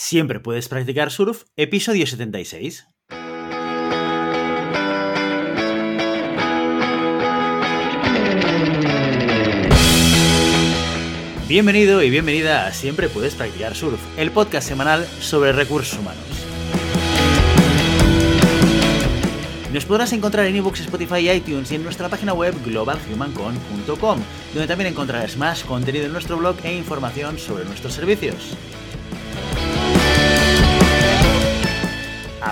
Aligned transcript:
Siempre 0.00 0.38
puedes 0.38 0.68
practicar 0.68 1.10
surf, 1.10 1.42
episodio 1.56 2.06
76. 2.06 2.86
Bienvenido 11.48 12.00
y 12.04 12.10
bienvenida 12.10 12.68
a 12.68 12.72
Siempre 12.72 13.08
puedes 13.08 13.34
practicar 13.34 13.74
surf, 13.74 13.98
el 14.16 14.30
podcast 14.30 14.68
semanal 14.68 15.04
sobre 15.18 15.50
recursos 15.50 15.98
humanos. 15.98 16.22
Nos 19.72 19.84
podrás 19.84 20.12
encontrar 20.12 20.46
en 20.46 20.54
ebooks, 20.54 20.82
Spotify 20.82 21.28
iTunes 21.28 21.72
y 21.72 21.74
en 21.74 21.82
nuestra 21.82 22.08
página 22.08 22.34
web 22.34 22.54
globalhumancon.com, 22.64 24.18
donde 24.54 24.68
también 24.68 24.92
encontrarás 24.92 25.36
más 25.36 25.64
contenido 25.64 26.06
en 26.06 26.12
nuestro 26.12 26.36
blog 26.36 26.54
e 26.62 26.72
información 26.72 27.36
sobre 27.36 27.64
nuestros 27.64 27.94
servicios. 27.94 28.56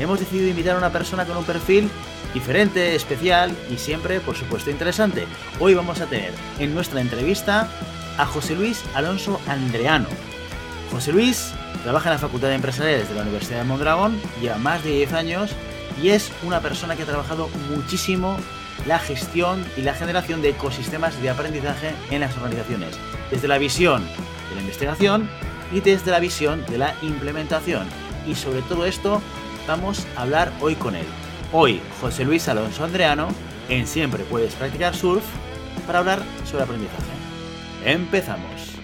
hemos 0.00 0.18
decidido 0.18 0.48
invitar 0.48 0.74
a 0.74 0.78
una 0.78 0.90
persona 0.90 1.24
con 1.24 1.36
un 1.36 1.44
perfil 1.44 1.88
diferente, 2.34 2.94
especial 2.94 3.54
y 3.70 3.76
siempre, 3.76 4.20
por 4.20 4.36
supuesto, 4.36 4.70
interesante. 4.70 5.26
Hoy 5.60 5.74
vamos 5.74 6.00
a 6.00 6.06
tener 6.06 6.32
en 6.58 6.74
nuestra 6.74 7.00
entrevista 7.00 7.68
a 8.16 8.26
José 8.26 8.56
Luis 8.56 8.82
Alonso 8.94 9.40
Andreano. 9.46 10.08
José 10.90 11.12
Luis 11.12 11.52
trabaja 11.84 12.08
en 12.08 12.14
la 12.14 12.18
Facultad 12.18 12.48
de 12.48 12.54
Empresariales 12.54 13.08
de 13.08 13.14
la 13.14 13.22
Universidad 13.22 13.58
de 13.58 13.64
Mondragón, 13.64 14.20
lleva 14.40 14.56
más 14.56 14.82
de 14.82 14.90
10 14.90 15.12
años 15.12 15.50
y 16.02 16.08
es 16.08 16.32
una 16.42 16.60
persona 16.60 16.96
que 16.96 17.02
ha 17.02 17.06
trabajado 17.06 17.48
muchísimo 17.70 18.36
la 18.86 18.98
gestión 18.98 19.64
y 19.76 19.82
la 19.82 19.94
generación 19.94 20.40
de 20.40 20.50
ecosistemas 20.50 21.20
de 21.20 21.28
aprendizaje 21.28 21.92
en 22.10 22.20
las 22.20 22.34
organizaciones, 22.36 22.98
desde 23.30 23.48
la 23.48 23.58
visión 23.58 24.02
de 24.48 24.54
la 24.54 24.62
investigación 24.62 25.28
y 25.72 25.80
desde 25.80 26.10
la 26.10 26.20
visión 26.20 26.64
de 26.66 26.78
la 26.78 26.94
implementación. 27.02 27.86
Y 28.26 28.34
sobre 28.34 28.62
todo 28.62 28.86
esto 28.86 29.20
vamos 29.66 30.06
a 30.16 30.22
hablar 30.22 30.52
hoy 30.60 30.74
con 30.74 30.94
él. 30.94 31.06
Hoy, 31.52 31.80
José 32.00 32.24
Luis 32.24 32.48
Alonso 32.48 32.84
Andreano, 32.84 33.28
en 33.68 33.86
Siempre 33.86 34.24
Puedes 34.24 34.54
Practicar 34.54 34.94
Surf, 34.94 35.24
para 35.86 36.00
hablar 36.00 36.22
sobre 36.44 36.64
aprendizaje. 36.64 37.10
Empezamos. 37.84 38.76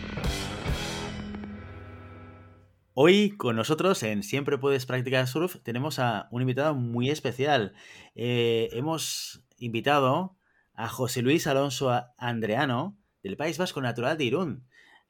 Hoy 2.95 3.37
con 3.37 3.57
nosotros 3.57 4.03
en 4.03 4.23
Siempre 4.23 4.59
Puedes 4.59 4.87
Practicar 4.87 5.27
Surf 5.27 5.57
tenemos 5.63 5.99
a 5.99 6.29
un 6.31 6.41
invitado 6.41 6.75
muy 6.75 7.11
especial. 7.11 7.75
Eh, 8.15 8.69
hemos 8.73 9.45
invitado 9.59 10.37
a 10.75 10.89
José 10.89 11.23
Luis 11.23 11.47
Alonso 11.47 11.93
Andreano 12.17 12.97
del 13.23 13.37
País 13.37 13.59
Vasco 13.59 13.81
Natural 13.81 14.17
de 14.17 14.25
Irún 14.25 14.67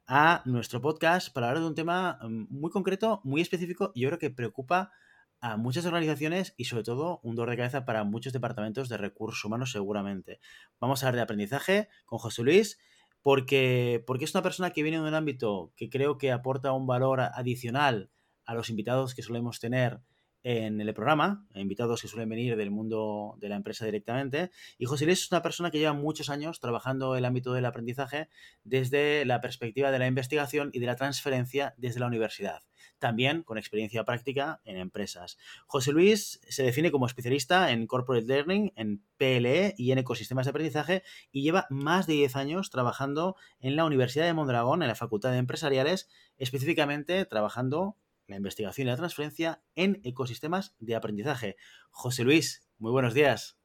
a 0.07 0.41
nuestro 0.45 0.81
podcast 0.81 1.33
para 1.33 1.47
hablar 1.47 1.61
de 1.61 1.69
un 1.69 1.75
tema 1.75 2.19
mm, 2.21 2.47
muy 2.49 2.71
concreto, 2.71 3.21
muy 3.23 3.41
específico 3.41 3.91
y 3.93 4.01
yo 4.01 4.09
creo 4.09 4.19
que 4.19 4.29
preocupa 4.29 4.91
a 5.39 5.57
muchas 5.57 5.85
organizaciones 5.85 6.53
y 6.57 6.65
sobre 6.65 6.83
todo 6.83 7.19
un 7.23 7.35
dolor 7.35 7.51
de 7.51 7.57
cabeza 7.57 7.85
para 7.85 8.03
muchos 8.03 8.33
departamentos 8.33 8.89
de 8.89 8.97
recursos 8.97 9.43
humanos 9.45 9.71
seguramente. 9.71 10.39
Vamos 10.79 11.03
a 11.03 11.07
hablar 11.07 11.17
de 11.17 11.23
aprendizaje 11.23 11.89
con 12.05 12.19
José 12.19 12.43
Luis 12.43 12.79
porque, 13.21 14.03
porque 14.07 14.25
es 14.25 14.33
una 14.33 14.43
persona 14.43 14.71
que 14.71 14.83
viene 14.83 15.01
de 15.01 15.07
un 15.07 15.13
ámbito 15.13 15.73
que 15.75 15.89
creo 15.89 16.17
que 16.17 16.31
aporta 16.31 16.73
un 16.73 16.87
valor 16.87 17.21
adicional 17.21 18.09
a 18.45 18.53
los 18.53 18.69
invitados 18.69 19.13
que 19.13 19.21
solemos 19.21 19.59
tener 19.59 19.99
en 20.43 20.79
el 20.79 20.93
programa, 20.93 21.45
invitados 21.55 22.01
que 22.01 22.07
suelen 22.07 22.29
venir 22.29 22.55
del 22.55 22.71
mundo 22.71 23.35
de 23.39 23.49
la 23.49 23.55
empresa 23.55 23.85
directamente. 23.85 24.51
Y 24.77 24.85
José 24.85 25.05
Luis 25.05 25.23
es 25.23 25.31
una 25.31 25.41
persona 25.41 25.71
que 25.71 25.79
lleva 25.79 25.93
muchos 25.93 26.29
años 26.29 26.59
trabajando 26.59 27.15
el 27.15 27.25
ámbito 27.25 27.53
del 27.53 27.65
aprendizaje 27.65 28.29
desde 28.63 29.25
la 29.25 29.41
perspectiva 29.41 29.91
de 29.91 29.99
la 29.99 30.07
investigación 30.07 30.69
y 30.73 30.79
de 30.79 30.85
la 30.85 30.95
transferencia 30.95 31.73
desde 31.77 31.99
la 31.99 32.07
universidad 32.07 32.61
también 32.99 33.43
con 33.43 33.57
experiencia 33.57 34.03
práctica 34.03 34.61
en 34.65 34.77
empresas. 34.77 35.37
José 35.67 35.91
Luis 35.91 36.39
se 36.49 36.63
define 36.63 36.91
como 36.91 37.05
especialista 37.05 37.71
en 37.71 37.87
Corporate 37.87 38.25
Learning, 38.25 38.73
en 38.75 39.03
PLE 39.17 39.75
y 39.77 39.91
en 39.91 39.99
ecosistemas 39.99 40.45
de 40.45 40.51
aprendizaje 40.51 41.03
y 41.31 41.43
lleva 41.43 41.67
más 41.69 42.07
de 42.07 42.13
10 42.13 42.35
años 42.35 42.69
trabajando 42.69 43.35
en 43.59 43.75
la 43.75 43.85
Universidad 43.85 44.25
de 44.25 44.33
Mondragón, 44.33 44.81
en 44.81 44.87
la 44.87 44.95
Facultad 44.95 45.31
de 45.31 45.37
Empresariales, 45.37 46.09
específicamente 46.37 47.25
trabajando 47.25 47.97
la 48.27 48.35
investigación 48.35 48.87
y 48.87 48.91
la 48.91 48.97
transferencia 48.97 49.61
en 49.75 50.01
ecosistemas 50.03 50.75
de 50.79 50.95
aprendizaje. 50.95 51.55
José 51.89 52.23
Luis, 52.23 52.67
muy 52.77 52.91
buenos 52.91 53.13
días. 53.13 53.57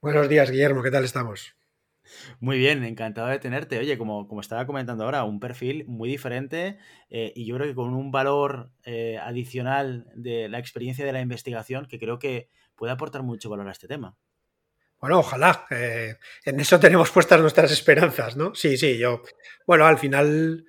Buenos 0.00 0.28
días, 0.28 0.50
Guillermo, 0.50 0.82
¿qué 0.82 0.90
tal 0.90 1.04
estamos? 1.04 1.54
Muy 2.40 2.56
bien, 2.56 2.84
encantado 2.84 3.28
de 3.28 3.38
tenerte. 3.38 3.78
Oye, 3.78 3.98
como, 3.98 4.28
como 4.28 4.40
estaba 4.40 4.66
comentando 4.66 5.04
ahora, 5.04 5.24
un 5.24 5.40
perfil 5.40 5.84
muy 5.86 6.08
diferente 6.08 6.78
eh, 7.10 7.32
y 7.36 7.46
yo 7.46 7.56
creo 7.56 7.68
que 7.68 7.74
con 7.74 7.94
un 7.94 8.10
valor 8.10 8.70
eh, 8.84 9.18
adicional 9.18 10.06
de 10.14 10.48
la 10.48 10.58
experiencia 10.58 11.04
de 11.04 11.12
la 11.12 11.20
investigación 11.20 11.86
que 11.86 11.98
creo 11.98 12.18
que 12.18 12.48
puede 12.76 12.92
aportar 12.92 13.22
mucho 13.22 13.50
valor 13.50 13.68
a 13.68 13.72
este 13.72 13.88
tema. 13.88 14.16
Bueno, 15.00 15.18
ojalá. 15.20 15.66
Eh, 15.70 16.16
en 16.44 16.60
eso 16.60 16.80
tenemos 16.80 17.10
puestas 17.10 17.40
nuestras 17.40 17.70
esperanzas, 17.70 18.36
¿no? 18.36 18.54
Sí, 18.54 18.76
sí, 18.78 18.98
yo. 18.98 19.22
Bueno, 19.66 19.86
al 19.86 19.98
final 19.98 20.64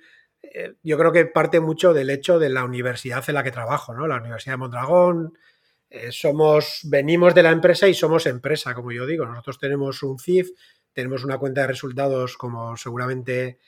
yo 0.82 0.98
creo 0.98 1.12
que 1.12 1.26
parte 1.26 1.60
mucho 1.60 1.92
del 1.92 2.10
hecho 2.10 2.38
de 2.38 2.48
la 2.48 2.64
universidad 2.64 3.24
en 3.28 3.34
la 3.34 3.42
que 3.42 3.50
trabajo, 3.50 3.94
¿no? 3.94 4.06
La 4.06 4.16
Universidad 4.16 4.54
de 4.54 4.58
Mondragón. 4.58 5.38
somos, 6.10 6.80
venimos 6.84 7.34
de 7.34 7.42
la 7.42 7.50
empresa 7.50 7.88
y 7.88 7.94
somos 7.94 8.26
empresa, 8.26 8.74
como 8.74 8.92
yo 8.92 9.06
digo. 9.06 9.26
Nosotros 9.26 9.58
tenemos 9.58 10.02
un 10.02 10.18
CIF 10.18 10.50
tenemos 10.92 11.24
una 11.24 11.38
cuenta 11.38 11.62
de 11.62 11.68
resultados 11.68 12.36
como 12.36 12.76
seguramente 12.76 13.58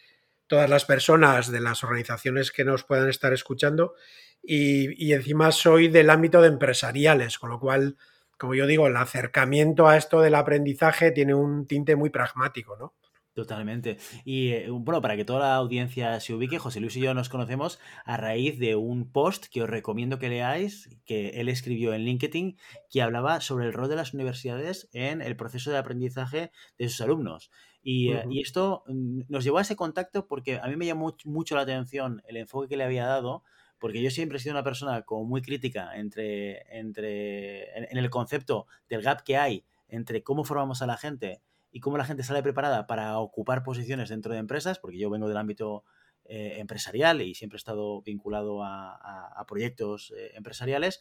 todas 0.47 0.69
las 0.69 0.85
personas 0.85 1.51
de 1.51 1.61
las 1.61 1.83
organizaciones 1.85 2.51
que 2.51 2.65
nos 2.65 2.85
puedan 2.85 3.09
estar 3.09 3.33
escuchando 3.33 3.95
y, 4.43 5.13
encima 5.13 5.53
soy 5.53 5.89
del 5.89 6.11
ámbito 6.11 6.43
de 6.43 6.49
empresariales, 6.49 7.39
con 7.39 7.51
lo 7.51 7.61
cual, 7.61 7.97
como 8.39 8.55
yo 8.55 8.67
digo, 8.67 8.89
el 8.89 8.97
acercamiento 8.97 9.87
a 9.87 9.97
esto 9.97 10.21
del 10.21 10.35
aprendizaje 10.35 11.13
tiene 11.13 11.33
un 11.33 11.67
tinte 11.67 11.95
muy 11.95 12.11
pragmático, 12.11 12.77
¿no? 12.77 12.95
Totalmente. 13.35 13.97
Y 14.27 14.49
eh, 14.49 14.67
bueno, 14.71 15.01
para 15.01 15.17
que 15.17 15.25
toda 15.25 15.41
la 15.41 15.55
audiencia 15.57 16.21
se 16.21 16.35
ubique, 16.35 16.59
José 16.59 16.81
Luis 16.81 16.97
y 16.97 17.01
yo 17.01 17.15
nos 17.15 17.31
conocemos 17.31 17.81
a 18.05 18.19
raíz 18.19 18.59
de 18.59 18.77
un 18.77 19.11
post 19.11 19.47
que 19.47 19.63
os 19.63 19.71
recomiendo 19.71 20.19
que 20.19 20.29
leáis, 20.29 20.91
que 21.07 21.31
él 21.41 21.49
escribió 21.49 21.95
en 21.95 22.05
LinkedIn, 22.05 22.59
que 22.91 23.01
hablaba 23.01 23.41
sobre 23.41 23.65
el 23.65 23.73
rol 23.73 23.89
de 23.89 23.97
las 23.97 24.13
universidades 24.13 24.91
en 24.93 25.23
el 25.23 25.35
proceso 25.35 25.71
de 25.71 25.79
aprendizaje 25.79 26.53
de 26.79 26.89
sus 26.91 27.01
alumnos. 27.01 27.51
Y, 27.83 28.13
eh, 28.13 28.25
esto 28.35 28.85
mm, 28.87 29.23
nos 29.29 29.45
llevó 29.45 29.59
a 29.59 29.63
ese 29.63 29.77
contacto 29.77 30.27
porque 30.27 30.59
a 30.59 30.67
mí 30.69 30.77
me 30.77 30.87
llamó 30.87 31.17
mucho 31.25 31.57
la 31.57 31.63
atención 31.63 32.23
el 32.29 32.37
enfoque 32.37 32.69
que 32.69 32.77
le 32.77 32.85
había 32.85 33.07
dado, 33.07 33.45
porque 33.79 34.03
yo 34.03 34.11
siempre 34.11 34.37
he 34.37 34.41
sido 34.41 34.55
una 34.55 34.63
persona 34.63 35.03
como 35.03 35.25
muy 35.25 35.41
crítica 35.41 35.97
entre, 35.97 36.65
entre, 36.79 37.91
en 37.91 37.97
el 37.97 38.11
concepto 38.11 38.67
del 38.91 39.01
gap 39.01 39.23
que 39.23 39.39
hay 39.39 39.65
entre 39.89 40.23
cómo 40.23 40.45
formamos 40.45 40.83
a 40.83 40.87
la 40.87 40.97
gente 40.97 41.41
y 41.73 41.81
cómo 41.81 41.97
la 41.97 42.05
gente 42.05 42.23
sale 42.23 42.43
preparada 42.43 42.87
para 42.87 43.19
ocupar 43.19 43.65
posiciones 43.65 44.11
dentro 44.11 44.33
de 44.33 44.39
empresas, 44.39 44.79
porque 44.79 44.99
yo 44.99 45.11
vengo 45.11 45.29
del 45.29 45.39
ámbito 45.39 45.85
eh, 46.25 46.61
empresarial 46.61 47.21
y 47.21 47.35
siempre 47.35 47.57
he 47.57 47.59
estado 47.59 48.01
vinculado 48.03 48.63
a, 48.63 49.45
proyectos 49.49 50.15
eh, 50.17 50.31
empresariales. 50.35 51.01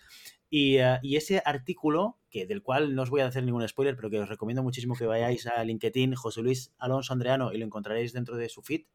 Eh, 0.50 0.98
y, 1.04 1.16
ese 1.16 1.44
artículo, 1.46 2.18
que 2.30 2.48
del 2.48 2.64
cual 2.64 2.96
no 2.96 3.04
os 3.04 3.12
voy 3.12 3.22
a 3.22 3.28
hacer 3.28 3.44
ningún 3.44 3.68
spoiler, 3.68 3.96
pero 3.96 4.10
que 4.10 4.20
os 4.20 4.30
recomiendo 4.30 4.64
muchísimo 4.64 4.96
que 4.96 5.06
vayáis 5.06 5.46
a 5.46 5.64
LinkedIn, 5.64 6.16
José 6.16 6.42
Luis 6.42 6.74
Alonso 6.80 7.14
Andreano, 7.14 7.54
y 7.54 7.60
lo 7.60 7.66
encontraréis 7.66 8.14
dentro 8.14 8.36
de 8.36 8.50
su 8.50 8.64
feed, 8.64 8.86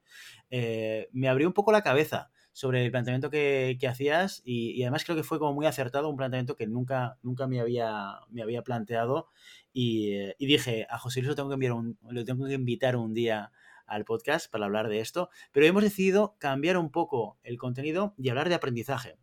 me 1.12 1.28
abrió 1.28 1.46
un 1.46 1.54
poco 1.54 1.72
la 1.72 1.82
cabeza 1.82 2.30
sobre 2.56 2.82
el 2.86 2.90
planteamiento 2.90 3.28
que, 3.28 3.78
hacías 3.86 4.40
y, 4.42 4.82
además 4.82 5.04
creo 5.04 5.14
que 5.14 5.22
fue 5.22 5.38
como 5.38 5.52
muy 5.52 5.66
acertado, 5.66 6.08
un 6.08 6.16
planteamiento 6.16 6.56
que 6.56 6.66
nunca, 6.66 7.18
nunca 7.22 7.46
me, 7.46 7.60
había, 7.60 8.20
me 8.30 8.40
había 8.40 8.62
planteado 8.62 9.28
y, 9.74 10.32
dije, 10.38 10.86
a 10.88 10.98
José 10.98 11.20
Luis 11.20 11.28
lo 11.28 11.34
tengo, 11.34 11.50
que 11.50 11.54
enviar 11.54 11.72
un, 11.72 11.98
lo 12.08 12.24
tengo 12.24 12.46
que 12.46 12.54
invitar 12.54 12.96
un 12.96 13.12
día 13.12 13.52
al 13.84 14.06
podcast 14.06 14.50
para 14.50 14.64
hablar 14.64 14.88
de 14.88 15.00
esto, 15.00 15.28
pero 15.52 15.66
hemos 15.66 15.82
decidido 15.82 16.34
cambiar 16.38 16.78
un 16.78 16.90
poco 16.90 17.38
el 17.42 17.58
contenido 17.58 18.14
y 18.16 18.30
hablar 18.30 18.48
de 18.48 18.54
aprendizaje. 18.54 19.18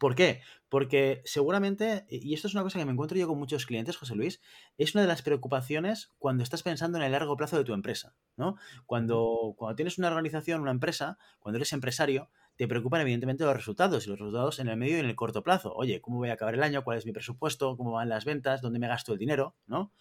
¿Por 0.00 0.16
qué? 0.16 0.40
Porque 0.68 1.22
seguramente, 1.24 2.06
y 2.10 2.34
esto 2.34 2.48
es 2.48 2.54
una 2.54 2.64
cosa 2.64 2.80
que 2.80 2.84
me 2.84 2.90
encuentro 2.90 3.16
yo 3.16 3.28
con 3.28 3.38
muchos 3.38 3.66
clientes, 3.66 3.96
José 3.96 4.16
Luis, 4.16 4.40
es 4.78 4.96
una 4.96 5.02
de 5.02 5.08
las 5.08 5.22
preocupaciones 5.22 6.10
cuando 6.18 6.42
estás 6.42 6.64
pensando 6.64 6.98
en 6.98 7.04
el 7.04 7.12
largo 7.12 7.36
plazo 7.36 7.56
de 7.56 7.62
tu 7.62 7.72
empresa, 7.72 8.16
¿no? 8.36 8.56
Cuando, 8.84 9.54
cuando 9.56 9.76
tienes 9.76 9.96
una 9.96 10.08
organización, 10.08 10.60
una 10.60 10.72
empresa, 10.72 11.18
cuando 11.38 11.58
eres 11.58 11.72
empresario, 11.72 12.30
te 12.58 12.66
preocupan 12.66 13.00
evidentemente 13.02 13.44
los 13.44 13.54
resultados 13.54 14.04
y 14.04 14.10
los 14.10 14.18
resultados 14.18 14.58
en 14.58 14.66
el 14.66 14.76
medio 14.76 14.96
y 14.96 15.00
en 15.00 15.06
el 15.06 15.14
corto 15.14 15.44
plazo. 15.44 15.72
Oye, 15.74 16.00
¿cómo 16.00 16.18
voy 16.18 16.30
a 16.30 16.32
acabar 16.32 16.54
el 16.54 16.62
año? 16.64 16.82
¿Cuál 16.82 16.98
es 16.98 17.06
mi 17.06 17.12
presupuesto? 17.12 17.76
¿Cómo 17.76 17.92
van 17.92 18.08
las 18.08 18.24
ventas? 18.24 18.60
¿Dónde 18.60 18.80
me 18.80 18.88
gasto 18.88 19.12
el 19.12 19.18
dinero? 19.18 19.54
¿No? 19.68 19.92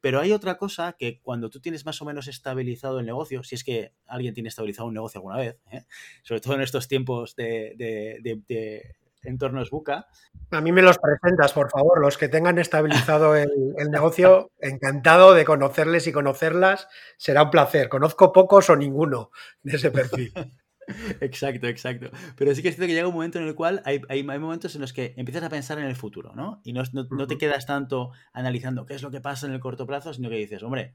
Pero 0.00 0.20
hay 0.20 0.30
otra 0.30 0.56
cosa 0.56 0.94
que 0.96 1.20
cuando 1.20 1.50
tú 1.50 1.60
tienes 1.60 1.84
más 1.84 2.00
o 2.00 2.04
menos 2.04 2.28
estabilizado 2.28 3.00
el 3.00 3.06
negocio, 3.06 3.42
si 3.42 3.56
es 3.56 3.64
que 3.64 3.94
alguien 4.06 4.32
tiene 4.32 4.48
estabilizado 4.48 4.86
un 4.86 4.94
negocio 4.94 5.18
alguna 5.18 5.38
vez, 5.38 5.58
¿eh? 5.72 5.86
sobre 6.22 6.40
todo 6.40 6.54
en 6.54 6.60
estos 6.60 6.86
tiempos 6.86 7.34
de, 7.34 7.74
de, 7.76 8.96
entornos 9.24 9.70
buca. 9.70 10.06
A 10.52 10.60
mí 10.60 10.70
me 10.70 10.82
los 10.82 10.98
presentas, 10.98 11.52
por 11.52 11.68
favor, 11.68 12.00
los 12.00 12.16
que 12.16 12.28
tengan 12.28 12.58
estabilizado 12.58 13.34
el, 13.34 13.50
negocio, 13.90 14.52
encantado 14.60 15.34
de 15.34 15.44
conocerles 15.44 16.06
y 16.06 16.12
conocerlas, 16.12 16.86
será 17.16 17.42
un 17.42 17.50
placer. 17.50 17.88
Conozco 17.88 18.32
pocos 18.32 18.70
o 18.70 18.76
ninguno 18.76 19.30
de 19.64 19.76
ese 19.76 19.90
perfil. 19.90 20.32
Exacto, 21.20 21.66
exacto. 21.66 22.10
Pero 22.36 22.54
sí 22.54 22.62
que 22.62 22.68
es 22.68 22.76
cierto 22.76 22.88
que 22.88 22.94
llega 22.94 23.08
un 23.08 23.14
momento 23.14 23.38
en 23.38 23.46
el 23.46 23.54
cual 23.54 23.82
hay, 23.84 24.00
hay, 24.08 24.22
momentos 24.22 24.74
en 24.74 24.80
los 24.80 24.92
que 24.92 25.14
empiezas 25.16 25.42
a 25.42 25.48
pensar 25.48 25.78
en 25.78 25.84
el 25.86 25.96
futuro, 25.96 26.34
¿no? 26.34 26.60
Y 26.64 26.72
no, 26.72 26.82
no, 26.92 27.26
te 27.26 27.38
quedas 27.38 27.66
tanto 27.66 28.10
analizando 28.32 28.86
qué 28.86 28.94
es 28.94 29.02
lo 29.02 29.10
que 29.10 29.20
pasa 29.20 29.46
en 29.46 29.52
el 29.52 29.60
corto 29.60 29.86
plazo, 29.86 30.12
sino 30.12 30.28
que 30.28 30.36
dices, 30.36 30.62
hombre, 30.62 30.94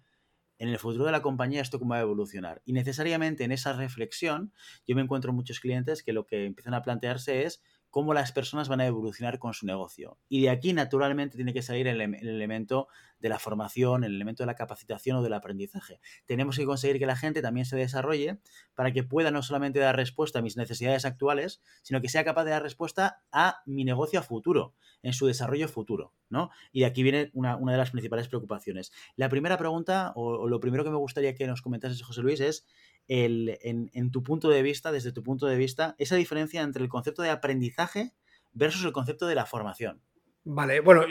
en 0.57 0.69
el 0.69 0.77
futuro 0.77 1.05
de 1.05 1.11
la 1.11 1.21
compañía 1.21 1.61
esto 1.61 1.79
cómo 1.79 1.91
va 1.91 1.97
a 1.97 2.01
evolucionar. 2.01 2.61
Y 2.65 2.73
necesariamente 2.73 3.43
en 3.43 3.51
esa 3.51 3.73
reflexión 3.73 4.53
yo 4.85 4.95
me 4.95 5.01
encuentro 5.01 5.33
muchos 5.33 5.59
clientes 5.59 6.03
que 6.03 6.13
lo 6.13 6.25
que 6.25 6.45
empiezan 6.45 6.73
a 6.73 6.81
plantearse 6.81 7.43
es 7.45 7.61
cómo 7.89 8.13
las 8.13 8.31
personas 8.31 8.69
van 8.69 8.81
a 8.81 8.85
evolucionar 8.85 9.39
con 9.39 9.53
su 9.53 9.65
negocio. 9.65 10.19
Y 10.29 10.41
de 10.41 10.49
aquí, 10.49 10.73
naturalmente, 10.73 11.35
tiene 11.35 11.53
que 11.53 11.61
salir 11.61 11.87
el, 11.87 12.01
elemento 12.01 12.87
de 13.19 13.29
la 13.29 13.39
formación, 13.39 14.03
el 14.03 14.15
elemento 14.15 14.43
de 14.43 14.47
la 14.47 14.55
capacitación 14.55 15.17
o 15.17 15.23
del 15.23 15.33
aprendizaje. 15.33 15.99
Tenemos 16.25 16.57
que 16.57 16.65
conseguir 16.65 16.99
que 16.99 17.05
la 17.05 17.15
gente 17.15 17.41
también 17.41 17.65
se 17.65 17.75
desarrolle 17.75 18.39
para 18.75 18.93
que 18.93 19.03
pueda 19.03 19.31
no 19.31 19.41
solamente 19.41 19.79
dar 19.79 19.95
respuesta 19.95 20.39
a 20.39 20.41
mis 20.41 20.55
necesidades 20.55 21.05
actuales, 21.05 21.61
sino 21.81 22.01
que 22.01 22.09
sea 22.09 22.23
capaz 22.23 22.45
de 22.45 22.51
dar 22.51 22.63
respuesta 22.63 23.23
a 23.31 23.61
mi 23.65 23.83
negocio 23.83 24.19
a 24.19 24.23
futuro, 24.23 24.75
en 25.01 25.13
su 25.13 25.25
desarrollo 25.25 25.67
futuro. 25.67 26.13
¿no? 26.29 26.51
Y 26.71 26.81
de 26.81 26.85
aquí 26.85 27.03
viene 27.03 27.31
una, 27.33 27.57
de 27.57 27.77
las 27.77 27.91
principales 27.91 28.27
preocupaciones. 28.27 28.91
La 29.15 29.29
primera 29.29 29.57
pregunta, 29.57 30.13
o, 30.15 30.41
o, 30.41 30.47
lo 30.47 30.59
primero 30.59 30.83
que 30.83 30.91
me 30.91 30.97
gustaría 30.97 31.33
que 31.35 31.47
nos 31.47 31.61
comentases, 31.61 32.01
José 32.03 32.21
Luis, 32.21 32.39
es 32.39 32.65
en, 33.09 34.11
tu 34.11 34.23
punto 34.23 34.49
de 34.49 34.61
vista, 34.61 34.91
desde 34.91 35.11
tu 35.11 35.23
punto 35.23 35.47
de 35.47 35.57
vista, 35.57 35.95
esa 35.97 36.15
diferencia 36.15 36.61
entre 36.61 36.83
el 36.83 36.89
concepto 36.89 37.23
de 37.23 37.31
aprendizaje 37.31 38.13
versus 38.53 38.85
el 38.85 38.91
concepto 38.91 39.27
de 39.27 39.35
la 39.35 39.45
formación. 39.45 40.01
Vale, 40.43 40.79
bueno, 40.79 41.05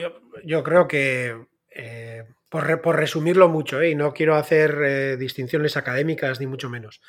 yo, 0.45 0.63
creo 0.63 0.87
que, 0.89 1.37
eh, 1.71 2.25
por, 2.49 2.97
resumirlo 2.97 3.49
mucho, 3.49 3.81
eh, 3.81 3.91
y 3.91 3.95
no 3.95 4.13
quiero 4.13 4.37
hacer 4.37 4.79
eh, 4.85 5.17
distinciones 5.17 5.77
académicas 5.77 6.41
ni 6.41 6.47
mucho 6.47 6.71
menos, 6.71 7.01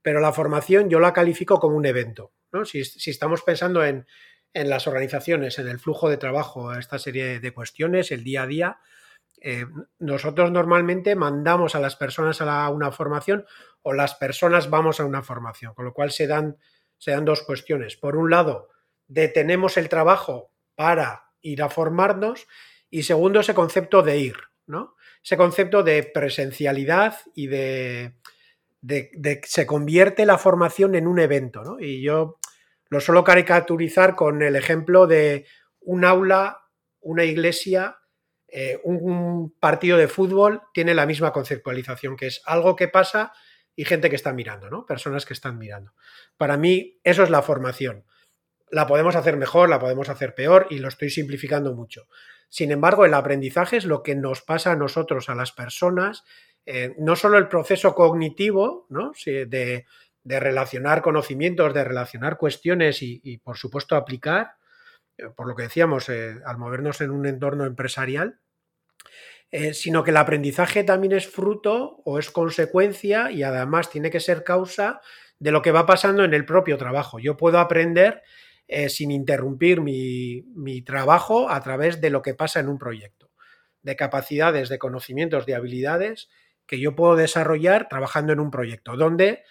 pero 0.00 0.20
la 0.20 0.32
formación 0.32 0.88
yo 0.88 1.00
la 1.00 1.12
califico 1.12 1.58
como 1.58 1.76
un 1.76 1.86
evento. 1.86 2.32
Si, 2.64 2.80
estamos 3.10 3.42
pensando 3.42 3.84
en, 3.84 4.06
en, 4.54 4.70
las 4.70 4.86
organizaciones, 4.86 5.58
en 5.58 5.68
el 5.68 5.80
flujo 5.80 6.08
de 6.08 6.16
trabajo, 6.16 6.72
esta 6.72 6.98
serie 6.98 7.40
de 7.40 7.52
cuestiones, 7.52 8.12
el 8.12 8.22
día 8.24 8.44
a 8.44 8.46
día, 8.46 8.78
nosotros 9.98 10.50
normalmente 10.50 11.14
mandamos 11.14 11.74
a 11.74 11.80
las 11.80 11.96
personas 11.96 12.40
a 12.40 12.68
una 12.70 12.90
formación 12.90 13.44
o 13.82 13.92
las 13.92 14.14
personas 14.14 14.70
vamos 14.70 14.98
a 14.98 15.04
una 15.04 15.22
formación, 15.22 15.74
con 15.74 15.84
lo 15.84 15.92
cual 15.92 16.10
se 16.10 16.26
dan, 16.26 16.56
se 16.98 17.12
dan 17.12 17.24
dos 17.24 17.42
cuestiones. 17.42 17.96
Por 17.96 18.16
un 18.16 18.30
lado, 18.30 18.68
detenemos 19.06 19.76
el 19.76 19.88
trabajo 19.88 20.50
para 20.74 21.26
ir 21.40 21.62
a 21.62 21.68
formarnos 21.68 22.46
y 22.90 23.02
segundo, 23.02 23.40
ese 23.40 23.54
concepto 23.54 24.02
de 24.02 24.18
ir, 24.18 24.36
¿no? 24.66 24.96
Ese 25.22 25.36
concepto 25.36 25.82
de 25.82 26.02
presencialidad 26.02 27.16
y 27.34 27.48
de, 27.48 28.14
de, 28.80 29.40
se 29.44 29.66
convierte 29.66 30.24
la 30.26 30.38
formación 30.38 30.94
en 30.94 31.06
un 31.06 31.18
evento, 31.18 31.62
¿no? 31.62 31.80
Y 31.80 32.02
yo 32.02 32.38
lo 32.88 33.00
suelo 33.00 33.24
caricaturizar 33.24 34.14
con 34.14 34.42
el 34.42 34.56
ejemplo 34.56 35.06
de 35.06 35.46
un 35.80 36.04
aula, 36.04 36.62
una 37.00 37.24
iglesia, 37.24 37.98
eh, 38.58 38.80
un 38.84 39.54
partido 39.60 39.98
de 39.98 40.08
fútbol 40.08 40.62
tiene 40.72 40.94
la 40.94 41.04
misma 41.04 41.30
conceptualización, 41.30 42.16
que 42.16 42.28
es 42.28 42.40
algo 42.46 42.74
que 42.74 42.88
pasa 42.88 43.34
y 43.74 43.84
gente 43.84 44.08
que 44.08 44.16
está 44.16 44.32
mirando, 44.32 44.70
¿no? 44.70 44.86
Personas 44.86 45.26
que 45.26 45.34
están 45.34 45.58
mirando. 45.58 45.92
Para 46.38 46.56
mí, 46.56 46.98
eso 47.04 47.22
es 47.22 47.28
la 47.28 47.42
formación. 47.42 48.06
La 48.70 48.86
podemos 48.86 49.14
hacer 49.14 49.36
mejor, 49.36 49.68
la 49.68 49.78
podemos 49.78 50.08
hacer 50.08 50.34
peor 50.34 50.68
y 50.70 50.78
lo 50.78 50.88
estoy 50.88 51.10
simplificando 51.10 51.74
mucho. 51.74 52.08
Sin 52.48 52.70
embargo, 52.70 53.04
el 53.04 53.12
aprendizaje 53.12 53.76
es 53.76 53.84
lo 53.84 54.02
que 54.02 54.14
nos 54.14 54.40
pasa 54.40 54.72
a 54.72 54.76
nosotros, 54.76 55.28
a 55.28 55.34
las 55.34 55.52
personas, 55.52 56.24
eh, 56.64 56.94
no 56.96 57.14
solo 57.14 57.36
el 57.36 57.48
proceso 57.48 57.94
cognitivo, 57.94 58.86
¿no? 58.88 59.12
de, 59.26 59.84
relacionar 60.24 61.02
conocimientos, 61.02 61.74
de 61.74 61.84
relacionar 61.84 62.38
cuestiones 62.38 63.02
y, 63.02 63.36
por 63.36 63.58
supuesto, 63.58 63.96
aplicar, 63.96 64.52
eh, 65.18 65.24
por 65.36 65.46
lo 65.46 65.54
que 65.54 65.64
decíamos, 65.64 66.08
al 66.08 66.56
movernos 66.56 67.02
en 67.02 67.10
un 67.10 67.26
entorno 67.26 67.66
empresarial, 67.66 68.40
eh, 69.52 69.74
sino 69.74 70.02
que 70.02 70.10
el 70.10 70.16
aprendizaje 70.16 70.82
también 70.82 71.12
es 71.12 71.28
fruto 71.28 72.02
o 72.04 72.18
es 72.18 72.30
consecuencia 72.30 73.30
y 73.30 73.42
además 73.42 73.90
tiene 73.90 74.10
que 74.10 74.20
ser 74.20 74.42
causa 74.42 75.00
de 75.38 75.52
lo 75.52 75.62
que 75.62 75.70
va 75.70 75.86
pasando 75.86 76.24
en 76.24 76.34
el 76.34 76.44
propio 76.44 76.76
trabajo. 76.76 77.18
Yo 77.18 77.36
puedo 77.36 77.58
aprender 77.58 78.22
eh, 78.66 78.88
sin 78.88 79.12
interrumpir 79.12 79.80
mi, 79.80 80.42
mi, 80.54 80.82
trabajo 80.82 81.48
a 81.48 81.60
través 81.60 82.00
de 82.00 82.10
lo 82.10 82.22
que 82.22 82.34
pasa 82.34 82.58
en 82.58 82.68
un 82.68 82.78
proyecto, 82.78 83.30
de 83.82 83.94
capacidades, 83.94 84.68
de 84.68 84.78
conocimientos, 84.78 85.46
de 85.46 85.54
habilidades 85.54 86.28
que 86.66 86.80
yo 86.80 86.96
puedo 86.96 87.14
desarrollar 87.14 87.88
trabajando 87.88 88.32
en 88.32 88.40
un 88.40 88.50
proyecto, 88.50 88.96
donde, 88.96 89.44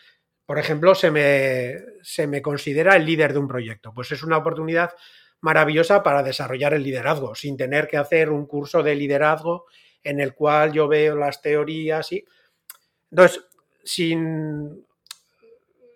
por 0.46 0.60
ejemplo, 0.60 0.96
se 0.96 1.12
me, 1.12 1.76
se 2.02 2.28
me 2.28 2.42
considera 2.42 2.98
el 2.98 3.06
líder 3.06 3.32
de 3.32 3.40
un 3.40 3.48
proyecto. 3.48 3.94
Pues 3.94 4.12
es 4.12 4.22
una 4.24 4.38
oportunidad 4.38 4.92
maravillosa 5.40 6.04
para 6.04 6.24
desarrollar 6.24 6.74
el 6.74 6.84
liderazgo, 6.84 7.36
sin 7.36 7.56
tener 7.56 7.88
que 7.88 7.98
hacer 7.98 8.30
un 8.30 8.46
curso 8.46 8.84
de 8.84 8.96
liderazgo 8.96 9.66
en 10.06 10.22
el 10.22 10.34
cual 10.34 10.72
yo 10.72 10.88
veo 10.88 11.16
las 11.16 11.42
teorías 11.42 12.12
y... 12.14 12.24
Entonces, 13.12 13.44
sin, 13.84 14.86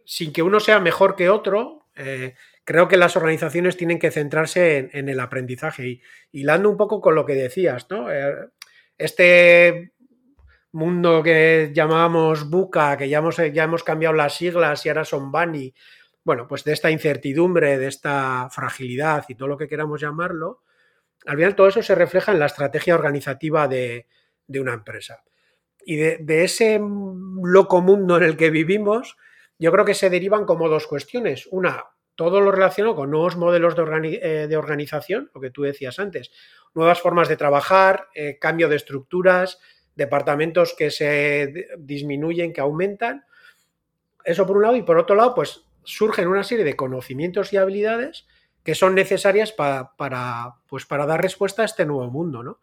sin 0.06 0.34
que 0.34 0.44
uno 0.44 0.60
sea 0.60 0.80
mejor 0.80 1.16
que 1.16 1.30
otro, 1.30 1.86
eh, 1.96 2.36
creo 2.64 2.88
que 2.88 2.98
las 2.98 3.16
organizaciones 3.16 3.78
tienen 3.78 4.00
que 4.00 4.12
centrarse 4.12 4.90
en, 4.94 5.10
el 5.10 5.20
aprendizaje. 5.20 5.88
Y 5.88 6.02
hilando 6.32 6.70
un 6.70 6.78
poco 6.78 7.02
con 7.02 7.16
lo 7.16 7.26
que 7.26 7.36
decías, 7.36 7.88
¿no? 7.90 8.12
Eh, 8.12 8.50
este 8.98 9.94
mundo 10.72 11.24
que 11.24 11.72
llamábamos 11.74 12.50
Buca, 12.50 12.98
que 12.98 13.10
ya 13.10 13.20
hemos, 13.20 13.38
ya 13.38 13.64
hemos 13.64 13.84
cambiado 13.84 14.16
las 14.16 14.36
siglas 14.36 14.86
y 14.86 14.90
ahora 14.90 15.06
son 15.06 15.32
Bani, 15.32 15.74
bueno, 16.24 16.48
pues 16.48 16.64
de 16.64 16.74
esta 16.74 16.92
incertidumbre, 16.92 17.78
de 17.78 17.88
esta 17.88 18.50
fragilidad 18.52 19.26
y 19.30 19.36
todo 19.36 19.48
lo 19.48 19.58
que 19.58 19.68
queramos 19.68 20.00
llamarlo, 20.00 20.62
al 21.30 21.36
final 21.36 21.56
todo 21.56 21.68
eso 21.68 21.84
se 21.84 21.94
refleja 21.94 22.32
en 22.32 22.40
la 22.40 22.48
estrategia 22.48 22.96
organizativa 22.96 23.68
de, 23.68 24.08
una 24.48 24.74
empresa. 24.74 25.24
Y 25.86 25.96
de, 25.98 26.44
ese 26.44 26.80
loco 26.80 27.82
mundo 27.82 28.18
en 28.18 28.24
el 28.24 28.36
que 28.36 28.50
vivimos, 28.50 29.16
yo 29.60 29.72
creo 29.72 29.86
que 29.86 29.94
se 29.94 30.10
derivan 30.10 30.46
como 30.46 30.70
dos 30.70 30.88
cuestiones. 30.88 31.48
Una, 31.52 31.86
todo 32.16 32.42
lo 32.42 32.52
relacionado 32.52 32.96
con 32.96 33.12
nuevos 33.12 33.38
modelos 33.38 33.76
de, 33.76 34.20
eh, 34.24 34.58
organización, 34.58 35.30
lo 35.36 35.40
que 35.40 35.52
tú 35.52 35.62
decías 35.62 36.00
antes, 36.00 36.32
nuevas 36.74 37.00
formas 37.00 37.30
de 37.30 37.38
trabajar, 37.38 38.08
eh, 38.16 38.40
cambio 38.40 38.68
de 38.68 38.78
estructuras, 38.78 39.60
departamentos 39.94 40.74
que 40.76 40.90
se 40.90 41.68
disminuyen, 41.78 42.54
que 42.54 42.62
aumentan. 42.62 43.24
Eso 44.26 44.48
por 44.48 44.58
un 44.58 44.64
lado, 44.64 44.76
y 44.78 44.82
por 44.82 44.98
otro 44.98 45.16
lado, 45.16 45.36
pues 45.36 45.64
surgen 45.84 46.28
una 46.28 46.44
serie 46.44 46.66
de 46.66 46.76
conocimientos 46.76 47.54
y 47.54 47.58
habilidades 47.58 48.26
que 48.70 48.76
son 48.76 48.94
necesarias 48.94 49.52
para, 49.52 49.96
pues 50.68 50.86
para 50.86 51.08
dar 51.08 51.20
respuesta 51.20 51.64
a 51.64 51.66
este 51.66 51.88
nuevo 51.88 52.08
mundo. 52.12 52.44
¿no? 52.44 52.60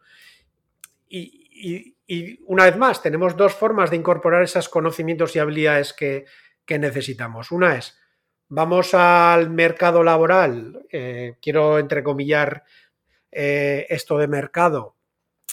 Y, 1.09 1.97
una 2.45 2.63
vez 2.63 2.77
más, 2.77 3.01
tenemos 3.01 3.35
dos 3.35 3.53
formas 3.53 3.89
de 3.89 3.97
incorporar 3.97 4.41
esos 4.41 4.69
conocimientos 4.69 5.35
y 5.35 5.39
habilidades 5.39 5.91
que, 5.91 6.23
necesitamos. 6.65 7.51
Una 7.51 7.75
es, 7.75 7.99
vamos 8.47 8.93
al 8.93 9.49
mercado 9.49 10.01
laboral, 10.01 10.85
eh, 10.93 11.35
quiero 11.41 11.77
entrecomillar 11.77 12.63
eh, 13.29 13.85
esto 13.89 14.17
de 14.17 14.29
mercado, 14.29 14.95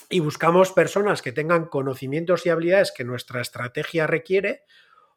y 0.08 0.20
buscamos 0.20 0.70
personas 0.70 1.20
que 1.20 1.32
tengan 1.32 1.64
conocimientos 1.64 2.46
y 2.46 2.50
habilidades 2.50 2.92
que 2.92 3.02
nuestra 3.02 3.40
estrategia 3.40 4.06
requiere, 4.06 4.62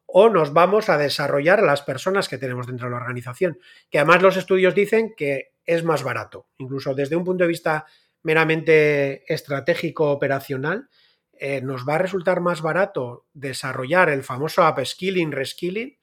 o 0.08 0.30
nos 0.30 0.54
vamos 0.54 0.90
a 0.90 0.98
desarrollar 0.98 1.62
las 1.62 1.82
personas 1.82 2.30
que 2.30 2.38
tenemos 2.38 2.66
dentro 2.66 2.88
de 2.88 2.92
la 2.92 2.98
organización, 2.98 3.60
que 3.92 4.00
además 4.00 4.22
los 4.22 4.38
estudios 4.38 4.74
dicen 4.74 5.14
que 5.16 5.52
es 5.66 5.84
más 5.84 6.02
barato, 6.02 6.48
incluso 6.58 6.96
desde 6.96 7.18
un 7.18 7.26
punto 7.26 7.44
de 7.44 7.50
vista 7.50 7.86
meramente 8.24 9.32
estratégico 9.32 10.10
operacional, 10.10 10.88
eh, 11.34 11.62
nos 11.62 11.88
va 11.88 11.96
a 11.96 12.00
resultar 12.00 12.40
más 12.40 12.62
barato 12.62 13.26
desarrollar 13.34 14.10
el 14.10 14.24
famoso 14.24 14.68
upskilling, 14.68 15.32
reskilling, 15.32 15.98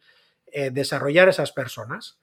eh, 0.46 0.70
desarrollar 0.70 1.28
esas 1.28 1.50
personas. 1.50 2.20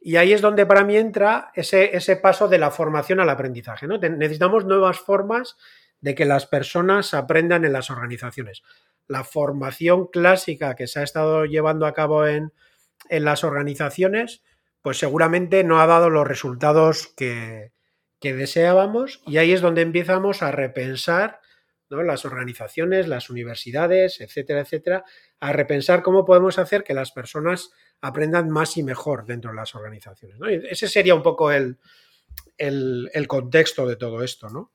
Y 0.00 0.16
ahí 0.16 0.32
es 0.32 0.40
donde 0.40 0.66
para 0.66 0.84
mí 0.84 0.96
entra 0.96 1.52
ese, 1.54 1.96
ese 1.96 2.16
paso 2.16 2.48
de 2.48 2.58
la 2.58 2.70
formación 2.70 3.20
al 3.20 3.30
aprendizaje. 3.30 3.86
¿no? 3.86 3.98
Necesitamos 3.98 4.64
nuevas 4.64 4.98
formas 4.98 5.56
de 6.00 6.14
que 6.14 6.24
las 6.24 6.46
personas 6.46 7.14
aprendan 7.14 7.64
en 7.64 7.72
las 7.72 7.90
organizaciones 7.90 8.62
la 9.10 9.24
formación 9.24 10.06
clásica 10.06 10.76
que 10.76 10.86
se 10.86 11.00
ha 11.00 11.02
estado 11.02 11.44
llevando 11.44 11.84
a 11.86 11.94
cabo 11.94 12.26
en, 12.26 12.52
las 13.08 13.42
organizaciones, 13.42 14.42
pues 14.82 14.98
seguramente 14.98 15.64
no 15.64 15.80
ha 15.80 15.86
dado 15.86 16.10
los 16.10 16.28
resultados 16.28 17.08
que, 17.16 17.72
que 18.20 18.34
deseábamos 18.34 19.20
y 19.26 19.38
ahí 19.38 19.52
es 19.52 19.62
donde 19.62 19.82
empezamos 19.82 20.42
a 20.42 20.52
repensar 20.52 21.40
¿no? 21.88 22.04
las 22.04 22.24
organizaciones, 22.24 23.08
las 23.08 23.30
universidades, 23.30 24.20
etcétera, 24.20 24.60
etcétera, 24.60 25.04
a 25.40 25.52
repensar 25.52 26.02
cómo 26.02 26.24
podemos 26.24 26.58
hacer 26.60 26.84
que 26.84 26.94
las 26.94 27.10
personas 27.10 27.72
aprendan 28.00 28.48
más 28.48 28.76
y 28.76 28.84
mejor 28.84 29.26
dentro 29.26 29.50
de 29.50 29.56
las 29.56 29.74
organizaciones. 29.74 30.38
ese 30.70 30.86
sería 30.86 31.16
un 31.16 31.22
poco 31.22 31.50
el, 31.50 31.78
el, 32.58 33.26
contexto 33.26 33.86
de 33.86 33.96
todo 33.96 34.22
esto, 34.22 34.48
¿no? 34.50 34.70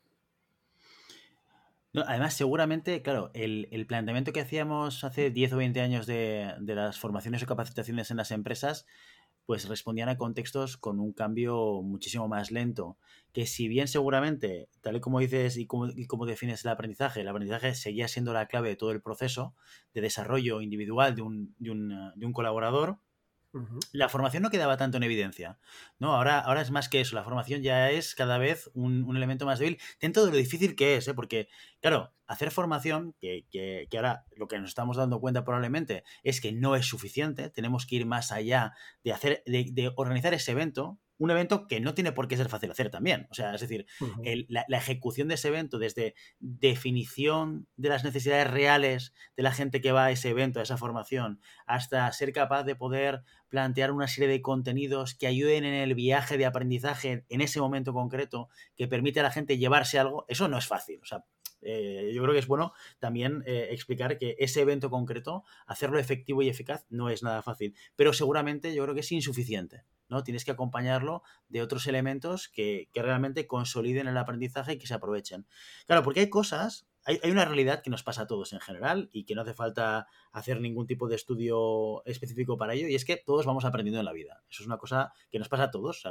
Además, 2.08 2.34
seguramente, 2.34 3.02
claro, 3.02 3.32
el, 3.34 3.86
planteamiento 3.88 4.34
que 4.34 4.42
hacíamos 4.42 5.04
hace 5.04 5.32
10 5.32 5.54
o 5.54 5.58
20 5.58 5.82
años 5.82 6.08
de, 6.08 6.54
de, 6.60 6.76
las 6.76 7.00
formaciones 7.00 7.44
o 7.44 7.46
capacitaciones 7.46 8.12
en 8.12 8.18
las 8.18 8.32
empresas 8.32 8.86
pues 9.46 9.68
respondían 9.68 10.10
a 10.10 10.18
contextos 10.18 10.78
con 10.78 11.00
un 11.00 11.14
cambio 11.14 11.82
muchísimo 11.84 12.28
más 12.28 12.52
lento. 12.52 12.98
Que 13.32 13.46
si 13.46 13.68
bien 13.68 13.88
seguramente, 13.88 14.70
tal 14.82 14.96
y 14.96 15.00
como 15.00 15.20
dices 15.20 15.58
y 15.58 15.68
como, 15.68 16.26
defines 16.26 16.66
el 16.66 16.72
aprendizaje, 16.72 17.22
el 17.22 17.28
aprendizaje 17.28 17.76
seguía 17.76 18.08
siendo 18.08 18.34
la 18.34 18.48
clave 18.48 18.70
de 18.70 18.76
todo 18.76 18.92
el 18.92 19.02
proceso 19.02 19.54
de 19.94 20.02
desarrollo 20.02 20.62
individual 20.62 21.16
de 21.16 21.22
un, 21.22 21.56
de 21.60 21.72
un, 21.72 22.12
de 22.16 22.26
un 22.26 22.34
colaborador, 22.34 22.98
la 23.92 24.10
formación 24.10 24.44
no 24.44 24.50
quedaba 24.50 24.78
tanto 24.78 24.98
en 24.98 25.04
evidencia. 25.04 25.58
¿no? 26.00 26.16
Ahora, 26.16 26.40
ahora 26.40 26.62
es 26.62 26.72
más 26.72 26.90
que 26.90 27.02
eso. 27.02 27.16
La 27.16 27.24
formación 27.24 27.62
ya 27.62 27.90
es 27.92 28.16
cada 28.16 28.38
vez 28.38 28.70
un, 28.74 29.16
elemento 29.16 29.46
más 29.46 29.60
débil 29.60 29.80
dentro 30.00 30.26
de 30.26 30.32
lo 30.32 30.38
difícil 30.38 30.76
que 30.76 30.96
es. 30.98 31.08
¿eh? 31.08 31.14
Porque, 31.14 31.48
claro, 31.82 32.14
hacer 32.28 32.52
formación, 32.52 33.16
que, 33.20 33.46
que, 33.52 33.88
ahora 33.96 34.26
lo 34.36 34.48
que 34.48 34.60
nos 34.60 34.70
estamos 34.70 34.98
dando 34.98 35.20
cuenta 35.20 35.46
probablemente 35.46 36.04
es 36.24 36.42
que 36.42 36.52
no 36.52 36.76
es 36.76 36.86
suficiente. 36.86 37.50
Tenemos 37.50 37.86
que 37.86 37.96
ir 37.96 38.06
más 38.06 38.32
allá 38.32 38.74
de, 39.04 39.14
hacer, 39.14 39.44
de 39.46 39.92
organizar 39.96 40.34
ese 40.34 40.52
evento 40.52 41.00
un 41.18 41.32
evento 41.32 41.68
que 41.68 41.80
no 41.80 41.94
tiene 41.94 42.12
por 42.12 42.28
qué 42.28 42.38
ser 42.38 42.50
fácil 42.50 42.72
hacer 42.72 42.90
también. 42.90 43.28
O 43.32 43.34
sea, 43.34 43.56
es 43.56 43.62
decir, 43.62 43.86
la, 44.48 44.66
ejecución 44.78 45.28
de 45.28 45.36
ese 45.36 45.48
evento, 45.48 45.80
desde 45.80 46.16
definición 46.40 47.68
de 47.78 47.90
las 47.90 48.04
necesidades 48.04 48.50
reales 48.50 49.14
de 49.36 49.44
la 49.44 49.52
gente 49.52 49.82
que 49.82 49.92
va 49.92 50.06
a 50.06 50.12
ese 50.12 50.30
evento, 50.30 50.60
a 50.60 50.64
esa 50.64 50.78
formación, 50.78 51.40
hasta 51.66 52.12
ser 52.12 52.34
capaz 52.34 52.64
de 52.64 52.76
poder 52.76 53.24
plantear 53.50 53.92
una 53.92 54.08
serie 54.08 54.30
de 54.30 54.42
contenidos 54.42 55.16
que 55.16 55.28
ayuden 55.28 55.64
en 55.64 55.74
el 55.74 55.96
viaje 55.96 56.38
de 56.38 56.46
aprendizaje 56.46 57.26
en 57.30 57.42
ese 57.42 57.60
momento 57.60 57.94
concreto, 57.94 58.50
que 58.76 58.88
permite 58.88 59.20
a 59.20 59.24
la 59.24 59.32
gente 59.32 59.58
llevarse 59.58 60.00
algo, 60.00 60.26
eso 60.28 60.48
no 60.48 60.58
es 60.58 60.68
fácil. 60.68 61.00
O 61.02 61.06
sea, 61.06 61.24
eh, 61.62 62.12
yo 62.14 62.22
creo 62.22 62.34
que 62.34 62.40
es 62.40 62.48
bueno 62.48 62.74
también 63.00 63.44
eh, 63.46 63.70
explicar 63.72 64.18
que 64.18 64.36
ese 64.40 64.62
evento 64.62 64.90
concreto, 64.90 65.44
hacerlo 65.66 66.00
efectivo 66.00 66.42
y 66.42 66.50
eficaz, 66.50 66.86
no 66.90 67.10
es 67.10 67.24
nada 67.24 67.42
fácil. 67.42 67.76
Pero 67.96 68.14
seguramente 68.14 68.74
yo 68.74 68.84
creo 68.84 68.94
que 68.94 69.02
es 69.02 69.12
insuficiente. 69.12 69.84
¿No? 70.10 70.24
Tienes 70.24 70.46
que 70.46 70.52
acompañarlo 70.52 71.24
de 71.50 71.62
otros 71.62 71.88
elementos 71.88 72.48
que, 72.48 72.90
que 72.94 73.02
realmente 73.02 73.48
consoliden 73.48 74.08
el 74.08 74.18
aprendizaje 74.18 74.74
y 74.74 74.78
que 74.78 74.88
se 74.88 74.94
aprovechen. 74.94 75.46
Claro, 75.86 76.04
porque 76.04 76.22
hay 76.22 76.30
cosas 76.30 76.88
hay, 77.06 77.20
una 77.32 77.46
realidad 77.46 77.82
que 77.84 77.92
nos 77.92 78.04
pasa 78.04 78.24
a 78.24 78.28
todos 78.28 78.52
en 78.54 78.60
general 78.60 79.10
y 79.14 79.26
que 79.26 79.36
no 79.36 79.44
hace 79.44 79.54
falta 79.54 80.08
hacer 80.32 80.60
ningún 80.60 80.88
tipo 80.88 81.08
de 81.08 81.16
estudio 81.16 82.04
específico 82.06 82.58
para 82.58 82.74
ello, 82.74 82.88
y 82.88 82.96
es 82.96 83.06
que 83.06 83.18
todos 83.18 83.46
vamos 83.46 83.64
aprendiendo 83.64 84.00
en 84.00 84.06
la 84.06 84.12
vida. 84.12 84.44
Eso 84.50 84.64
es 84.64 84.68
una 84.68 84.78
cosa 84.78 85.14
que 85.30 85.38
nos 85.38 85.48
pasa 85.48 85.66
a 85.66 85.72
todos. 85.72 86.04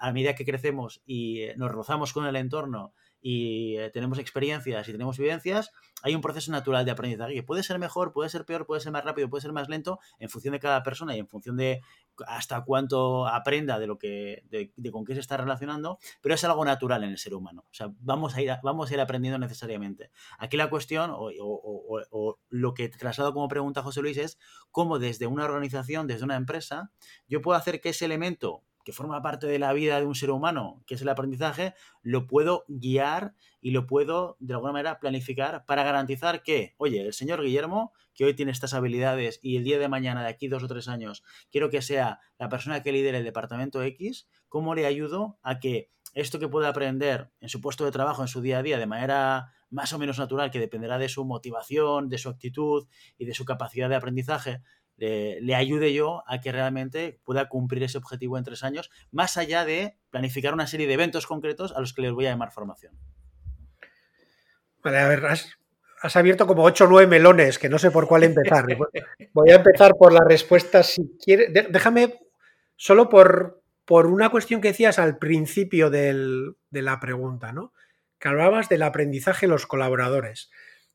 a 0.00 0.12
medida 0.12 0.34
que 0.34 0.46
crecemos 0.46 1.02
y 1.04 1.42
eh, 1.42 1.54
nos 1.56 1.70
rozamos 1.70 2.14
con 2.14 2.24
el 2.26 2.36
entorno 2.36 2.94
y 3.20 3.76
eh, 3.76 3.90
tenemos 3.90 4.18
experiencias 4.18 4.88
y 4.88 4.92
tenemos 4.92 5.18
vivencias, 5.18 5.72
hay 6.02 6.14
un 6.14 6.20
proceso 6.20 6.52
natural 6.52 6.84
de 6.84 6.90
aprendizaje 6.90 7.34
que 7.34 7.42
puede 7.42 7.62
ser 7.62 7.78
mejor, 7.78 8.12
puede 8.12 8.30
ser 8.30 8.44
peor, 8.44 8.66
puede 8.66 8.80
ser 8.80 8.92
más 8.92 9.04
rápido, 9.04 9.28
puede 9.28 9.42
ser 9.42 9.52
más 9.52 9.68
lento, 9.68 9.98
en 10.18 10.28
función 10.28 10.52
de 10.52 10.60
cada 10.60 10.82
persona 10.82 11.16
y 11.16 11.18
en 11.18 11.28
función 11.28 11.56
de 11.56 11.82
hasta 12.26 12.64
cuánto 12.64 13.26
aprenda 13.26 13.78
de 13.78 13.86
lo 13.86 13.98
que 13.98 14.44
de, 14.48 14.90
con 14.90 15.04
qué 15.04 15.14
se 15.14 15.20
está 15.20 15.36
relacionando, 15.36 15.98
pero 16.22 16.34
es 16.34 16.44
algo 16.44 16.64
natural 16.64 17.04
en 17.04 17.10
el 17.10 17.18
ser 17.18 17.34
humano. 17.34 17.64
O 17.70 17.74
sea, 17.74 17.88
vamos 18.00 18.34
a 18.36 18.42
ir, 18.42 18.52
vamos 18.62 18.90
a 18.90 18.94
ir 18.94 19.00
aprendiendo 19.00 19.38
necesariamente. 19.38 20.10
Aquí 20.38 20.56
la 20.56 20.70
cuestión, 20.70 21.10
o, 21.12 21.30
o, 21.40 22.38
lo 22.48 22.74
que 22.74 22.88
te 22.88 22.98
traslado 22.98 23.32
como 23.32 23.48
pregunta, 23.48 23.82
José 23.82 24.00
Luis, 24.02 24.16
es 24.16 24.38
cómo 24.70 24.98
desde 24.98 25.26
una 25.26 25.44
organización, 25.44 26.06
desde 26.06 26.24
una 26.24 26.36
empresa, 26.36 26.90
yo 27.28 27.42
puedo 27.42 27.58
hacer 27.58 27.80
que 27.80 27.90
ese 27.90 28.04
elemento 28.04 28.62
que 28.86 28.92
forma 28.92 29.20
parte 29.20 29.48
de 29.48 29.58
la 29.58 29.72
vida 29.72 29.98
de 29.98 30.06
un 30.06 30.14
ser 30.14 30.30
humano, 30.30 30.80
que 30.86 30.94
es 30.94 31.02
el 31.02 31.08
aprendizaje, 31.08 31.74
lo 32.02 32.28
puedo 32.28 32.64
guiar 32.68 33.34
y 33.60 33.72
lo 33.72 33.84
puedo, 33.84 34.36
de 34.38 34.54
alguna 34.54 34.74
manera, 34.74 35.00
planificar 35.00 35.66
para 35.66 35.82
garantizar 35.82 36.44
que, 36.44 36.76
oye, 36.78 37.00
el 37.00 37.12
señor 37.12 37.42
Guillermo, 37.42 37.92
que 38.14 38.24
hoy 38.24 38.34
tiene 38.34 38.52
estas 38.52 38.74
habilidades 38.74 39.40
y 39.42 39.56
el 39.56 39.64
día 39.64 39.80
de 39.80 39.88
mañana, 39.88 40.22
de 40.22 40.28
aquí 40.28 40.46
dos 40.46 40.62
o 40.62 40.68
tres 40.68 40.86
años, 40.86 41.24
quiero 41.50 41.68
que 41.68 41.82
sea 41.82 42.20
la 42.38 42.48
persona 42.48 42.84
que 42.84 42.92
lidere 42.92 43.18
el 43.18 43.24
departamento 43.24 43.82
X, 43.82 44.28
¿cómo 44.48 44.76
le 44.76 44.86
ayudo 44.86 45.40
a 45.42 45.58
que 45.58 45.90
esto 46.14 46.38
que 46.38 46.46
puede 46.46 46.68
aprender 46.68 47.32
en 47.40 47.48
su 47.48 47.60
puesto 47.60 47.84
de 47.84 47.90
trabajo, 47.90 48.22
en 48.22 48.28
su 48.28 48.40
día 48.40 48.58
a 48.58 48.62
día, 48.62 48.78
de 48.78 48.86
manera 48.86 49.52
más 49.68 49.92
o 49.94 49.98
menos 49.98 50.20
natural, 50.20 50.52
que 50.52 50.60
dependerá 50.60 50.96
de 50.96 51.08
su 51.08 51.24
motivación, 51.24 52.08
de 52.08 52.18
su 52.18 52.28
actitud 52.28 52.86
y 53.18 53.24
de 53.24 53.34
su 53.34 53.44
capacidad 53.44 53.88
de 53.88 53.96
aprendizaje, 53.96 54.62
le, 54.96 55.54
ayude 55.54 55.92
yo 55.92 56.22
a 56.26 56.40
que 56.40 56.52
realmente 56.52 57.20
pueda 57.24 57.48
cumplir 57.48 57.82
ese 57.82 57.98
objetivo 57.98 58.38
en 58.38 58.44
tres 58.44 58.64
años, 58.64 58.90
más 59.10 59.36
allá 59.36 59.64
de 59.64 59.96
planificar 60.10 60.54
una 60.54 60.66
serie 60.66 60.86
de 60.86 60.94
eventos 60.94 61.26
concretos 61.26 61.72
a 61.76 61.80
los 61.80 61.92
que 61.92 62.02
les 62.02 62.12
voy 62.12 62.26
a 62.26 62.30
llamar 62.30 62.52
formación. 62.52 62.94
Vale, 64.82 64.98
a 64.98 65.08
ver, 65.08 65.26
has, 65.26 66.16
abierto 66.16 66.46
como 66.46 66.62
ocho 66.62 66.84
o 66.84 66.88
nueve 66.88 67.08
melones, 67.08 67.58
que 67.58 67.68
no 67.68 67.78
sé 67.78 67.90
por 67.90 68.06
cuál 68.06 68.22
empezar. 68.22 68.64
Voy 69.32 69.50
a 69.50 69.56
empezar 69.56 69.94
por 69.98 70.12
la 70.12 70.24
respuesta, 70.24 70.82
si 70.82 71.18
quieres. 71.22 71.52
Déjame, 71.52 72.20
solo 72.76 73.08
por, 73.08 73.62
por 73.84 74.06
una 74.06 74.30
cuestión 74.30 74.60
que 74.60 74.68
decías 74.68 74.98
al 74.98 75.18
principio 75.18 75.90
de 75.90 76.54
la 76.70 77.00
pregunta, 77.00 77.52
¿no? 77.52 77.72
Que 78.18 78.28
hablabas 78.28 78.68
del 78.68 78.82
aprendizaje 78.82 79.46
de 79.46 79.50
los 79.50 79.66
colaboradores. 79.66 80.50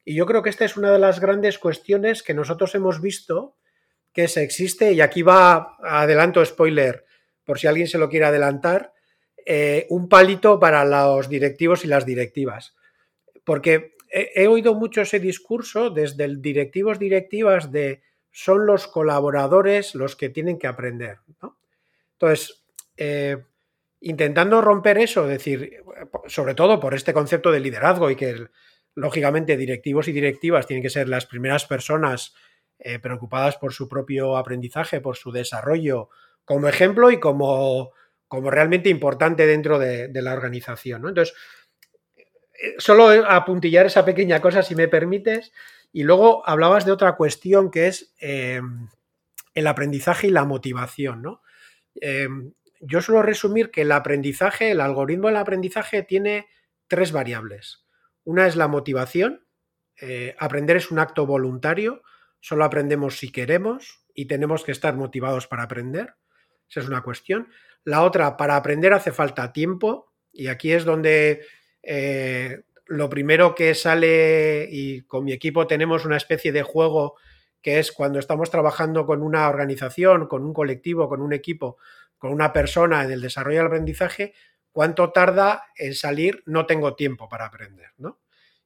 Y 0.06 0.16
yo 0.16 0.26
creo 0.26 0.42
que 0.42 0.50
esta 0.50 0.66
es 0.66 0.78
una 0.78 0.92
de 0.92 1.00
las 1.00 1.20
grandes 1.20 1.60
cuestiones 1.60 2.24
que 2.24 2.34
nosotros 2.34 2.74
hemos 2.74 3.02
visto 3.02 3.58
que 4.14 4.28
se 4.28 4.44
existe, 4.44 4.92
y 4.94 5.02
aquí 5.02 5.22
va, 5.22 5.78
adelanto 5.84 6.44
spoiler, 6.44 7.06
por 7.44 7.60
si 7.60 7.68
alguien 7.68 7.88
se 7.88 7.98
lo 7.98 8.10
quiere 8.10 8.26
adelantar, 8.26 8.94
eh, 9.46 9.88
un 9.90 10.08
palito 10.08 10.60
para 10.60 10.86
los 10.86 11.30
directivos 11.30 11.84
y 11.84 11.88
las 11.88 12.06
directivas. 12.06 12.76
Porque 13.44 13.96
he, 14.12 14.48
oído 14.48 14.76
mucho 14.76 15.02
ese 15.02 15.20
discurso 15.20 15.90
desde 15.90 16.26
el 16.26 16.42
directivos, 16.42 17.00
directivas 17.00 17.72
de 17.72 18.02
son 18.30 18.66
los 18.66 18.88
colaboradores 18.88 19.96
los 19.96 20.16
que 20.16 20.30
tienen 20.30 20.60
que 20.60 20.68
aprender. 20.68 21.20
Entonces, 22.14 22.64
eh, 22.98 23.38
intentando 24.00 24.62
romper 24.62 24.98
eso, 24.98 25.28
decir, 25.28 25.84
sobre 26.28 26.56
todo 26.56 26.80
por 26.80 26.94
este 26.94 27.14
concepto 27.14 27.52
de 27.52 27.60
liderazgo 27.60 28.10
y 28.10 28.16
que 28.16 28.48
lógicamente 28.96 29.58
directivos 29.58 30.08
y 30.08 30.12
directivas 30.12 30.68
tienen 30.68 30.84
que 30.84 30.90
ser 30.90 31.08
las 31.08 31.26
primeras 31.26 31.66
personas 31.66 32.34
eh, 32.84 32.98
preocupadas 32.98 33.58
por 33.58 33.74
su 33.74 33.88
propio 33.88 34.38
aprendizaje, 34.38 35.02
por 35.02 35.16
su 35.16 35.32
desarrollo, 35.32 36.10
como 36.44 36.68
ejemplo 36.68 37.12
y 37.12 37.20
como, 37.20 37.92
como 38.28 38.50
realmente 38.50 38.90
importante 38.90 39.46
dentro 39.46 39.78
de, 39.78 40.10
la 40.12 40.34
organización. 40.34 41.08
Entonces, 41.08 41.36
eh, 42.18 42.74
solo 42.80 43.10
apuntillar 43.30 43.86
esa 43.86 44.04
pequeña 44.04 44.42
cosa, 44.42 44.64
si 44.64 44.74
me 44.74 44.88
permites, 44.88 45.52
y 45.94 46.02
luego 46.02 46.42
hablabas 46.50 46.84
de 46.84 46.92
otra 46.92 47.16
cuestión 47.16 47.70
que 47.70 47.86
es 47.86 48.16
em, 48.20 48.90
el 49.54 49.68
aprendizaje 49.68 50.28
y 50.28 50.32
la 50.32 50.46
motivación. 50.46 51.40
Em, 51.94 52.54
yo 52.80 53.00
suelo 53.02 53.22
resumir 53.22 53.70
que 53.70 53.82
el 53.82 53.92
aprendizaje, 53.92 54.72
el 54.72 54.82
algoritmo 54.82 55.28
del 55.28 55.38
aprendizaje 55.38 56.02
tiene 56.02 56.48
tres 56.88 57.12
variables. 57.12 57.86
Una 58.24 58.48
es 58.48 58.56
la 58.56 58.68
motivación. 58.68 59.46
Eh, 60.02 60.36
aprender 60.40 60.78
es 60.78 60.90
un 60.90 60.98
acto 60.98 61.28
voluntario 61.28 62.02
solo 62.42 62.66
aprendemos 62.66 63.18
si 63.18 63.32
queremos 63.32 64.04
y 64.14 64.26
tenemos 64.26 64.64
que 64.64 64.74
estar 64.74 64.96
motivados 64.96 65.48
para 65.48 65.64
aprender. 65.64 66.16
Esa 66.70 66.82
es 66.82 66.88
una 66.88 67.02
cuestión. 67.02 67.48
La 67.84 68.04
otra, 68.04 68.36
para 68.36 68.58
aprender 68.58 68.94
hace 68.94 69.12
falta 69.12 69.54
tiempo 69.54 70.12
y 70.34 70.48
aquí 70.48 70.72
es 70.74 70.84
donde 70.84 71.46
eh, 71.82 72.64
lo 72.86 73.10
primero 73.10 73.56
que 73.56 73.74
sale 73.74 74.68
y 74.70 75.02
con 75.04 75.24
mi 75.24 75.32
equipo 75.32 75.68
tenemos 75.68 76.06
una 76.06 76.18
especie 76.18 76.52
de 76.52 76.64
juego 76.64 77.16
que 77.62 77.80
es 77.80 77.92
cuando 77.92 78.20
estamos 78.20 78.50
trabajando 78.50 79.06
con 79.06 79.22
una 79.22 79.48
organización, 79.48 80.28
con 80.28 80.44
un 80.44 80.54
colectivo, 80.54 81.08
con 81.08 81.22
un 81.22 81.32
equipo, 81.32 81.78
con 82.18 82.32
una 82.32 82.52
persona 82.54 83.04
en 83.04 83.12
el 83.12 83.22
desarrollo 83.22 83.60
del 83.60 83.68
aprendizaje, 83.68 84.34
cuánto 84.72 85.12
tarda 85.12 85.66
en 85.76 85.94
salir, 85.94 86.44
no 86.46 86.66
tengo 86.66 86.96
tiempo 86.96 87.30
para 87.30 87.46
aprender, 87.46 87.92
¿no? 87.98 88.20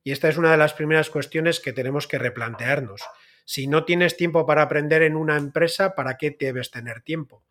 Y 0.03 0.11
esta 0.11 0.29
es 0.29 0.37
una 0.37 0.51
de 0.51 0.57
las 0.57 0.73
primeras 0.73 1.09
cuestiones 1.09 1.59
que 1.59 1.73
tenemos 1.73 2.07
que 2.07 2.19
replantearnos. 2.19 3.01
Si 3.45 3.67
no 3.67 3.85
tienes 3.85 4.17
tiempo 4.17 4.45
para 4.45 4.63
aprender 4.63 5.03
en 5.03 5.15
una 5.15 5.37
empresa, 5.37 5.95
¿para 5.95 6.17
qué 6.17 6.35
debes 6.37 6.71
tener 6.71 7.01
tiempo? 7.01 7.43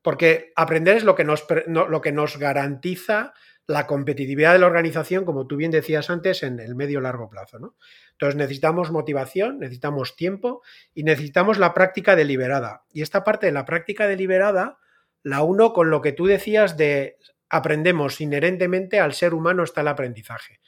Porque 0.00 0.52
aprender 0.56 0.96
es 0.96 1.04
lo 1.04 1.16
que 1.16 1.24
nos, 1.24 1.44
lo 1.66 2.00
que 2.00 2.12
nos 2.12 2.38
garantiza 2.38 3.34
la 3.66 3.86
competitividad 3.86 4.52
de 4.52 4.60
la 4.60 4.66
organización, 4.66 5.24
como 5.24 5.46
tú 5.46 5.56
bien 5.56 5.72
decías 5.72 6.08
antes, 6.08 6.42
en 6.42 6.60
el 6.60 6.76
medio 6.76 7.00
largo 7.00 7.28
plazo. 7.28 7.58
¿no? 7.58 7.74
Entonces 8.12 8.36
necesitamos 8.36 8.92
motivación, 8.92 9.58
necesitamos 9.58 10.14
tiempo 10.14 10.62
y 10.94 11.02
necesitamos 11.02 11.58
la 11.58 11.74
práctica 11.74 12.14
deliberada. 12.14 12.84
Y 12.92 13.02
esta 13.02 13.24
parte 13.24 13.46
de 13.46 13.52
la 13.52 13.64
práctica 13.64 14.06
deliberada 14.06 14.78
La 15.22 15.42
uno 15.42 15.72
con 15.72 15.90
lo 15.90 16.00
que 16.00 16.12
tú 16.12 16.26
decías 16.26 16.76
de 16.76 17.16
aprendemos 17.48 18.20
inherentemente 18.20 19.00
al 19.00 19.12
ser 19.12 19.34
humano 19.34 19.64
está 19.64 19.80
el 19.80 19.88
aprendizaje. 19.88 20.60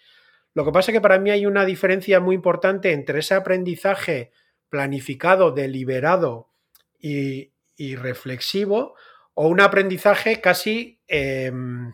Lo 0.58 0.64
que 0.64 0.72
pasa 0.72 0.90
es 0.90 0.96
que 0.96 1.00
para 1.00 1.20
mí 1.20 1.30
hay 1.30 1.46
una 1.46 1.64
diferencia 1.64 2.18
muy 2.18 2.34
importante 2.34 2.90
entre 2.90 3.20
ese 3.20 3.34
aprendizaje 3.34 4.32
planificado, 4.68 5.52
deliberado 5.52 6.50
y, 6.98 7.52
reflexivo 7.94 8.96
o 9.34 9.46
un 9.46 9.60
aprendizaje 9.60 10.40
casi 10.40 10.98
em, 11.06 11.92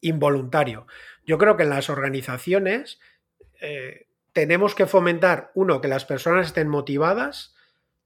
involuntario. 0.00 0.86
Yo 1.26 1.38
creo 1.38 1.56
que 1.56 1.64
en 1.64 1.70
las 1.70 1.90
organizaciones 1.90 3.00
eh, 3.60 4.06
tenemos 4.32 4.76
que 4.76 4.86
fomentar, 4.86 5.50
uno, 5.56 5.80
que 5.80 5.88
las 5.88 6.04
personas 6.04 6.46
estén 6.46 6.68
motivadas, 6.68 7.56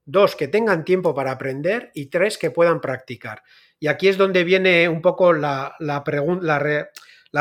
dos, 0.05 0.35
que 0.35 0.47
tengan 0.47 0.85
tiempo 0.85 1.13
para 1.13 1.33
aprender 1.33 1.91
y 1.93 2.07
tres, 2.07 2.39
que 2.39 2.49
puedan 2.49 2.81
practicar. 2.81 3.43
Y 3.79 3.89
aquí 3.89 4.07
es 4.07 4.17
donde 4.17 4.43
viene 4.43 4.89
un 4.89 5.03
poco 5.03 5.33
la, 5.33 5.75
la, 5.77 6.03
la 6.41 6.59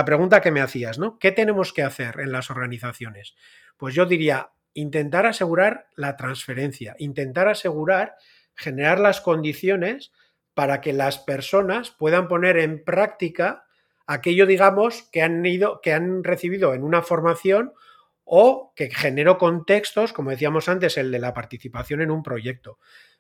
pregunta 0.07 0.41
que 0.41 0.51
me 0.51 0.63
hacías, 0.63 0.99
¿no? 0.99 1.19
¿Qué 1.19 1.33
tenemos 1.33 1.73
que 1.73 1.83
hacer 1.83 2.19
en 2.21 2.33
las 2.33 2.51
organizaciones? 2.51 3.35
Pues 3.77 3.95
yo 3.95 4.07
diría, 4.07 4.53
intentar 4.75 5.27
asegurar 5.27 5.87
la 5.97 6.17
transferencia, 6.17 6.97
intentar 6.99 7.47
asegurar, 7.47 8.17
generar 8.55 8.99
las 8.99 9.21
condiciones 9.21 10.11
para 10.55 10.81
que 10.81 10.93
las 10.93 11.19
personas 11.19 11.91
puedan 11.91 12.27
poner 12.27 12.57
en 12.57 12.83
práctica 12.85 13.65
aquello, 14.07 14.47
digamos, 14.47 15.09
que 15.13 15.23
han 15.23 15.45
ido, 15.45 15.81
que 15.83 15.93
han 15.93 16.25
recibido 16.25 16.75
en 16.75 16.85
una 16.85 17.03
formación 17.03 17.73
o 18.25 18.73
que 18.77 18.91
generó 18.91 19.39
contextos, 19.39 20.13
como 20.13 20.31
decíamos 20.31 20.69
antes, 20.69 20.97
el 20.97 21.11
de 21.11 21.19
la 21.19 21.35
participación 21.35 22.01
en 22.01 22.11
un 22.11 22.23
proyecto. 22.23 22.79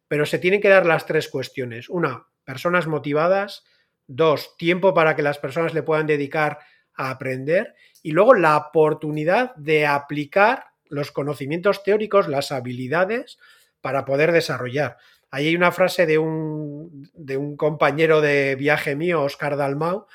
Pero 0.08 0.26
se 0.26 0.38
tienen 0.38 0.60
que 0.60 0.68
dar 0.68 0.86
las 0.86 1.06
tres 1.06 1.28
cuestiones. 1.28 1.88
Una, 1.88 2.26
personas 2.44 2.86
motivadas. 2.86 3.64
Dos, 4.06 4.56
tiempo 4.56 4.94
para 4.94 5.16
que 5.16 5.22
las 5.22 5.38
personas 5.38 5.74
le 5.74 5.82
puedan 5.82 6.06
dedicar 6.06 6.58
a 6.94 7.10
aprender. 7.10 7.74
Y 8.02 8.12
luego 8.12 8.34
la 8.34 8.56
oportunidad 8.56 9.54
de 9.56 9.86
aplicar 9.86 10.64
los 10.86 11.12
conocimientos 11.12 11.82
teóricos, 11.82 12.28
las 12.28 12.52
habilidades 12.52 13.38
para 13.80 14.04
poder 14.04 14.32
desarrollar. 14.32 14.98
Ahí 15.30 15.48
hay 15.48 15.56
una 15.56 15.72
frase 15.72 16.04
de 16.04 16.18
un, 16.18 17.10
de 17.14 17.36
un 17.36 17.56
compañero 17.56 18.20
de 18.20 18.54
viaje 18.56 18.94
mío, 18.94 19.22
Oscar 19.22 19.56
Dalmau, 19.56 20.06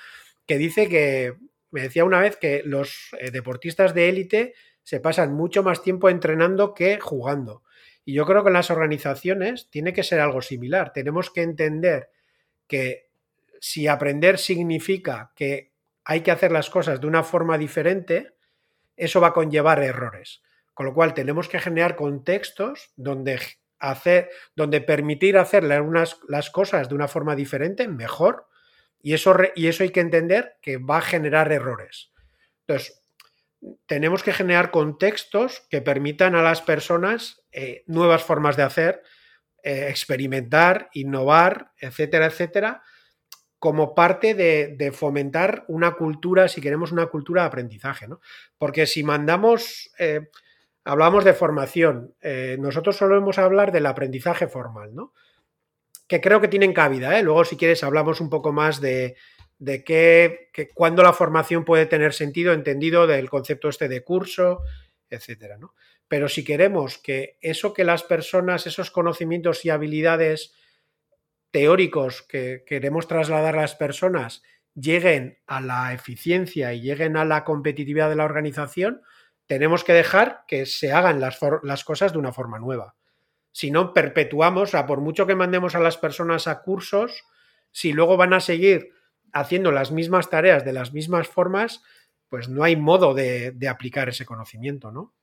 que 0.45 0.57
dice 0.57 0.87
que, 0.87 1.33
me 1.71 1.81
decía 1.81 2.05
una 2.05 2.19
vez 2.19 2.37
que 2.37 2.61
los 2.65 3.15
eh, 3.19 3.31
deportistas 3.31 3.93
de 3.93 4.09
élite 4.09 4.53
se 4.83 4.99
pasan 4.99 5.33
mucho 5.33 5.63
más 5.63 5.83
tiempo 5.83 6.09
entrenando 6.09 6.73
que 6.73 6.99
jugando. 6.99 7.63
Y 8.05 8.13
yo 8.13 8.25
creo 8.25 8.43
que 8.43 8.49
en 8.49 8.53
las 8.53 8.71
organizaciones 8.71 9.69
tiene 9.69 9.91
que 9.91 10.03
ser 10.03 10.21
algo 10.21 10.41
similar. 10.41 10.93
Tenemos 10.93 11.29
que 11.29 11.41
entender 11.41 12.09
que 12.67 13.06
si 13.59 13.87
aprender 13.87 14.37
significa 14.37 15.31
que 15.35 15.71
hay 16.03 16.21
que 16.21 16.31
hacer 16.31 16.51
las 16.51 16.69
cosas 16.69 17.01
de 17.01 17.07
una 17.07 17.23
forma 17.23 17.57
diferente, 17.57 18.35
eso 18.95 19.21
va 19.21 19.27
a 19.27 19.33
conllevar 19.33 19.83
errores. 19.83 20.41
Con 20.73 20.85
lo 20.85 20.93
cual 20.93 21.13
tenemos 21.13 21.49
que 21.49 21.59
generar 21.59 21.95
contextos 21.95 22.91
donde 22.95 23.39
hacer, 23.79 24.29
donde 24.55 24.81
permitir 24.81 25.37
hacer 25.37 25.63
las 25.63 26.49
cosas 26.49 26.89
de 26.89 26.95
una 26.95 27.07
forma 27.07 27.35
diferente, 27.35 27.87
mejor, 27.87 28.47
y 29.01 29.13
eso, 29.13 29.35
y 29.55 29.67
eso 29.67 29.83
hay 29.83 29.89
que 29.89 29.99
entender 29.99 30.57
que 30.61 30.77
va 30.77 30.97
a 30.97 31.01
generar 31.01 31.51
errores. 31.51 32.11
Entonces, 32.67 33.01
tenemos 33.85 34.23
que 34.23 34.33
generar 34.33 34.71
contextos 34.71 35.65
que 35.69 35.81
permitan 35.81 36.35
a 36.35 36.41
las 36.41 36.61
personas 36.61 37.43
eh, 37.51 37.83
nuevas 37.87 38.23
formas 38.23 38.55
de 38.55 38.63
hacer, 38.63 39.01
eh, 39.63 39.87
experimentar, 39.89 40.89
innovar, 40.93 41.71
etcétera, 41.79 42.27
etcétera, 42.27 42.83
como 43.59 43.95
parte 43.95 44.33
de, 44.33 44.91
fomentar 44.91 45.65
una 45.67 45.93
cultura, 45.95 46.47
si 46.47 46.61
queremos 46.61 46.91
una 46.91 47.07
cultura 47.07 47.41
de 47.41 47.47
aprendizaje, 47.47 48.07
¿no? 48.07 48.19
Porque 48.57 48.85
si 48.85 49.03
mandamos, 49.03 49.91
eh, 49.97 50.29
hablamos 50.83 51.23
de 51.23 51.33
formación, 51.33 52.15
nosotros 52.59 52.97
solemos 52.97 53.39
hablar 53.39 53.71
del 53.71 53.87
aprendizaje 53.87 54.47
formal, 54.47 54.93
¿no? 54.93 55.13
Que 56.07 56.21
creo 56.21 56.39
que 56.39 56.47
tienen 56.47 56.73
cabida, 56.73 57.21
Luego, 57.21 57.43
si 57.45 57.57
quieres, 57.57 57.83
hablamos 57.83 58.21
un 58.21 58.29
poco 58.29 58.53
más 58.53 58.79
de, 58.79 59.15
de 59.59 59.83
qué, 59.83 60.49
que, 60.53 60.69
cuándo 60.69 61.03
la 61.03 61.13
formación 61.13 61.65
puede 61.65 61.85
tener 61.85 62.13
sentido, 62.13 62.53
entendido 62.53 63.07
del 63.07 63.29
concepto 63.29 63.69
este 63.69 63.87
de 63.87 64.03
curso, 64.03 64.61
etcétera, 65.09 65.57
¿no? 65.57 65.73
Pero 66.07 66.29
si 66.29 66.43
queremos 66.43 66.97
que 66.97 67.37
eso 67.41 67.73
que 67.73 67.83
las 67.83 68.03
personas, 68.03 68.65
esos 68.67 68.91
conocimientos 68.91 69.65
y 69.65 69.69
habilidades 69.69 70.53
teóricos 71.51 72.21
que 72.23 72.63
queremos 72.65 73.07
trasladar 73.07 73.55
a 73.55 73.61
las 73.61 73.75
personas 73.75 74.43
lleguen 74.75 75.39
a 75.47 75.59
la 75.59 75.93
eficiencia 75.93 76.73
y 76.73 76.81
lleguen 76.81 77.17
a 77.17 77.25
la 77.25 77.43
competitividad 77.43 78.09
de 78.09 78.15
la 78.15 78.25
organización, 78.25 79.01
tenemos 79.47 79.83
que 79.83 79.93
dejar 79.93 80.43
que 80.47 80.65
se 80.65 80.91
hagan 80.91 81.19
las, 81.19 81.39
las 81.63 81.83
cosas 81.83 82.13
de 82.13 82.19
una 82.19 82.31
forma 82.33 82.59
nueva. 82.59 82.95
Si 83.51 83.71
no, 83.71 83.93
perpetuamos, 83.93 84.75
o 84.75 84.85
por 84.85 85.01
mucho 85.01 85.25
que 85.25 85.35
mandemos 85.35 85.73
a 85.73 85.79
las 85.79 85.97
personas 85.97 86.47
a 86.47 86.61
cursos, 86.61 87.23
si 87.71 87.91
luego 87.91 88.17
van 88.17 88.33
a 88.33 88.39
seguir 88.39 88.91
haciendo 89.33 89.71
las 89.71 89.91
mismas 89.91 90.29
tareas 90.29 90.63
de 90.63 90.73
las 90.73 90.93
mismas 90.93 91.27
formas, 91.27 91.81
pues 92.29 92.49
no 92.49 92.63
hay 92.63 92.75
modo 92.75 93.13
de, 93.13 93.51
de 93.51 93.67
aplicar 93.67 94.09
ese 94.09 94.25
conocimiento, 94.25 94.91
¿no? 94.91 95.13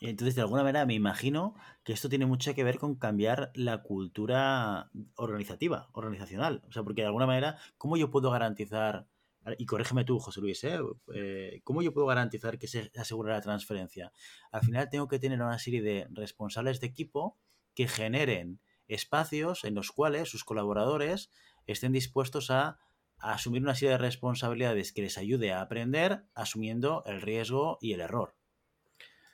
Entonces, 0.00 0.34
de 0.34 0.42
alguna 0.42 0.62
manera, 0.62 0.86
me 0.86 0.94
imagino 0.94 1.54
que 1.84 1.92
esto 1.92 2.08
tiene 2.08 2.26
mucho 2.26 2.54
que 2.54 2.64
ver 2.64 2.78
con 2.78 2.96
cambiar 2.96 3.50
la 3.54 3.82
cultura 3.82 4.90
organizativa, 5.16 5.88
organizacional. 5.92 6.62
O 6.68 6.72
sea, 6.72 6.82
porque 6.82 7.02
de 7.02 7.06
alguna 7.06 7.26
manera, 7.26 7.58
¿cómo 7.78 7.96
yo 7.96 8.10
puedo 8.10 8.30
garantizar, 8.30 9.06
y 9.58 9.66
corrígeme 9.66 10.04
tú, 10.04 10.18
José 10.18 10.40
Luis, 10.40 10.62
¿eh? 10.64 10.78
eh 11.14 11.60
cómo 11.64 11.82
yo 11.82 11.92
puedo 11.92 12.06
garantizar 12.06 12.58
que 12.58 12.68
se 12.68 12.90
asegure 12.96 13.32
la 13.32 13.40
transferencia? 13.40 14.12
Al 14.50 14.62
final 14.62 14.88
tengo 14.90 15.08
que 15.08 15.18
tener 15.18 15.40
una 15.40 15.58
serie 15.58 15.82
de 15.82 16.06
responsables 16.10 16.80
de 16.80 16.86
equipo 16.86 17.38
que 17.74 17.88
generen 17.88 18.60
espacios 18.88 19.64
en 19.64 19.74
los 19.74 19.92
cuales 19.92 20.28
sus 20.28 20.44
colaboradores 20.44 21.30
estén 21.66 21.92
dispuestos 21.92 22.50
a, 22.50 22.78
a 23.18 23.34
asumir 23.34 23.62
una 23.62 23.74
serie 23.74 23.92
de 23.92 23.98
responsabilidades 23.98 24.92
que 24.92 25.02
les 25.02 25.16
ayude 25.16 25.52
a 25.52 25.60
aprender, 25.60 26.24
asumiendo 26.34 27.02
el 27.06 27.20
riesgo 27.20 27.78
y 27.80 27.92
el 27.92 28.00
error. 28.00 28.34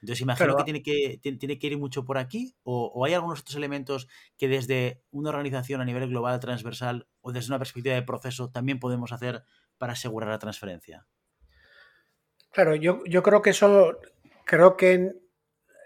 Entonces 0.01 0.21
imagino 0.21 0.57
que, 0.57 0.65
tiene 0.65 0.83
que 0.83 1.19
tiene 1.19 1.59
que 1.59 1.67
ir 1.67 1.79
mucho 1.79 2.05
por 2.05 2.19
aquí 2.19 2.55
o, 2.63 3.05
hay 3.05 3.15
algunos 3.15 3.41
otros 3.41 3.57
elementos 3.57 4.09
que 4.37 4.49
desde 4.49 5.03
una 5.11 5.31
organización 5.31 5.81
a 5.81 5.85
nivel 5.85 6.09
global, 6.09 6.39
transversal 6.41 7.09
o 7.21 7.33
desde 7.33 7.51
una 7.51 7.59
perspectiva 7.59 7.95
de 7.95 8.03
proceso 8.03 8.51
también 8.51 8.79
podemos 8.79 9.13
hacer 9.13 9.43
para 9.77 9.95
asegurar 9.95 10.31
la 10.31 10.39
transferencia. 10.39 11.07
Claro, 12.53 12.75
yo, 12.75 13.03
yo 13.07 13.23
creo 13.23 13.43
que 13.43 13.51
eso 13.51 13.99
creo 14.45 14.77
que 14.77 15.13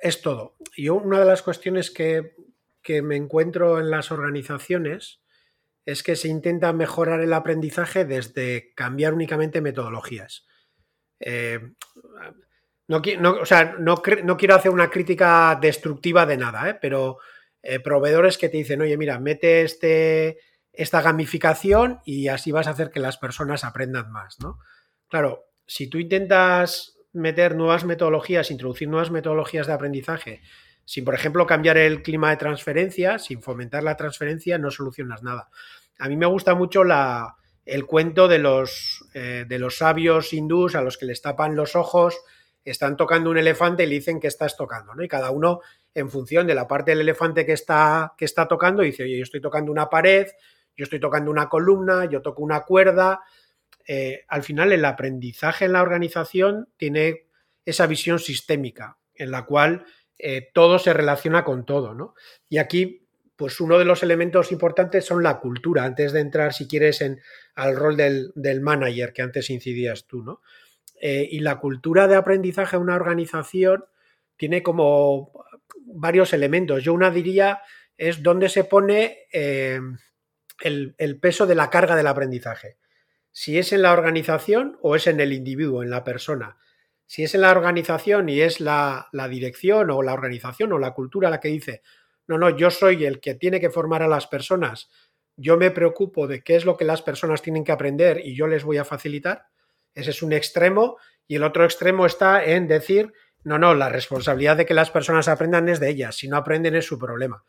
es 0.02 0.20
todo. 0.20 0.56
Y 0.76 0.88
una 0.88 1.20
de 1.20 1.26
las 1.26 1.42
cuestiones 1.42 1.90
que, 1.90 2.34
que 2.82 3.02
me 3.02 3.16
encuentro 3.16 3.80
en 3.80 3.90
las 3.90 4.10
organizaciones 4.10 5.22
es 5.84 6.02
que 6.02 6.16
se 6.16 6.28
intenta 6.28 6.72
mejorar 6.72 7.20
el 7.20 7.32
aprendizaje 7.32 8.04
desde 8.04 8.72
cambiar 8.74 9.14
únicamente 9.14 9.60
metodologías. 9.60 10.46
Eh, 11.18 11.60
no, 12.88 13.30
o 13.40 13.46
sea, 13.46 13.76
no, 13.78 14.02
quiero 14.02 14.54
hacer 14.54 14.70
una 14.70 14.90
crítica 14.90 15.58
destructiva 15.60 16.26
de 16.26 16.36
nada, 16.36 16.68
¿eh? 16.68 16.78
pero 16.80 17.18
eh, 17.62 17.80
proveedores 17.80 18.38
que 18.38 18.48
te 18.48 18.58
dicen, 18.58 18.82
oye, 18.82 18.96
mira, 18.96 19.18
mete 19.18 19.62
este, 19.62 20.38
esta 20.72 21.00
gamificación 21.00 22.00
y 22.04 22.28
así 22.28 22.50
vas 22.50 22.66
a 22.66 22.70
hacer 22.70 22.90
que 22.90 23.00
las 23.00 23.18
personas 23.18 23.64
aprendan 23.64 24.10
más, 24.10 24.38
¿no? 24.40 24.58
Claro, 25.08 25.44
si 25.66 25.88
tú 25.88 25.98
intentas 25.98 26.98
meter 27.12 27.54
nuevas 27.54 27.84
metodologías, 27.84 28.50
introducir 28.50 28.88
nuevas 28.88 29.10
metodologías 29.10 29.66
de 29.66 29.72
aprendizaje, 29.74 30.40
sin, 30.84 31.04
por 31.04 31.14
ejemplo, 31.14 31.46
cambiar 31.46 31.76
el 31.76 32.02
clima 32.02 32.30
de 32.30 32.36
transferencia, 32.36 33.18
sin 33.18 33.42
fomentar 33.42 33.82
la 33.82 33.96
transferencia, 33.96 34.58
no 34.58 34.70
solucionas 34.70 35.22
nada. 35.22 35.50
A 35.98 36.08
mí 36.08 36.16
me 36.16 36.26
gusta 36.26 36.54
mucho 36.54 36.82
la, 36.82 37.36
el 37.64 37.86
cuento 37.86 38.26
de 38.26 38.38
los, 38.38 39.04
eh, 39.14 39.44
de 39.46 39.58
los 39.58 39.78
sabios 39.78 40.32
hindús 40.32 40.74
a 40.74 40.82
los 40.82 40.98
que 40.98 41.06
les 41.06 41.22
tapan 41.22 41.54
los 41.54 41.76
ojos 41.76 42.18
están 42.64 42.96
tocando 42.96 43.30
un 43.30 43.38
elefante 43.38 43.82
y 43.82 43.86
le 43.86 43.96
dicen 43.96 44.20
que 44.20 44.28
estás 44.28 44.56
tocando, 44.56 44.94
¿no? 44.94 45.02
Y 45.02 45.08
cada 45.08 45.30
uno, 45.30 45.60
en 45.94 46.10
función 46.10 46.46
de 46.46 46.54
la 46.54 46.68
parte 46.68 46.92
del 46.92 47.00
elefante 47.00 47.44
que 47.44 47.52
está, 47.52 48.14
que 48.16 48.24
está 48.24 48.46
tocando, 48.46 48.82
dice, 48.82 49.02
oye, 49.02 49.16
yo 49.16 49.22
estoy 49.24 49.40
tocando 49.40 49.72
una 49.72 49.88
pared, 49.90 50.28
yo 50.76 50.84
estoy 50.84 51.00
tocando 51.00 51.30
una 51.30 51.48
columna, 51.48 52.04
yo 52.06 52.22
toco 52.22 52.42
una 52.42 52.60
cuerda. 52.60 53.20
Eh, 53.86 54.24
al 54.28 54.42
final, 54.42 54.72
el 54.72 54.84
aprendizaje 54.84 55.64
en 55.64 55.72
la 55.72 55.82
organización 55.82 56.68
tiene 56.76 57.26
esa 57.64 57.86
visión 57.86 58.18
sistémica, 58.18 58.98
en 59.14 59.30
la 59.30 59.44
cual 59.44 59.84
eh, 60.18 60.50
todo 60.54 60.78
se 60.78 60.92
relaciona 60.92 61.44
con 61.44 61.64
todo, 61.66 61.94
¿no? 61.94 62.14
Y 62.48 62.58
aquí, 62.58 63.06
pues 63.36 63.60
uno 63.60 63.78
de 63.78 63.84
los 63.84 64.02
elementos 64.02 64.52
importantes 64.52 65.04
son 65.04 65.22
la 65.22 65.40
cultura, 65.40 65.84
antes 65.84 66.12
de 66.12 66.20
entrar, 66.20 66.52
si 66.52 66.68
quieres, 66.68 67.00
en, 67.00 67.20
al 67.54 67.76
rol 67.76 67.96
del, 67.96 68.32
del 68.36 68.60
manager 68.60 69.12
que 69.12 69.22
antes 69.22 69.50
incidías 69.50 70.06
tú, 70.06 70.22
¿no? 70.22 70.40
Eh, 71.00 71.28
y 71.30 71.40
la 71.40 71.58
cultura 71.58 72.06
de 72.06 72.14
aprendizaje 72.14 72.76
de 72.76 72.82
una 72.82 72.94
organización 72.94 73.84
tiene 74.36 74.62
como 74.62 75.32
varios 75.84 76.32
elementos. 76.32 76.82
Yo 76.84 76.94
una 76.94 77.10
diría 77.10 77.60
es 77.96 78.22
dónde 78.22 78.48
se 78.48 78.64
pone 78.64 79.26
eh, 79.32 79.80
el, 80.62 81.18
peso 81.20 81.46
de 81.46 81.54
la 81.54 81.70
carga 81.70 81.96
del 81.96 82.06
aprendizaje. 82.06 82.78
Si 83.30 83.58
es 83.58 83.72
en 83.72 83.82
la 83.82 83.92
organización 83.92 84.78
o 84.82 84.96
es 84.96 85.06
en 85.06 85.20
el 85.20 85.32
individuo, 85.32 85.82
en 85.82 85.90
la 85.90 86.04
persona. 86.04 86.58
Si 87.06 87.24
es 87.24 87.34
en 87.34 87.42
la 87.42 87.50
organización 87.50 88.28
y 88.28 88.40
es 88.40 88.60
la, 88.60 89.08
dirección 89.30 89.90
o 89.90 90.02
la 90.02 90.14
organización 90.14 90.72
o 90.72 90.78
la 90.78 90.92
cultura 90.92 91.30
la 91.30 91.40
que 91.40 91.48
dice, 91.48 91.82
no, 92.26 92.38
no, 92.38 92.50
yo 92.50 92.70
soy 92.70 93.04
el 93.04 93.20
que 93.20 93.34
tiene 93.34 93.60
que 93.60 93.70
formar 93.70 94.02
a 94.02 94.08
las 94.08 94.26
personas, 94.26 94.88
yo 95.36 95.56
me 95.56 95.70
preocupo 95.70 96.26
de 96.26 96.42
qué 96.42 96.56
es 96.56 96.64
lo 96.64 96.76
que 96.76 96.84
las 96.84 97.02
personas 97.02 97.42
tienen 97.42 97.64
que 97.64 97.72
aprender 97.72 98.20
y 98.24 98.34
yo 98.34 98.46
les 98.46 98.64
voy 98.64 98.78
a 98.78 98.84
facilitar, 98.84 99.46
ese 99.94 100.10
es 100.10 100.22
un 100.22 100.32
extremo 100.32 100.96
y 101.26 101.36
el 101.36 101.44
otro 101.44 101.64
extremo 101.64 102.06
está 102.06 102.44
en 102.44 102.68
decir, 102.68 103.12
no, 103.44 103.58
no, 103.58 103.74
la 103.74 103.88
responsabilidad 103.88 104.56
de 104.56 104.66
que 104.66 104.74
las 104.74 104.90
personas 104.90 105.28
aprendan 105.28 105.68
es 105.68 105.80
de 105.80 105.90
ellas, 105.90 106.16
si 106.16 106.28
no 106.28 106.36
aprenden 106.36 106.76
es 106.76 106.86
su 106.86 106.98
problema. 106.98 107.44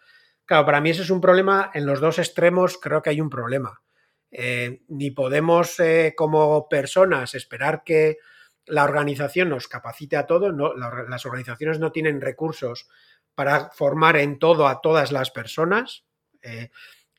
Claro, 0.46 0.66
para 0.66 0.82
mí 0.82 0.90
ese 0.90 1.04
es 1.04 1.10
un 1.10 1.22
problema, 1.22 1.72
en 1.74 1.86
los 1.86 2.00
dos 2.02 2.20
extremos 2.20 2.78
creo 2.78 3.02
que 3.02 3.12
hay 3.12 3.22
un 3.22 3.30
problema. 3.30 3.82
Eh, 4.36 4.82
ni 4.88 5.12
podemos 5.12 5.80
eh, 5.80 6.14
como 6.18 6.68
personas 6.68 7.36
esperar 7.36 7.84
que 7.84 8.18
la 8.66 8.84
organización 8.84 9.50
nos 9.50 9.68
capacite 9.68 10.18
a 10.18 10.26
todo, 10.26 10.52
no, 10.52 10.74
la, 10.74 11.06
las 11.08 11.26
organizaciones 11.26 11.80
no 11.80 11.92
tienen 11.92 12.20
recursos 12.20 12.88
para 13.36 13.70
formar 13.70 14.18
en 14.18 14.40
todo 14.40 14.68
a 14.68 14.82
todas 14.82 15.12
las 15.12 15.30
personas. 15.30 16.06
Eh, 16.42 16.72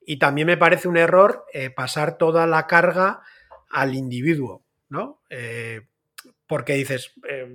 y 0.07 0.19
también 0.19 0.49
me 0.49 0.57
parece 0.57 0.89
un 0.89 0.99
error 0.99 1.47
pasar 1.75 2.19
toda 2.19 2.47
la 2.47 2.67
carga 2.67 3.23
al 3.71 3.95
individuo, 3.95 4.63
¿no? 4.89 5.23
Eh, 5.31 5.83
porque 6.47 6.75
dices, 6.75 7.13
eh, 7.29 7.49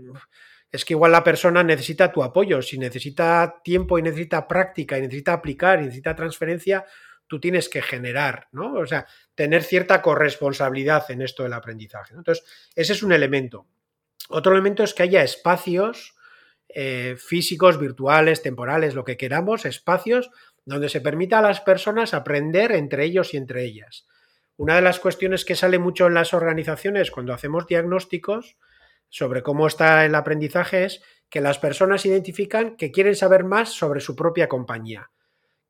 es 0.72 0.86
que 0.86 0.94
igual 0.94 1.12
la 1.12 1.24
persona 1.24 1.64
necesita 1.64 2.12
tu 2.12 2.24
apoyo, 2.24 2.62
si 2.62 2.78
necesita 2.78 3.62
tiempo 3.64 3.98
y 3.98 4.04
necesita 4.04 4.48
práctica 4.48 4.98
y 4.98 5.02
necesita 5.02 5.34
aplicar 5.34 5.80
y 5.80 5.86
necesita 5.86 6.16
transferencia, 6.16 6.86
tú 7.28 7.40
tienes 7.40 7.70
que 7.70 7.82
generar, 7.82 8.48
¿no? 8.52 8.74
O 8.74 8.86
sea, 8.86 9.08
tener 9.36 9.64
cierta 9.64 10.02
corresponsabilidad 10.02 11.10
en 11.12 11.22
esto 11.22 11.44
del 11.44 11.54
aprendizaje. 11.54 12.14
Entonces, 12.16 12.44
ese 12.76 12.94
es 12.94 13.04
un 13.04 13.12
elemento. 13.12 13.68
Otro 14.30 14.52
elemento 14.52 14.84
es 14.84 14.94
que 14.94 15.04
haya 15.04 15.24
espacios 15.24 16.16
eh, 16.68 17.16
físicos, 17.18 17.80
virtuales, 17.80 18.44
temporales, 18.44 18.94
lo 18.94 19.04
que 19.04 19.18
queramos, 19.18 19.66
espacios 19.66 20.30
donde 20.66 20.90
se 20.90 21.02
permita 21.02 21.40
a 21.40 21.42
las 21.42 21.62
personas 21.62 22.14
aprender 22.14 22.72
entre 22.74 23.06
ellos 23.06 23.34
y 23.34 23.38
entre 23.38 23.64
ellas. 23.64 24.06
Una 24.60 24.76
de 24.76 24.82
las 24.82 25.00
cuestiones 25.00 25.46
que 25.46 25.56
sale 25.56 25.80
mucho 25.80 26.08
en 26.08 26.16
las 26.16 26.34
organizaciones 26.34 27.12
cuando 27.12 27.32
hacemos 27.32 27.66
diagnósticos 27.66 28.58
sobre 29.08 29.42
cómo 29.42 29.68
está 29.68 30.04
el 30.04 30.14
aprendizaje 30.14 30.84
es 30.84 31.02
que 31.30 31.40
las 31.40 31.60
personas 31.60 32.06
identifican 32.06 32.76
que 32.76 32.92
quieren 32.92 33.16
saber 33.16 33.46
más 33.46 33.70
sobre 33.70 34.02
su 34.02 34.18
propia 34.18 34.50
compañía. 34.50 35.12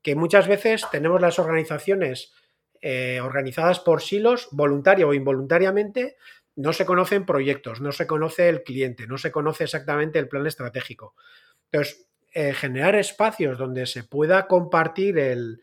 Que 0.02 0.16
muchas 0.16 0.48
veces 0.48 0.84
tenemos 0.90 1.20
las 1.20 1.38
organizaciones 1.38 2.32
eh, 2.80 3.20
organizadas 3.22 3.78
por 3.78 4.02
silos, 4.02 4.48
voluntaria 4.50 5.06
o 5.06 5.14
involuntariamente, 5.14 6.16
no 6.56 6.72
se 6.72 6.84
conocen 6.84 7.24
proyectos, 7.24 7.80
no 7.80 7.92
se 7.92 8.08
conoce 8.08 8.48
el 8.48 8.64
cliente, 8.64 9.06
no 9.06 9.18
se 9.18 9.30
conoce 9.30 9.62
exactamente 9.62 10.18
el 10.18 10.26
plan 10.26 10.48
estratégico. 10.48 11.14
Entonces, 11.70 12.08
eh, 12.32 12.54
generar 12.54 12.96
espacios 12.96 13.56
donde 13.56 13.86
se 13.86 14.02
pueda 14.02 14.48
compartir 14.48 15.16
el, 15.20 15.60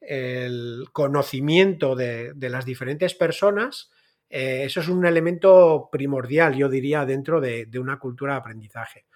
el 0.00 0.86
conocimiento 0.92 1.94
de, 1.94 2.34
las 2.36 2.64
diferentes 2.64 3.14
personas, 3.14 3.90
eh, 4.28 4.62
eso 4.64 4.80
es 4.80 4.88
un 4.88 5.04
elemento 5.06 5.88
primordial, 5.90 6.54
yo 6.54 6.68
diría, 6.68 7.04
dentro 7.04 7.40
de, 7.40 7.66
de, 7.66 7.78
una 7.78 7.98
cultura 7.98 8.34
de 8.34 8.38
aprendizaje. 8.38 9.06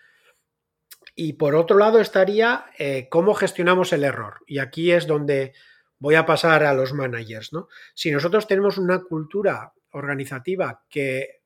Y 1.15 1.35
por 1.35 1.55
otro 1.55 1.77
lado 1.77 2.01
estaría 2.01 2.67
eh, 2.79 3.09
cómo 3.11 3.35
gestionamos 3.35 3.93
el 3.93 4.05
error. 4.05 4.41
Y 4.47 4.59
aquí 4.59 4.93
es 4.93 5.07
donde 5.07 5.53
voy 5.99 6.15
a 6.15 6.27
pasar 6.27 6.65
a 6.65 6.75
los 6.75 6.93
managers. 6.93 7.53
¿no? 7.53 7.69
Si 7.95 8.11
nosotros 8.11 8.47
tenemos 8.47 8.79
una 8.79 9.03
cultura 9.03 9.73
organizativa 9.93 10.83
que 10.89 11.43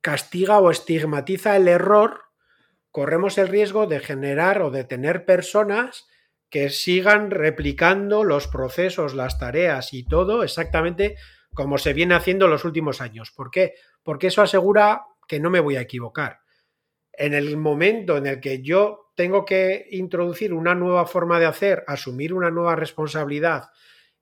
castiga 0.00 0.58
o 0.58 0.70
estigmatiza 0.70 1.56
el 1.56 1.68
error, 1.68 2.22
corremos 2.90 3.38
el 3.38 3.48
riesgo 3.48 3.86
de 3.86 4.00
generar 4.00 4.62
o 4.62 4.70
de 4.70 4.84
tener 4.84 5.24
personas 5.24 6.08
que 6.50 6.68
sigan 6.68 7.30
replicando 7.30 8.24
los 8.24 8.48
procesos, 8.48 9.14
las 9.14 9.38
tareas 9.38 9.94
y 9.94 10.04
todo 10.04 10.42
exactamente 10.42 11.16
como 11.54 11.78
se 11.78 11.92
viene 11.92 12.14
haciendo 12.14 12.48
los 12.48 12.64
últimos 12.64 13.00
años. 13.00 13.32
¿Por 13.34 13.50
qué? 13.50 13.74
Porque 14.02 14.28
eso 14.28 14.42
asegura 14.42 15.02
que 15.26 15.40
no 15.40 15.50
me 15.50 15.60
voy 15.60 15.76
a 15.76 15.80
equivocar. 15.80 16.40
En 17.12 17.34
el 17.34 17.56
momento 17.56 18.16
en 18.16 18.26
el 18.26 18.40
que 18.40 18.62
yo 18.62 19.12
tengo 19.14 19.44
que 19.44 19.86
introducir 19.90 20.52
una 20.52 20.74
nueva 20.74 21.06
forma 21.06 21.38
de 21.38 21.46
hacer, 21.46 21.84
asumir 21.86 22.32
una 22.32 22.50
nueva 22.50 22.76
responsabilidad, 22.76 23.68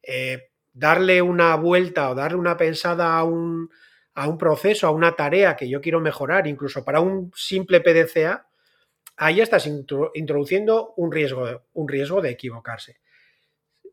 eh, 0.03 0.51
darle 0.73 1.23
una 1.23 1.55
vuelta 1.57 2.11
o 2.11 2.15
darle 2.15 2.39
una 2.39 2.57
pensada 2.57 3.17
a 3.17 3.25
un, 3.25 3.71
a 4.15 4.29
un 4.29 4.39
proceso, 4.39 4.87
a 4.87 4.91
una 4.91 5.15
tarea 5.15 5.57
que 5.57 5.69
yo 5.69 5.81
quiero 5.81 6.01
mejorar, 6.01 6.47
incluso 6.47 6.85
para 6.85 7.01
un 7.01 7.31
simple 7.35 7.81
PDCA, 7.81 8.48
ahí 9.19 9.41
estás 9.41 9.67
introduciendo 9.67 10.95
un 10.97 11.13
riesgo, 11.13 11.65
un 11.73 11.89
riesgo 11.89 12.23
de 12.23 12.31
equivocarse. 12.31 13.01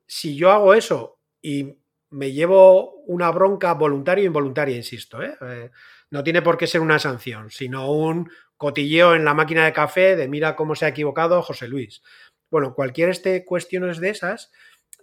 Si 0.05 0.35
yo 0.35 0.51
hago 0.51 0.73
eso 0.73 1.19
y 1.41 1.79
me 2.11 2.31
llevo 2.31 3.01
una 3.07 3.31
bronca 3.31 3.73
voluntaria 3.73 4.23
o 4.23 4.27
involuntaria, 4.27 4.75
insisto, 4.75 5.21
¿eh? 5.21 5.35
Eh, 5.41 5.71
no 6.11 6.23
tiene 6.23 6.43
por 6.43 6.57
qué 6.57 6.67
ser 6.67 6.81
una 6.81 6.99
sanción, 6.99 7.49
sino 7.49 7.91
un 7.91 8.29
cotilleo 8.55 9.15
en 9.15 9.25
la 9.25 9.33
máquina 9.33 9.65
de 9.65 9.73
café 9.73 10.15
de 10.15 10.27
mira 10.27 10.55
cómo 10.55 10.75
se 10.75 10.85
ha 10.85 10.89
equivocado 10.89 11.41
José 11.41 11.67
Luis. 11.67 12.03
Bueno, 12.51 12.75
cualquier 12.75 13.09
este 13.09 13.43
cuestiones 13.43 13.99
de 13.99 14.11
esas, 14.11 14.51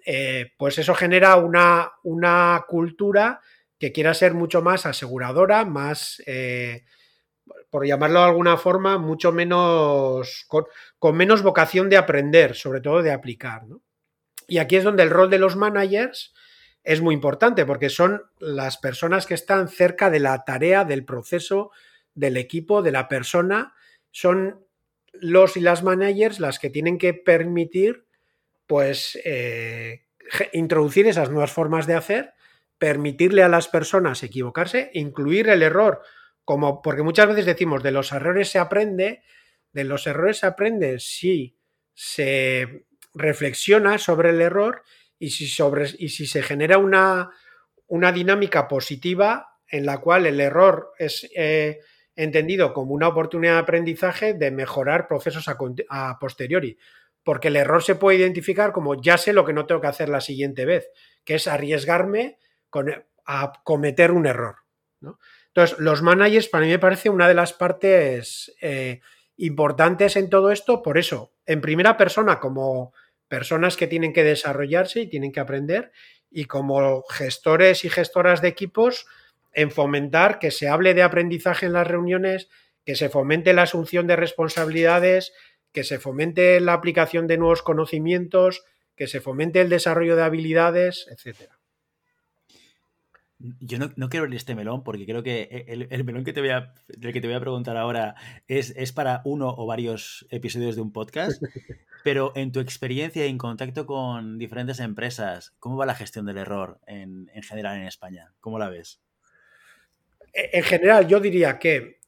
eh, 0.06 0.52
pues 0.56 0.78
eso 0.78 0.94
genera 0.94 1.36
una, 1.36 1.92
una, 2.04 2.64
cultura 2.68 3.40
que 3.78 3.92
quiera 3.92 4.14
ser 4.14 4.32
mucho 4.32 4.62
más 4.62 4.86
aseguradora, 4.86 5.64
más 5.64 6.22
por 7.70 7.86
llamarlo 7.86 8.20
de 8.20 8.26
alguna 8.26 8.56
forma, 8.56 8.98
mucho 8.98 9.32
menos, 9.32 10.46
con, 10.48 11.16
menos 11.16 11.42
vocación 11.42 11.88
de 11.88 11.96
aprender, 11.96 12.54
sobre 12.54 12.80
todo 12.80 13.02
de 13.02 13.12
aplicar. 13.12 13.66
¿no? 13.66 13.82
Y 14.46 14.58
aquí 14.58 14.76
es 14.76 14.84
donde 14.84 15.02
el 15.02 15.10
rol 15.10 15.30
de 15.30 15.38
los 15.38 15.56
managers 15.56 16.34
es 16.84 17.00
muy 17.00 17.14
importante, 17.14 17.64
porque 17.64 17.88
son 17.88 18.22
las 18.38 18.76
personas 18.76 19.26
que 19.26 19.34
están 19.34 19.68
cerca 19.68 20.10
de 20.10 20.20
la 20.20 20.44
tarea, 20.44 20.84
del 20.84 21.04
proceso, 21.04 21.70
del 22.14 22.36
equipo, 22.36 22.82
de 22.82 22.92
la 22.92 23.08
persona, 23.08 23.74
son 24.10 24.66
los 25.12 25.56
y 25.56 25.60
las 25.60 25.82
managers 25.82 26.40
las 26.40 26.58
que 26.58 26.70
tienen 26.70 26.98
que 26.98 27.14
permitir, 27.14 28.04
pues, 28.66 29.18
eh, 29.24 30.02
introducir 30.52 31.06
esas 31.06 31.30
nuevas 31.30 31.52
formas 31.52 31.86
de 31.86 31.94
hacer, 31.94 32.34
permitirle 32.78 33.42
a 33.42 33.48
las 33.48 33.68
personas 33.68 34.22
equivocarse, 34.22 34.90
incluir 34.94 35.48
el 35.48 35.62
error 35.62 36.02
como, 36.44 36.82
porque 36.82 37.02
muchas 37.02 37.28
veces 37.28 37.46
decimos, 37.46 37.82
de 37.82 37.92
los 37.92 38.12
errores 38.12 38.48
se 38.48 38.58
aprende, 38.58 39.22
de 39.72 39.84
los 39.84 40.06
errores 40.06 40.38
se 40.38 40.46
aprende 40.46 40.98
si 40.98 41.56
se 41.94 42.86
reflexiona 43.14 43.98
sobre 43.98 44.30
el 44.30 44.40
error 44.40 44.82
y 45.18 45.30
si, 45.30 45.46
sobre, 45.46 45.88
y 45.98 46.08
si 46.08 46.26
se 46.26 46.42
genera 46.42 46.78
una, 46.78 47.30
una 47.86 48.12
dinámica 48.12 48.68
positiva 48.68 49.58
en 49.68 49.86
la 49.86 49.98
cual 49.98 50.26
el 50.26 50.40
error 50.40 50.92
es 50.98 51.30
eh, 51.34 51.80
entendido 52.16 52.74
como 52.74 52.92
una 52.92 53.08
oportunidad 53.08 53.54
de 53.54 53.60
aprendizaje 53.60 54.34
de 54.34 54.50
mejorar 54.50 55.08
procesos 55.08 55.48
a, 55.48 55.56
a, 55.88 56.18
posteriori. 56.18 56.76
Porque 57.22 57.48
el 57.48 57.56
error 57.56 57.82
se 57.82 57.94
puede 57.94 58.18
identificar 58.18 58.72
como 58.72 59.00
ya 59.00 59.16
sé 59.16 59.32
lo 59.32 59.44
que 59.44 59.52
no 59.52 59.64
tengo 59.64 59.80
que 59.80 59.86
hacer 59.86 60.08
la 60.08 60.20
siguiente 60.20 60.64
vez, 60.64 60.90
que 61.24 61.36
es 61.36 61.46
arriesgarme 61.46 62.38
a 63.26 63.52
cometer 63.62 64.10
un 64.10 64.26
error. 64.26 64.56
¿no? 65.00 65.18
Entonces, 65.54 65.78
los 65.78 66.00
managers 66.00 66.48
para 66.48 66.64
mí 66.64 66.70
me 66.70 66.78
parece 66.78 67.10
una 67.10 67.28
de 67.28 67.34
las 67.34 67.52
partes 67.52 68.54
eh, 68.62 69.00
importantes 69.36 70.16
en 70.16 70.30
todo 70.30 70.50
esto, 70.50 70.82
por 70.82 70.96
eso, 70.96 71.32
en 71.44 71.60
primera 71.60 71.96
persona, 71.96 72.40
como 72.40 72.94
personas 73.28 73.76
que 73.76 73.86
tienen 73.86 74.12
que 74.12 74.24
desarrollarse 74.24 75.02
y 75.02 75.08
tienen 75.08 75.30
que 75.30 75.40
aprender, 75.40 75.92
y 76.30 76.46
como 76.46 77.02
gestores 77.10 77.84
y 77.84 77.90
gestoras 77.90 78.40
de 78.40 78.48
equipos, 78.48 79.06
en 79.52 79.70
fomentar 79.70 80.38
que 80.38 80.50
se 80.50 80.68
hable 80.68 80.94
de 80.94 81.02
aprendizaje 81.02 81.66
en 81.66 81.74
las 81.74 81.86
reuniones, 81.86 82.48
que 82.86 82.96
se 82.96 83.10
fomente 83.10 83.52
la 83.52 83.62
asunción 83.62 84.06
de 84.06 84.16
responsabilidades, 84.16 85.34
que 85.72 85.84
se 85.84 85.98
fomente 85.98 86.60
la 86.60 86.72
aplicación 86.72 87.26
de 87.26 87.36
nuevos 87.36 87.62
conocimientos, 87.62 88.64
que 88.96 89.06
se 89.06 89.20
fomente 89.20 89.60
el 89.60 89.68
desarrollo 89.68 90.16
de 90.16 90.22
habilidades, 90.22 91.06
etcétera. 91.10 91.51
Yo 93.60 93.78
no, 93.78 93.92
no, 93.96 94.08
quiero 94.08 94.24
abrir 94.24 94.36
este 94.36 94.54
melón 94.54 94.84
porque 94.84 95.04
creo 95.04 95.22
que 95.22 95.48
e, 95.50 95.64
el, 95.68 95.88
el, 95.90 96.04
melón 96.04 96.24
que 96.24 96.32
te 96.32 96.40
voy 96.40 96.50
a, 96.50 96.74
del 96.86 97.12
que 97.12 97.20
te 97.20 97.26
voy 97.26 97.36
a 97.36 97.40
preguntar 97.40 97.76
ahora 97.76 98.14
es, 98.46 98.72
es 98.76 98.92
para 98.92 99.22
uno 99.24 99.52
o 99.56 99.66
varios 99.66 100.26
episodios 100.30 100.76
de 100.76 100.82
un 100.82 100.92
podcast. 100.92 101.42
Pero 102.04 102.32
en 102.34 102.52
tu 102.52 102.60
experiencia 102.60 103.26
y 103.26 103.30
en 103.30 103.38
contacto 103.38 103.86
con 103.86 104.38
diferentes 104.38 104.80
empresas, 104.80 105.54
¿cómo 105.58 105.76
va 105.76 105.86
la 105.86 105.94
gestión 105.94 106.26
del 106.26 106.38
error 106.38 106.80
en, 106.86 107.30
en 107.34 107.42
general 107.42 107.76
en 107.76 107.86
España? 107.86 108.32
¿Cómo 108.40 108.58
la 108.58 108.68
ves? 108.68 109.00
E, 110.32 110.50
en 110.52 110.62
general, 110.62 111.06
yo 111.08 111.20
diría 111.20 111.58
que 111.58 112.00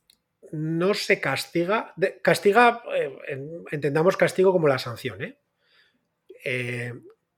no 0.52 0.94
se 0.94 1.20
castiga. 1.20 1.94
Castiga, 2.22 2.82
eh, 2.94 3.18
entendamos 3.70 4.16
castigo 4.16 4.52
como 4.52 4.68
la 4.68 4.78
sanción, 4.78 5.22
¿eh? 5.22 5.38
eh 6.44 6.92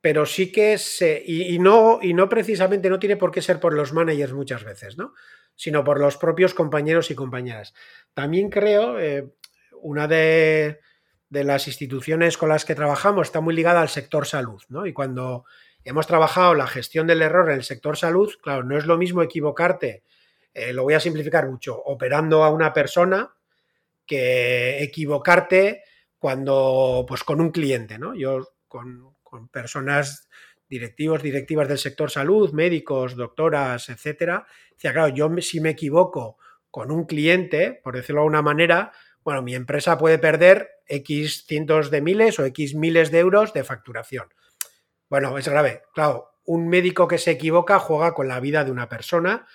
pero 0.06 0.24
sí 0.24 0.52
que 0.52 0.78
se. 0.78 1.20
Y, 1.26 1.58
no, 1.58 1.98
y 2.00 2.14
no 2.14 2.28
precisamente, 2.28 2.88
no 2.88 3.00
tiene 3.00 3.16
por 3.16 3.32
qué 3.32 3.42
ser 3.42 3.58
por 3.58 3.74
los 3.74 3.92
managers 3.92 4.34
muchas 4.34 4.62
veces, 4.62 4.96
¿no? 4.96 5.14
Sino 5.56 5.82
por 5.82 5.98
los 5.98 6.16
propios 6.16 6.54
compañeros 6.54 7.10
y 7.10 7.16
compañeras. 7.16 7.74
También 8.14 8.48
creo, 8.48 9.00
eh, 9.00 9.34
una 9.82 10.06
de, 10.06 10.78
de, 11.28 11.42
las 11.42 11.66
instituciones 11.66 12.38
con 12.38 12.50
las 12.50 12.64
que 12.64 12.76
trabajamos 12.76 13.26
está 13.26 13.40
muy 13.40 13.52
ligada 13.52 13.80
al 13.80 13.88
sector 13.88 14.28
salud, 14.28 14.62
¿no? 14.68 14.86
Y 14.86 14.92
cuando 14.92 15.44
hemos 15.82 16.06
trabajado 16.06 16.54
la 16.54 16.68
gestión 16.68 17.08
del 17.08 17.22
error 17.22 17.50
en 17.50 17.56
el 17.56 17.64
sector 17.64 17.96
salud, 17.96 18.32
claro, 18.40 18.62
no 18.62 18.78
es 18.78 18.86
lo 18.86 18.98
mismo 18.98 19.24
equivocarte, 19.24 20.04
eh, 20.54 20.72
lo 20.72 20.84
voy 20.84 20.94
a 20.94 21.00
simplificar 21.00 21.48
mucho, 21.48 21.82
operando 21.82 22.44
a 22.44 22.50
una 22.50 22.72
persona 22.72 23.34
que 24.06 24.84
equivocarte 24.84 25.82
cuando, 26.16 27.04
pues 27.08 27.24
con 27.24 27.40
un 27.40 27.50
cliente, 27.50 27.98
¿no? 27.98 28.14
Yo 28.14 28.52
con, 28.68 29.15
personas 29.48 30.28
directivos, 30.68 31.22
directivas 31.22 31.68
del 31.68 31.78
sector 31.78 32.10
salud, 32.10 32.52
médicos, 32.52 33.16
doctoras, 33.16 33.88
etcétera, 33.88 34.46
decía, 34.72 34.92
claro, 34.92 35.14
yo 35.14 35.30
si 35.40 35.60
me 35.60 35.70
equivoco 35.70 36.38
con 36.70 36.90
un 36.90 37.06
cliente, 37.06 37.80
por 37.82 37.94
decirlo 37.94 38.20
de 38.20 38.24
alguna 38.24 38.42
manera, 38.42 38.92
bueno, 39.22 39.42
mi 39.42 39.54
empresa 39.54 39.98
puede 39.98 40.18
perder 40.18 40.70
X 40.86 41.44
cientos 41.46 41.90
de 41.90 42.00
miles 42.00 42.38
o 42.38 42.44
X 42.44 42.74
miles 42.74 43.10
de 43.10 43.18
euros 43.18 43.52
de 43.52 43.64
facturación. 43.64 44.28
Bueno, 45.08 45.36
es 45.38 45.48
grave. 45.48 45.82
Claro, 45.94 46.30
un 46.44 46.68
médico 46.68 47.08
que 47.08 47.18
se 47.18 47.32
equivoca 47.32 47.78
juega 47.78 48.14
con 48.14 48.28
la 48.28 48.40
vida 48.40 48.64
de 48.64 48.70
una 48.70 48.88
persona 48.88 49.46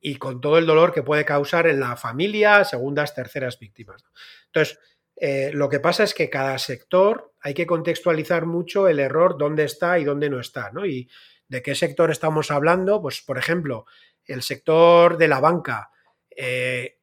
y 0.00 0.16
con 0.16 0.40
todo 0.40 0.58
el 0.58 0.66
dolor 0.66 0.92
que 0.92 1.02
puede 1.02 1.24
causar 1.24 1.66
en 1.66 1.80
la 1.80 1.96
familia, 1.96 2.64
segundas, 2.64 3.14
terceras 3.14 3.58
víctimas. 3.58 4.04
Entonces, 4.46 4.78
eh, 5.20 5.50
lo 5.52 5.68
que 5.68 5.80
pasa 5.80 6.04
es 6.04 6.14
que 6.14 6.30
cada 6.30 6.58
sector 6.58 7.34
hay 7.40 7.54
que 7.54 7.66
contextualizar 7.66 8.46
mucho 8.46 8.88
el 8.88 9.00
error, 9.00 9.36
dónde 9.36 9.64
está 9.64 9.98
y 9.98 10.04
dónde 10.04 10.30
no 10.30 10.38
está, 10.38 10.70
¿no? 10.72 10.86
Y 10.86 11.08
de 11.48 11.62
qué 11.62 11.74
sector 11.74 12.10
estamos 12.10 12.50
hablando, 12.50 13.02
pues 13.02 13.22
por 13.22 13.38
ejemplo, 13.38 13.86
el 14.24 14.42
sector 14.42 15.16
de 15.16 15.28
la 15.28 15.40
banca, 15.40 15.90
eh, 16.30 16.98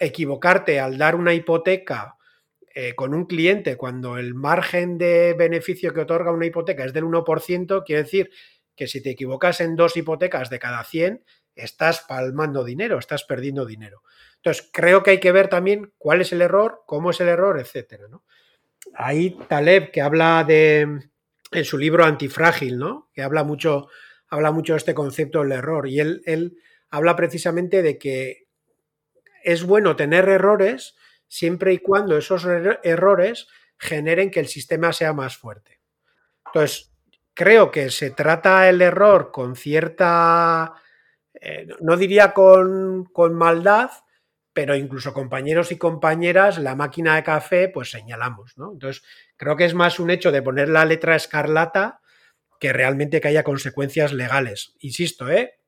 equivocarte 0.00 0.80
al 0.80 0.96
dar 0.96 1.14
una 1.14 1.34
hipoteca 1.34 2.16
eh, 2.74 2.94
con 2.94 3.12
un 3.12 3.26
cliente 3.26 3.76
cuando 3.76 4.16
el 4.16 4.34
margen 4.34 4.96
de 4.96 5.34
beneficio 5.34 5.92
que 5.92 6.00
otorga 6.00 6.32
una 6.32 6.46
hipoteca 6.46 6.84
es 6.84 6.94
del 6.94 7.04
1%, 7.04 7.84
quiere 7.84 8.02
decir 8.04 8.30
que 8.74 8.86
si 8.86 9.02
te 9.02 9.10
equivocas 9.10 9.60
en 9.60 9.76
dos 9.76 9.94
hipotecas 9.96 10.48
de 10.48 10.58
cada 10.58 10.82
100, 10.82 11.22
estás 11.54 12.00
palmando 12.08 12.64
dinero, 12.64 12.98
estás 12.98 13.24
perdiendo 13.24 13.66
dinero. 13.66 14.02
Entonces, 14.42 14.68
creo 14.72 15.02
que 15.02 15.12
hay 15.12 15.20
que 15.20 15.32
ver 15.32 15.48
también 15.48 15.92
cuál 15.98 16.20
es 16.20 16.32
el 16.32 16.42
error, 16.42 16.82
cómo 16.86 17.10
es 17.10 17.20
el 17.20 17.28
error, 17.28 17.60
etcétera. 17.60 18.08
¿no? 18.08 18.24
Ahí 18.94 19.38
Taleb, 19.48 19.90
que 19.90 20.00
habla 20.00 20.44
de, 20.44 20.80
en 21.52 21.64
su 21.64 21.78
libro 21.78 22.04
Antifrágil, 22.04 22.78
¿no? 22.78 23.10
que 23.14 23.22
habla 23.22 23.44
mucho, 23.44 23.88
habla 24.28 24.50
mucho 24.50 24.72
de 24.72 24.78
este 24.78 24.94
concepto 24.94 25.42
del 25.42 25.52
error, 25.52 25.88
y 25.88 26.00
él, 26.00 26.22
él 26.26 26.56
habla 26.90 27.14
precisamente 27.14 27.82
de 27.82 27.98
que 27.98 28.48
es 29.44 29.64
bueno 29.64 29.96
tener 29.96 30.28
errores 30.28 30.96
siempre 31.28 31.72
y 31.72 31.78
cuando 31.78 32.16
esos 32.16 32.44
errores 32.82 33.46
generen 33.78 34.30
que 34.30 34.40
el 34.40 34.48
sistema 34.48 34.92
sea 34.92 35.12
más 35.12 35.36
fuerte. 35.36 35.80
Entonces, 36.46 36.92
creo 37.34 37.70
que 37.70 37.90
se 37.90 38.10
trata 38.10 38.68
el 38.68 38.82
error 38.82 39.30
con 39.32 39.56
cierta 39.56 40.74
eh, 41.44 41.66
no 41.80 41.96
diría 41.96 42.32
con, 42.32 43.08
maldad, 43.32 43.90
pero 44.52 44.76
incluso 44.76 45.14
compañeros 45.14 45.72
y 45.72 45.78
compañeras, 45.78 46.58
la 46.58 46.74
máquina 46.74 47.16
de 47.16 47.22
café, 47.22 47.68
pues 47.68 47.90
señalamos, 47.90 48.56
¿no? 48.58 48.72
Entonces, 48.72 49.02
creo 49.36 49.56
que 49.56 49.64
es 49.64 49.74
más 49.74 49.98
un 49.98 50.10
hecho 50.10 50.30
de 50.30 50.42
poner 50.42 50.68
la 50.68 50.84
letra 50.84 51.16
escarlata 51.16 52.00
que 52.60 52.72
realmente 52.72 53.20
que 53.20 53.28
haya 53.28 53.42
consecuencias 53.42 54.12
legales. 54.12 54.74
Insisto, 54.80 55.30
¿eh? 55.30 55.58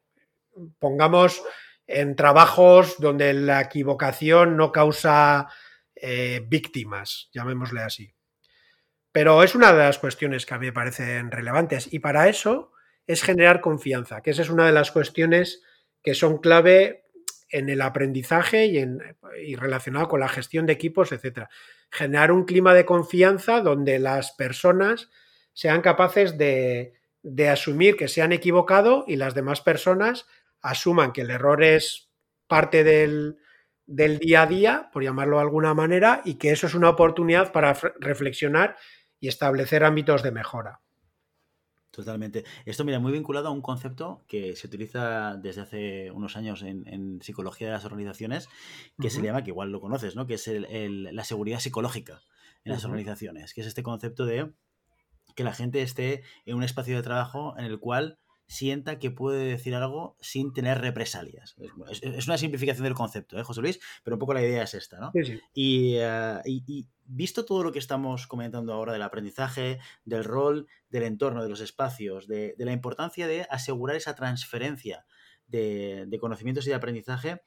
Pongamos 0.79 1.43
en 1.87 2.15
trabajos 2.15 2.97
donde 2.99 3.33
la 3.35 3.63
equivocación 3.63 4.57
no 4.57 4.71
causa 4.71 5.49
eh, 5.97 6.43
víctimas, 6.47 7.31
llamémosle 7.33 7.81
así. 7.83 8.15
Pero 9.13 9.43
es 9.43 9.55
una 9.55 9.73
de 9.73 9.79
las 9.79 9.99
cuestiones 9.99 10.47
que 10.47 10.55
a 10.55 10.59
mí 10.59 10.67
me 10.67 10.73
parecen 10.73 11.31
relevantes 11.31 11.93
y 11.93 12.01
para 12.01 12.29
eso 12.29 12.73
es 13.07 13.23
generar 13.23 13.61
confianza, 13.61 14.23
que 14.23 14.31
esa 14.31 14.43
es 14.43 14.51
una 14.51 14.67
de 14.67 14.73
las 14.73 14.91
cuestiones 14.91 15.63
que 16.03 16.15
son 16.15 16.39
clave 16.39 17.04
en 17.49 17.69
el 17.69 17.81
aprendizaje 17.81 18.67
y, 18.67 18.79
en, 18.79 19.01
relacionado 19.57 20.09
con 20.09 20.21
la 20.21 20.29
gestión 20.29 20.67
de 20.67 20.73
equipos, 20.73 21.13
etc. 21.13 21.49
Generar 21.91 22.33
un 22.33 22.45
clima 22.45 22.75
de 22.75 22.85
confianza 22.85 23.61
donde 23.61 23.99
las 23.99 24.33
personas 24.33 25.11
sean 25.53 25.83
capaces 25.83 26.37
de, 26.37 26.95
asumir 27.51 27.97
que 27.97 28.09
se 28.09 28.23
han 28.23 28.33
equivocado 28.33 29.05
y 29.07 29.17
las 29.17 29.35
demás 29.35 29.61
personas 29.61 30.27
asuman 30.61 31.13
que 31.13 31.23
el 31.23 31.31
error 31.31 31.63
es 31.63 32.11
parte 32.47 32.85
del, 32.85 33.39
del 33.87 34.19
día 34.19 34.43
a 34.43 34.47
día, 34.47 34.91
por 34.93 35.03
llamarlo 35.03 35.37
de 35.37 35.43
alguna 35.43 35.75
manera, 35.75 36.23
y 36.25 36.35
que 36.35 36.51
eso 36.51 36.67
es 36.67 36.75
una 36.75 36.91
oportunidad 36.91 37.53
para 37.53 37.75
reflexionar 38.01 38.77
y 39.21 39.29
establecer 39.29 39.85
ámbitos 39.85 40.23
de 40.23 40.33
mejora. 40.33 40.84
Totalmente. 41.95 42.45
Esto, 42.65 42.85
mira, 42.85 42.99
muy 42.99 43.13
vinculado 43.13 43.47
a 43.47 43.51
un 43.53 43.63
concepto 43.63 44.25
que 44.27 44.57
se 44.57 44.67
utiliza 44.67 45.37
desde 45.37 45.61
hace 45.61 46.11
unos 46.11 46.37
años 46.37 46.63
en, 46.63 47.21
psicología 47.23 47.69
de 47.69 47.73
las 47.75 47.85
organizaciones, 47.85 48.49
que 49.01 49.11
se 49.11 49.23
llama, 49.23 49.45
que 49.45 49.51
igual 49.51 49.71
lo 49.71 49.81
conoces, 49.81 50.17
¿no? 50.17 50.27
Que 50.27 50.35
es 50.35 50.51
la 50.51 51.25
seguridad 51.25 51.61
psicológica 51.61 52.21
en 52.65 52.73
las 52.73 52.85
organizaciones, 52.85 53.55
que 53.55 53.61
es 53.61 53.69
este 53.69 53.85
concepto 53.85 54.27
de 54.27 54.53
que 55.37 55.45
la 55.45 55.53
gente 55.53 55.83
esté 55.83 56.25
en 56.47 56.57
un 56.57 56.65
espacio 56.65 56.97
de 56.97 57.03
trabajo 57.03 57.55
en 57.59 57.65
el 57.65 57.79
cual 57.79 58.19
sienta 58.47 58.99
que 58.99 59.11
puede 59.11 59.45
decir 59.47 59.75
algo 59.75 60.17
sin 60.21 60.53
tener 60.53 60.81
represalias. 60.81 61.57
Es, 61.91 62.27
una 62.27 62.39
simplificación 62.39 62.85
del 62.85 62.95
concepto, 62.95 63.39
¿eh, 63.39 63.43
José 63.43 63.61
Luis? 63.63 63.81
Pero 64.03 64.17
un 64.17 64.19
poco 64.19 64.35
la 64.35 64.43
idea 64.43 64.63
es 64.63 64.75
esta, 64.75 64.99
¿no? 64.99 65.13
Sí, 65.13 65.25
sí. 65.25 65.41
Y, 65.55 66.87
visto 67.07 67.45
todo 67.45 67.63
lo 67.63 67.73
que 67.73 67.79
estamos 67.79 68.27
comentando 68.27 68.73
ahora 68.73 68.93
del 68.93 69.03
aprendizaje, 69.03 69.79
del 70.05 70.25
rol, 70.25 70.67
del 70.89 71.03
entorno, 71.03 71.43
de 71.43 71.51
los 71.51 71.61
espacios, 71.61 72.27
de, 72.27 72.55
la 72.59 72.73
importancia 72.73 73.27
de 73.27 73.47
asegurar 73.51 73.97
esa 73.97 74.15
transferencia 74.15 75.05
de, 75.47 76.17
conocimientos 76.21 76.67
y 76.67 76.71
de 76.71 76.77
aprendizaje, 76.77 77.43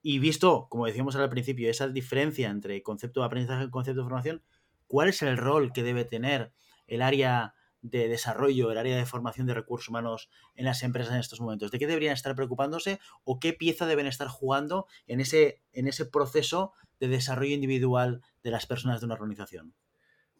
y 0.00 0.18
visto, 0.18 0.68
como 0.68 0.86
decíamos 0.86 1.16
al 1.16 1.28
principio, 1.30 1.70
esa 1.70 1.88
diferencia 1.88 2.50
entre 2.50 2.82
concepto 2.82 3.20
de 3.20 3.26
aprendizaje 3.26 3.64
y 3.64 3.70
concepto 3.70 4.00
de 4.00 4.04
formación, 4.04 4.42
¿cuál 4.86 5.08
es 5.08 5.22
el 5.22 5.36
rol 5.36 5.72
que 5.72 5.82
debe 5.82 6.04
tener 6.04 6.52
el 6.86 7.00
área 7.00 7.54
de 7.84 8.08
desarrollo, 8.08 8.72
el 8.72 8.78
área 8.78 8.96
de 8.96 9.04
formación 9.04 9.46
de 9.46 9.52
recursos 9.52 9.90
humanos 9.90 10.30
en 10.56 10.64
las 10.64 10.82
empresas 10.82 11.12
en 11.12 11.20
estos 11.20 11.40
momentos? 11.40 11.70
¿De 11.70 11.78
qué 11.78 11.86
deberían 11.86 12.14
estar 12.14 12.34
preocupándose 12.34 12.98
o 13.24 13.38
qué 13.38 13.52
pieza 13.52 13.86
deben 13.86 14.06
estar 14.06 14.26
jugando 14.26 14.86
en 15.06 15.20
ese, 15.20 15.60
en 15.72 15.86
ese 15.86 16.06
proceso 16.06 16.72
de 16.98 17.08
desarrollo 17.08 17.54
individual 17.54 18.22
de 18.42 18.50
las 18.50 18.66
personas 18.66 19.00
de 19.00 19.06
una 19.06 19.14
organización? 19.14 19.74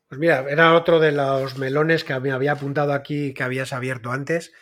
Pues 0.09 0.19
mira, 0.19 0.47
era 0.49 0.75
otro 0.75 1.01
de 1.01 1.13
los 1.13 1.59
melones 1.59 2.03
que 2.03 2.19
me 2.19 2.33
había 2.33 2.53
apuntado 2.53 2.95
aquí 2.95 3.35
que 3.35 3.43
habías 3.43 3.75
abierto 3.75 4.11
antes, 4.11 4.53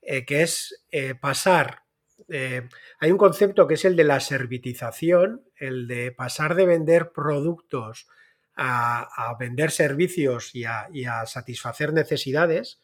eh, 0.00 0.26
que 0.26 0.42
es 0.42 0.84
eh, 0.90 1.14
pasar. 1.14 1.84
Eh, 2.28 2.68
hay 2.98 3.12
un 3.12 3.18
concepto 3.18 3.68
que 3.68 3.74
es 3.74 3.84
el 3.84 3.94
de 3.94 4.04
la 4.04 4.18
servitización, 4.18 5.44
el 5.54 5.86
de 5.86 6.10
pasar 6.10 6.56
de 6.56 6.66
vender 6.66 7.12
productos 7.12 8.08
a, 8.56 9.34
vender 9.38 9.70
servicios 9.70 10.54
y 10.54 10.64
a, 10.64 11.26
satisfacer 11.26 11.92
necesidades, 11.92 12.80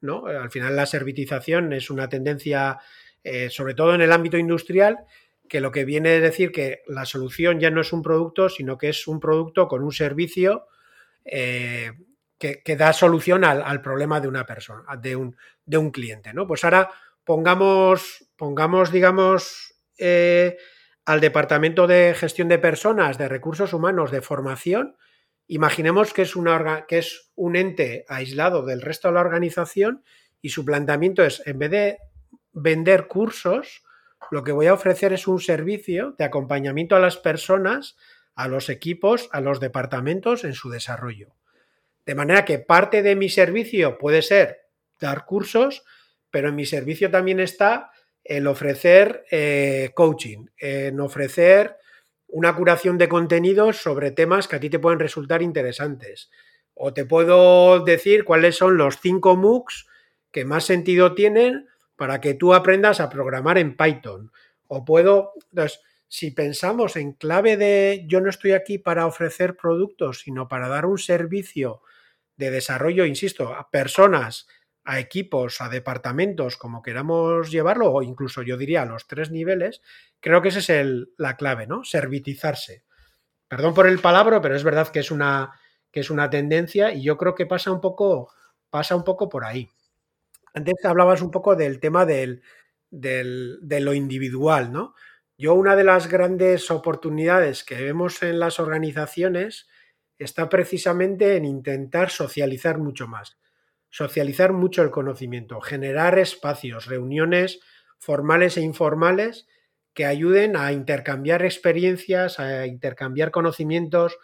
¿no? 0.00 0.26
Al 0.26 0.50
final 0.50 0.76
la 0.76 0.86
servitización 0.86 1.72
es 1.72 1.90
una 1.90 2.08
tendencia, 2.08 2.78
eh, 3.22 3.50
sobre 3.50 3.74
todo 3.74 3.94
en 3.94 4.00
el 4.00 4.12
ámbito 4.12 4.38
industrial, 4.38 4.98
que 5.48 5.60
lo 5.60 5.72
que 5.72 5.84
viene 5.84 6.10
a 6.10 6.20
decir 6.20 6.52
que 6.52 6.82
la 6.86 7.04
solución 7.04 7.58
ya 7.58 7.70
no 7.70 7.80
es 7.80 7.92
un 7.92 8.02
producto, 8.02 8.48
sino 8.48 8.78
que 8.78 8.88
es 8.88 9.08
un 9.08 9.18
producto 9.18 9.66
con 9.66 9.82
un 9.82 9.92
servicio 9.92 10.68
eh, 11.24 11.92
que, 12.38 12.76
da 12.76 12.92
solución 12.92 13.44
al, 13.44 13.82
problema 13.82 14.20
de 14.20 14.28
una 14.28 14.46
persona, 14.46 14.84
de 14.96 15.16
un, 15.16 15.90
cliente, 15.90 16.32
¿no? 16.32 16.46
Pues 16.46 16.64
ahora 16.64 16.88
pongamos, 17.24 18.30
pongamos 18.36 18.90
digamos, 18.90 19.74
eh, 19.98 20.56
al 21.10 21.20
Departamento 21.20 21.88
de 21.88 22.14
Gestión 22.14 22.46
de 22.46 22.60
Personas, 22.60 23.18
de 23.18 23.26
Recursos 23.26 23.72
Humanos, 23.72 24.12
de 24.12 24.22
Formación, 24.22 24.94
imaginemos 25.48 26.14
que 26.14 26.22
es, 26.22 26.36
una, 26.36 26.86
que 26.86 26.98
es 26.98 27.32
un 27.34 27.56
ente 27.56 28.04
aislado 28.06 28.64
del 28.64 28.80
resto 28.80 29.08
de 29.08 29.14
la 29.14 29.20
organización 29.22 30.04
y 30.40 30.50
su 30.50 30.64
planteamiento 30.64 31.24
es, 31.24 31.42
en 31.46 31.58
vez 31.58 31.70
de 31.72 31.98
vender 32.52 33.08
cursos, 33.08 33.82
lo 34.30 34.44
que 34.44 34.52
voy 34.52 34.68
a 34.68 34.72
ofrecer 34.72 35.12
es 35.12 35.26
un 35.26 35.40
servicio 35.40 36.14
de 36.16 36.22
acompañamiento 36.22 36.94
a 36.94 37.00
las 37.00 37.16
personas, 37.16 37.96
a 38.36 38.46
los 38.46 38.68
equipos, 38.68 39.28
a 39.32 39.40
los 39.40 39.58
departamentos 39.58 40.44
en 40.44 40.54
su 40.54 40.70
desarrollo. 40.70 41.34
De 42.06 42.14
manera 42.14 42.44
que 42.44 42.60
parte 42.60 43.02
de 43.02 43.16
mi 43.16 43.30
servicio 43.30 43.98
puede 43.98 44.22
ser 44.22 44.68
dar 45.00 45.24
cursos, 45.24 45.82
pero 46.30 46.50
en 46.50 46.54
mi 46.54 46.66
servicio 46.66 47.10
también 47.10 47.40
está 47.40 47.90
el 48.30 48.46
ofrecer 48.46 49.24
eh, 49.32 49.90
coaching, 49.92 50.46
en 50.56 51.00
ofrecer 51.00 51.76
una 52.28 52.54
curación 52.54 52.96
de 52.96 53.08
contenidos 53.08 53.78
sobre 53.78 54.12
temas 54.12 54.46
que 54.46 54.54
a 54.54 54.60
ti 54.60 54.70
te 54.70 54.78
pueden 54.78 55.00
resultar 55.00 55.42
interesantes 55.42 56.30
O 56.74 56.94
te 56.94 57.04
puedo 57.04 57.84
decir 57.84 58.22
cuáles 58.24 58.56
son 58.56 58.76
los 58.76 59.00
cinco 59.00 59.34
MOOCs 59.34 59.88
que 60.30 60.44
más 60.44 60.64
sentido 60.64 61.16
tienen 61.16 61.66
para 61.96 62.20
que 62.20 62.34
tú 62.34 62.54
aprendas 62.54 63.00
a 63.00 63.10
programar 63.10 63.58
en 63.58 63.76
Python. 63.76 64.30
O 64.68 64.84
puedo, 64.84 65.32
entonces, 65.50 65.80
si 66.06 66.30
pensamos 66.30 66.94
en 66.94 67.14
clave 67.14 67.56
de 67.56 68.04
yo 68.06 68.20
no 68.20 68.30
estoy 68.30 68.52
aquí 68.52 68.78
para 68.78 69.06
ofrecer 69.06 69.56
productos, 69.56 70.20
sino 70.20 70.46
para 70.46 70.68
dar 70.68 70.86
un 70.86 70.98
servicio 70.98 71.82
de 72.36 72.52
desarrollo, 72.52 73.04
insisto, 73.04 73.52
a 73.52 73.68
personas, 73.70 74.46
a 74.90 74.98
equipos, 74.98 75.60
a 75.60 75.68
departamentos, 75.68 76.56
como 76.56 76.82
queramos 76.82 77.48
llevarlo, 77.52 77.92
o 77.92 78.02
incluso 78.02 78.42
yo 78.42 78.56
diría 78.56 78.82
a 78.82 78.86
los 78.86 79.06
tres 79.06 79.30
niveles, 79.30 79.82
creo 80.18 80.42
que 80.42 80.48
esa 80.48 80.58
es 80.58 80.68
el, 80.68 81.12
la 81.16 81.36
clave, 81.36 81.68
¿no? 81.68 81.84
Servitizarse. 81.84 82.82
Perdón 83.46 83.72
por 83.72 83.86
el 83.86 84.00
palabra, 84.00 84.40
pero 84.40 84.56
es 84.56 84.64
verdad 84.64 84.88
que 84.88 84.98
es 84.98 85.12
una, 85.12 85.52
que 85.92 86.00
es 86.00 86.10
una 86.10 86.28
tendencia 86.28 86.92
y 86.92 87.04
yo 87.04 87.16
creo 87.16 87.36
que 87.36 87.46
pasa 87.46 87.70
un 87.70 87.80
poco, 87.80 88.32
pasa 88.68 88.96
un 88.96 89.04
poco 89.04 89.28
por 89.28 89.44
ahí. 89.44 89.70
Antes 90.54 90.84
hablabas 90.84 91.22
un 91.22 91.30
poco 91.30 91.54
del 91.54 91.78
tema 91.78 92.04
del, 92.04 92.42
del, 92.90 93.60
de 93.62 93.78
lo 93.78 93.94
individual, 93.94 94.72
¿no? 94.72 94.96
Yo 95.38 95.54
una 95.54 95.76
de 95.76 95.84
las 95.84 96.08
grandes 96.08 96.68
oportunidades 96.72 97.62
que 97.62 97.80
vemos 97.80 98.24
en 98.24 98.40
las 98.40 98.58
organizaciones 98.58 99.68
está 100.18 100.48
precisamente 100.48 101.36
en 101.36 101.44
intentar 101.44 102.10
socializar 102.10 102.78
mucho 102.78 103.06
más, 103.06 103.38
socializar 103.90 104.52
mucho 104.52 104.82
el 104.82 104.90
conocimiento, 104.90 105.60
generar 105.60 106.18
espacios, 106.18 106.86
reuniones 106.86 107.60
formales 107.98 108.56
e 108.56 108.62
informales 108.62 109.46
que 109.92 110.06
ayuden 110.06 110.56
a 110.56 110.72
intercambiar 110.72 111.44
experiencias, 111.44 112.38
a 112.38 112.66
intercambiar 112.66 113.30
conocimientos. 113.30 114.16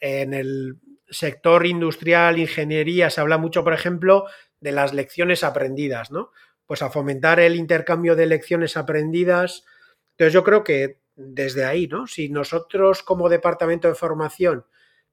En 0.00 0.34
el 0.34 0.78
sector 1.08 1.66
industrial, 1.66 2.38
ingeniería, 2.38 3.10
se 3.10 3.20
habla 3.20 3.38
mucho, 3.38 3.62
por 3.62 3.74
ejemplo, 3.74 4.26
de 4.60 4.72
las 4.72 4.92
lecciones 4.94 5.44
aprendidas, 5.44 6.10
¿no? 6.10 6.30
Pues 6.66 6.82
a 6.82 6.90
fomentar 6.90 7.38
el 7.38 7.56
intercambio 7.56 8.16
de 8.16 8.26
lecciones 8.26 8.76
aprendidas. 8.76 9.64
Entonces 10.12 10.32
yo 10.32 10.42
creo 10.42 10.64
que 10.64 11.00
desde 11.14 11.64
ahí, 11.64 11.86
¿no? 11.86 12.06
Si 12.06 12.28
nosotros 12.30 13.02
como 13.02 13.28
departamento 13.28 13.88
de 13.88 13.94
formación, 13.94 14.64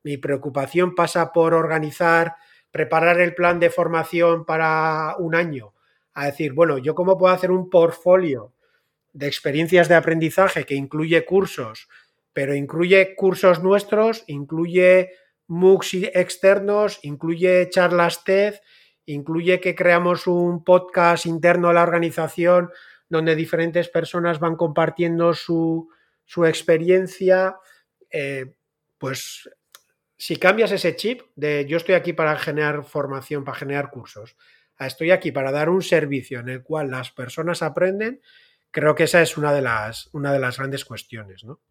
mi 0.04 0.18
preocupación 0.18 0.96
pasa 0.96 1.34
por 1.34 1.54
organizar, 1.54 2.36
preparar 2.72 3.20
el 3.20 3.36
plan 3.36 3.60
de 3.60 3.70
formación 3.70 4.46
para 4.46 5.16
un 5.18 5.36
año, 5.36 5.74
a 6.14 6.26
decir, 6.26 6.54
bueno, 6.54 6.78
yo 6.78 6.96
cómo 6.96 7.18
puedo 7.18 7.34
hacer 7.34 7.52
un 7.52 7.70
portfolio 7.70 8.54
de 9.14 9.28
experiencias 9.28 9.88
de 9.88 9.96
aprendizaje 9.96 10.66
que 10.66 10.76
incluye 10.76 11.26
cursos, 11.26 11.88
pero 12.34 12.54
incluye 12.56 13.16
cursos 13.16 13.64
nuestros, 13.64 14.24
incluye 14.28 15.12
MOOCs 15.48 15.94
externos, 16.14 17.00
incluye 17.02 17.70
charlas 17.70 18.24
TED, 18.24 18.56
incluye 19.06 19.60
que 19.60 19.74
creamos 19.76 20.28
un 20.28 20.64
podcast 20.64 21.26
interno 21.26 21.70
a 21.70 21.74
la 21.74 21.84
organización 21.84 22.70
donde 23.10 23.36
diferentes 23.36 23.90
personas 23.90 24.40
van 24.40 24.56
compartiendo 24.56 25.34
su, 25.34 25.90
experiencia. 26.46 27.58
Eh, 28.12 28.54
pues 29.00 29.50
si 30.20 30.36
cambias 30.36 30.74
ese 30.74 30.98
chip 30.98 31.22
de 31.38 31.66
yo 31.66 31.78
estoy 31.78 31.96
aquí 31.96 32.12
para 32.12 32.38
generar 32.38 32.84
formación, 32.84 33.46
para 33.46 33.58
generar 33.58 33.90
cursos, 33.90 34.36
a 34.76 34.86
estoy 34.86 35.12
aquí 35.12 35.32
para 35.32 35.52
dar 35.52 35.70
un 35.70 35.82
servicio 35.82 36.42
en 36.42 36.50
el 36.50 36.62
cual 36.62 36.92
las 36.92 37.10
personas 37.12 37.64
aprenden, 37.64 38.22
creo 38.70 38.96
que 38.96 39.06
esa 39.06 39.22
es 39.22 39.38
una 39.38 39.54
de 39.54 39.62
las, 39.62 40.10
una 40.12 40.34
de 40.34 40.40
las 40.40 40.58
grandes 40.58 40.84
cuestiones, 40.84 41.46
¿no? 41.46 41.62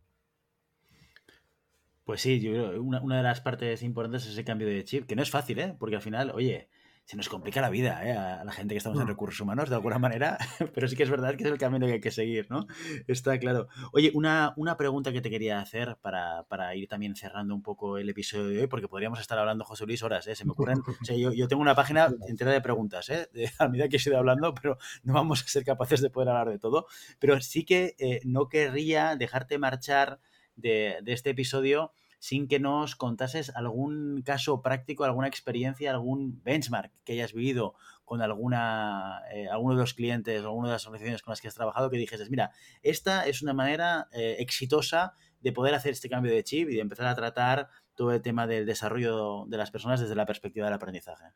Pues 2.05 2.23
sí, 2.23 2.41
yo 2.41 2.53
creo 2.53 2.83
una, 2.83 3.03
una 3.03 3.19
de 3.19 3.23
las 3.23 3.43
partes 3.43 3.83
importantes 3.83 4.25
es 4.25 4.33
ese 4.33 4.45
cambio 4.45 4.67
de 4.67 4.83
chip, 4.83 5.07
que 5.07 5.15
no 5.15 5.23
es 5.23 5.31
fácil, 5.31 5.59
¿eh? 5.59 5.77
Porque 5.79 5.97
al 5.97 6.03
final, 6.03 6.31
oye, 6.31 6.71
se 7.09 7.17
nos 7.17 7.31
complica 7.31 7.63
la 7.63 7.71
vida 7.71 8.07
¿eh? 8.07 8.13
a 8.13 8.45
la 8.45 8.53
gente 8.53 8.75
que 8.75 8.77
estamos 8.77 8.99
en 8.99 9.07
mm. 9.07 9.09
recursos 9.09 9.41
humanos 9.41 9.71
de 9.71 9.75
alguna 9.75 9.99
manera, 9.99 10.37
pero 10.75 10.87
sí 10.89 10.95
que 10.95 11.05
es 11.05 11.11
verdad 11.11 11.37
que 11.37 11.45
es 11.45 11.51
el 11.51 11.57
camino 11.57 11.87
que 11.87 11.95
hay 11.95 12.01
que 12.03 12.11
seguir, 12.11 12.51
¿no? 12.51 12.67
Está 13.07 13.39
claro. 13.39 13.69
Oye, 13.93 14.13
una, 14.13 14.53
una 14.57 14.77
pregunta 14.77 15.11
que 15.11 15.23
te 15.23 15.31
quería 15.31 15.59
hacer 15.59 15.97
para, 16.03 16.43
para, 16.49 16.77
ir 16.77 16.87
también 16.87 17.17
cerrando 17.17 17.55
un 17.55 17.63
poco 17.63 17.97
el 17.97 18.11
episodio 18.11 18.49
de 18.49 18.61
hoy, 18.61 18.67
porque 18.67 18.89
podríamos 18.89 19.21
estar 19.21 19.39
hablando, 19.39 19.65
José 19.65 19.87
Luis, 19.87 20.03
horas, 20.03 20.27
¿eh? 20.27 20.35
Se 20.35 20.45
me 20.45 20.53
ocurren, 20.53 20.81
o 20.81 21.03
sea, 21.03 21.17
yo, 21.17 21.33
yo, 21.33 21.49
tengo 21.49 21.63
una 21.63 21.75
página 21.75 22.11
entera 22.29 22.53
de 22.53 22.61
preguntas, 22.61 23.09
¿eh? 23.09 23.31
a 23.59 23.69
medida 23.69 23.89
que 23.89 23.97
he 23.97 24.01
ido 24.05 24.19
hablando, 24.19 24.55
pero 24.55 24.77
no 25.03 25.15
vamos 25.15 25.43
a 25.43 25.49
ser 25.49 25.65
capaces 25.65 26.03
de 26.03 26.11
poder 26.11 26.29
hablar 26.29 26.51
de 26.51 26.59
todo, 26.59 26.89
pero 27.19 27.41
sí 27.41 27.65
que 27.65 27.97
eh, 27.99 28.21
no 28.25 28.51
querría 28.51 29.17
dejarte 29.17 29.57
marchar 29.57 30.21
de, 30.57 30.99
de 31.03 31.13
este 31.15 31.31
episodio 31.31 31.95
sin 32.19 32.49
que 32.49 32.59
nos 32.59 32.97
contases 32.97 33.55
algún 33.55 34.23
caso 34.23 34.63
práctico, 34.63 35.05
alguna 35.05 35.29
experiencia, 35.29 35.91
algún 35.91 36.43
benchmark 36.43 36.93
que 37.05 37.13
hayas 37.13 37.33
vivido 37.33 37.75
con 38.05 38.23
alguna, 38.23 39.23
eh, 39.33 39.49
alguno 39.49 39.75
de 39.75 39.81
los 39.81 39.95
clientes 39.95 40.43
o 40.43 40.47
alguna 40.47 40.69
de 40.69 40.73
las 40.75 40.87
organizaciones 40.87 41.23
con 41.23 41.33
las 41.33 41.41
que 41.41 41.49
has 41.49 41.55
trabajado 41.55 41.91
que 41.91 41.99
dijeses, 41.99 42.31
mira, 42.31 42.51
esta 42.83 43.27
es 43.27 43.43
una 43.43 43.53
manera 43.53 44.09
eh, 44.13 44.37
exitosa 44.39 45.13
de 45.41 45.53
poder 45.53 45.75
hacer 45.75 45.93
este 45.93 46.09
cambio 46.09 46.33
de 46.33 46.43
chip 46.43 46.71
y 46.71 46.75
de 46.75 46.81
empezar 46.81 47.07
a 47.07 47.15
tratar 47.15 47.69
todo 47.95 48.13
el 48.13 48.23
tema 48.23 48.47
del 48.47 48.67
desarrollo 48.67 49.45
de 49.47 49.57
las 49.57 49.71
personas 49.71 50.01
desde 50.01 50.15
la 50.15 50.27
perspectiva 50.27 50.67
del 50.67 50.75
aprendizaje. 50.75 51.27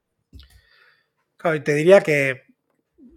Claro, 1.37 1.63
te 1.63 1.75
diría 1.75 2.01
que 2.01 2.43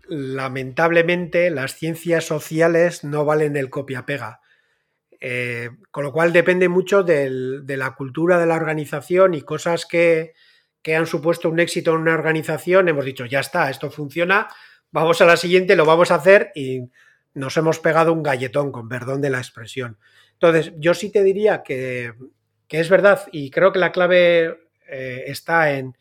lamentablemente 0.08 1.50
las 1.50 1.76
ciencias 1.76 2.26
sociales 2.26 3.04
no 3.04 3.26
valen 3.26 3.56
el 3.56 3.70
copia-pega. 3.70 4.42
Eh, 5.20 5.70
con 5.92 6.04
lo 6.04 6.12
cual 6.12 6.34
depende 6.34 6.70
mucho 6.70 7.04
de 7.04 7.64
la 7.68 7.96
cultura 7.96 8.40
de 8.40 8.46
la 8.46 8.56
organización 8.56 9.34
y 9.34 9.42
cosas 9.42 9.86
que, 9.86 10.34
han 10.96 11.08
supuesto 11.08 11.50
un 11.50 11.60
éxito 11.60 11.92
en 11.92 12.02
una 12.02 12.14
organización. 12.14 12.88
Hemos 12.90 13.06
dicho, 13.06 13.26
ya 13.26 13.40
está, 13.40 13.70
esto 13.70 13.90
funciona, 13.90 14.48
vamos 14.92 15.22
a 15.22 15.26
la 15.26 15.38
siguiente, 15.38 15.76
lo 15.76 15.86
vamos 15.86 16.12
a 16.12 16.16
hacer 16.16 16.52
y 16.54 16.82
nos 17.34 17.58
hemos 17.58 17.80
pegado 17.80 18.14
un 18.14 18.24
galletón, 18.24 18.72
con 18.72 18.88
perdón 18.88 19.22
de 19.22 19.32
la 19.32 19.40
expresión. 19.40 19.98
Entonces, 20.34 20.74
yo 20.78 20.94
sí 20.94 21.12
te 21.12 21.24
diría 21.24 21.64
que, 21.64 22.14
es 22.70 22.90
verdad 22.90 23.28
y 23.32 23.50
creo 23.52 23.72
que 23.72 23.80
la 23.80 23.92
clave 23.92 24.70
eh, 24.88 25.24
está 25.28 25.72
en 25.72 25.98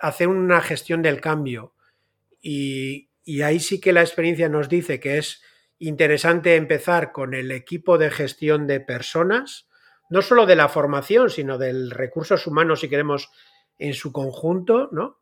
hacer 0.00 0.28
una 0.28 0.60
gestión 0.60 1.02
del 1.02 1.20
cambio 1.20 1.74
y 2.40 3.08
ahí 3.42 3.58
sí 3.58 3.80
que 3.80 3.92
la 3.92 4.02
experiencia 4.02 4.48
nos 4.48 4.68
dice 4.68 5.00
que 5.00 5.18
es 5.18 5.42
interesante 5.78 6.56
empezar 6.56 7.12
con 7.12 7.34
el 7.34 7.50
equipo 7.50 7.98
de 7.98 8.10
gestión 8.10 8.66
de 8.66 8.80
personas, 8.80 9.68
no 10.10 10.22
solo 10.22 10.46
de 10.46 10.56
la 10.56 10.68
formación, 10.68 11.30
sino 11.30 11.58
del 11.58 11.90
recursos 11.90 12.46
humanos, 12.46 12.80
si 12.80 12.88
queremos, 12.88 13.30
en 13.78 13.94
su 13.94 14.12
conjunto, 14.12 14.88
¿no? 14.92 15.20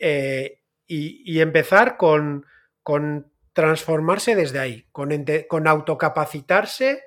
Eh, 0.00 0.60
y, 0.86 1.40
empezar 1.40 1.96
con, 1.96 2.46
con, 2.82 3.32
transformarse 3.52 4.34
desde 4.34 4.58
ahí, 4.58 4.86
con, 4.92 5.10
con, 5.48 5.66
autocapacitarse 5.66 7.04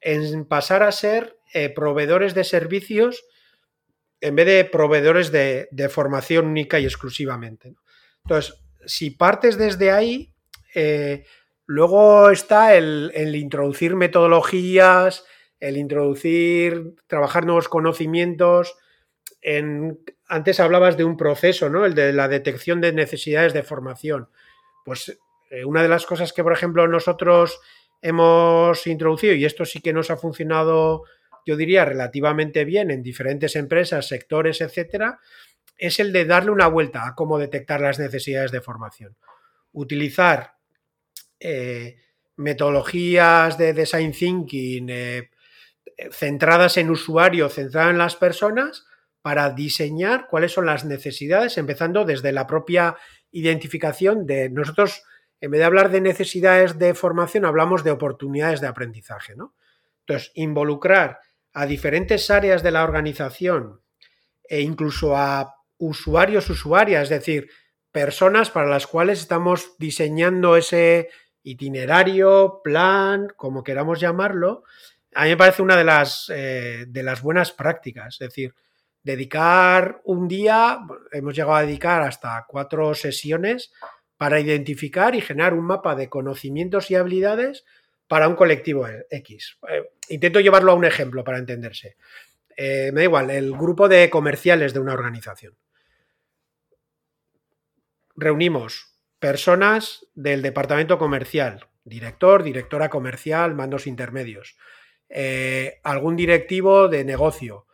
en 0.00 0.44
pasar 0.44 0.82
a 0.82 0.92
ser 0.92 1.38
eh, 1.54 1.70
proveedores 1.70 2.34
de 2.34 2.44
servicios 2.44 3.24
en 4.20 4.34
vez 4.36 4.46
de 4.46 4.64
proveedores 4.64 5.30
de, 5.30 5.88
formación 5.90 6.46
única 6.46 6.78
y 6.80 6.84
exclusivamente. 6.84 7.74
Entonces, 8.24 8.54
si 8.86 9.10
partes 9.10 9.56
desde 9.56 9.90
ahí, 9.90 10.34
eh, 10.74 11.24
Luego 11.66 12.30
está 12.30 12.76
el, 12.76 13.12
introducir 13.34 13.96
metodologías, 13.96 15.24
el 15.58 15.76
introducir, 15.76 16.94
trabajar 17.08 17.44
nuevos 17.44 17.68
conocimientos. 17.68 18.76
antes 20.28 20.60
hablabas 20.60 20.96
de 20.96 21.04
un 21.04 21.16
proceso, 21.16 21.68
¿no? 21.68 21.84
El 21.84 21.94
de 21.94 22.12
la 22.12 22.28
detección 22.28 22.80
de 22.80 22.92
necesidades 22.92 23.52
de 23.52 23.64
formación. 23.64 24.28
Pues 24.84 25.18
eh, 25.50 25.64
una 25.64 25.82
de 25.82 25.88
las 25.88 26.06
cosas 26.06 26.32
que, 26.32 26.44
por 26.44 26.52
ejemplo, 26.52 26.86
nosotros 26.86 27.60
hemos 28.00 28.86
introducido, 28.86 29.34
y 29.34 29.44
esto 29.44 29.64
sí 29.64 29.80
que 29.80 29.92
nos 29.92 30.10
ha 30.10 30.16
funcionado, 30.16 31.02
yo 31.44 31.56
diría, 31.56 31.84
relativamente 31.84 32.64
bien 32.64 32.92
en 32.92 33.02
diferentes 33.02 33.56
empresas, 33.56 34.06
sectores, 34.06 34.60
etcétera, 34.60 35.18
es 35.76 35.98
el 35.98 36.12
de 36.12 36.24
darle 36.24 36.52
una 36.52 36.68
vuelta 36.68 37.06
a 37.06 37.14
cómo 37.14 37.38
detectar 37.38 37.80
las 37.80 37.98
necesidades 37.98 38.52
de 38.52 38.60
formación. 38.60 39.16
Utilizar 39.72 40.55
eh, 41.40 41.96
metodologías 42.36 43.56
de 43.58 43.72
design 43.72 44.12
thinking 44.12 44.88
eh, 44.90 45.30
centradas 46.10 46.76
en 46.76 46.90
usuario, 46.90 47.48
centradas 47.48 47.90
en 47.90 47.98
las 47.98 48.16
personas, 48.16 48.86
para 49.22 49.50
diseñar 49.50 50.28
cuáles 50.28 50.52
son 50.52 50.66
las 50.66 50.84
necesidades, 50.84 51.58
empezando 51.58 52.04
desde 52.04 52.32
la 52.32 52.46
propia 52.46 52.96
identificación 53.32 54.26
de 54.26 54.50
nosotros, 54.50 55.02
en 55.40 55.50
vez 55.50 55.58
de 55.58 55.64
hablar 55.64 55.90
de 55.90 56.00
necesidades 56.00 56.78
de 56.78 56.94
formación, 56.94 57.44
hablamos 57.44 57.82
de 57.82 57.90
oportunidades 57.90 58.60
de 58.60 58.68
aprendizaje. 58.68 59.34
¿no? 59.34 59.54
Entonces, 60.00 60.30
involucrar 60.34 61.18
a 61.52 61.66
diferentes 61.66 62.30
áreas 62.30 62.62
de 62.62 62.70
la 62.70 62.84
organización 62.84 63.80
e 64.48 64.60
incluso 64.60 65.16
a 65.16 65.56
usuarios, 65.78 66.48
usuarias, 66.48 67.04
es 67.04 67.08
decir, 67.08 67.50
personas 67.90 68.50
para 68.50 68.68
las 68.68 68.86
cuales 68.86 69.20
estamos 69.20 69.76
diseñando 69.78 70.56
ese 70.56 71.08
itinerario, 71.46 72.60
plan, 72.62 73.28
como 73.36 73.62
queramos 73.62 74.00
llamarlo, 74.00 74.64
a 75.14 75.24
mí 75.24 75.30
me 75.30 75.36
parece 75.36 75.62
una 75.62 75.76
de 75.76 75.84
las, 75.84 76.30
eh, 76.34 76.84
de 76.88 77.02
las 77.02 77.22
buenas 77.22 77.52
prácticas. 77.52 78.14
Es 78.14 78.28
decir, 78.28 78.54
dedicar 79.02 80.00
un 80.04 80.26
día, 80.26 80.80
hemos 81.12 81.34
llegado 81.34 81.54
a 81.54 81.62
dedicar 81.62 82.02
hasta 82.02 82.44
cuatro 82.48 82.94
sesiones 82.94 83.72
para 84.16 84.40
identificar 84.40 85.14
y 85.14 85.20
generar 85.20 85.54
un 85.54 85.64
mapa 85.64 85.94
de 85.94 86.08
conocimientos 86.08 86.90
y 86.90 86.96
habilidades 86.96 87.64
para 88.08 88.28
un 88.28 88.34
colectivo 88.34 88.86
X. 89.08 89.58
Eh, 89.68 89.88
intento 90.08 90.40
llevarlo 90.40 90.72
a 90.72 90.74
un 90.74 90.84
ejemplo 90.84 91.22
para 91.22 91.38
entenderse. 91.38 91.96
Eh, 92.56 92.90
me 92.92 93.02
da 93.02 93.04
igual, 93.04 93.30
el 93.30 93.52
grupo 93.52 93.88
de 93.88 94.10
comerciales 94.10 94.74
de 94.74 94.80
una 94.80 94.94
organización. 94.94 95.56
Reunimos 98.16 98.95
personas 99.18 100.06
del 100.14 100.42
departamento 100.42 100.98
comercial, 100.98 101.66
director, 101.84 102.42
directora 102.42 102.88
comercial, 102.88 103.54
mandos 103.54 103.86
intermedios, 103.86 104.56
eh, 105.08 105.80
algún 105.84 106.16
directivo 106.16 106.88
de 106.88 107.04
negocio, 107.04 107.66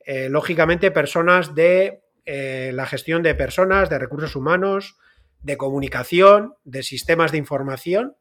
eh, 0.00 0.28
lógicamente 0.28 0.90
personas 0.90 1.54
de 1.54 2.02
eh, 2.24 2.70
la 2.74 2.86
gestión 2.86 3.22
de 3.22 3.34
personas, 3.34 3.90
de 3.90 3.98
recursos 3.98 4.36
humanos, 4.36 4.96
de 5.40 5.56
comunicación, 5.56 6.54
de 6.64 6.82
sistemas 6.82 7.30
de 7.30 7.38
información 7.38 8.16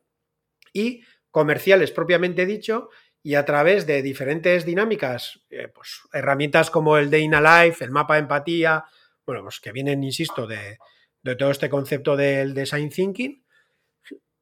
y 0.73 1.03
comerciales 1.31 1.91
propiamente 1.91 2.45
dicho, 2.45 2.89
y 3.23 3.35
a 3.35 3.45
través 3.45 3.87
de 3.87 4.01
diferentes 4.01 4.65
dinámicas, 4.65 5.41
pues, 5.73 6.01
herramientas 6.13 6.69
como 6.69 6.97
el 6.97 7.09
Day 7.09 7.23
in 7.23 7.31
Life, 7.31 7.83
el 7.83 7.91
mapa 7.91 8.13
de 8.13 8.21
empatía, 8.21 8.85
bueno, 9.25 9.41
pues 9.41 9.59
que 9.59 9.73
vienen, 9.73 10.03
insisto, 10.03 10.47
de, 10.47 10.77
de 11.23 11.35
todo 11.35 11.51
este 11.51 11.69
concepto 11.69 12.15
del 12.15 12.53
design 12.53 12.89
thinking, 12.89 13.43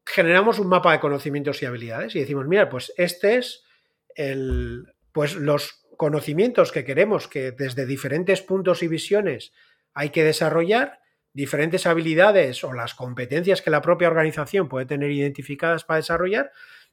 generamos 0.05 0.59
un 0.59 0.67
mapa 0.67 0.91
de 0.91 0.99
conocimientos 0.99 1.61
y 1.61 1.65
habilidades 1.65 2.15
y 2.15 2.19
decimos, 2.19 2.47
mira, 2.47 2.69
pues 2.69 2.93
este 2.97 3.37
es 3.37 3.63
el, 4.13 4.93
pues 5.11 5.35
los 5.35 5.81
conocimientos 5.97 6.71
que 6.71 6.83
queremos 6.83 7.27
que 7.27 7.51
desde 7.51 7.85
diferentes 7.85 8.41
puntos 8.41 8.83
y 8.83 8.87
visiones 8.87 9.53
hay 9.93 10.09
que 10.09 10.23
desarrollar, 10.23 10.99
diferentes 11.33 11.85
habilidades 11.85 12.63
o 12.63 12.73
las 12.73 12.93
competencias 12.93 13.61
que 13.61 13.69
la 13.69 13.81
propia 13.81 14.07
organización 14.07 14.69
puede 14.69 14.85
tener 14.85 15.11
identificadas 15.11 15.83
para 15.83 15.97
desarrollar, 15.97 16.51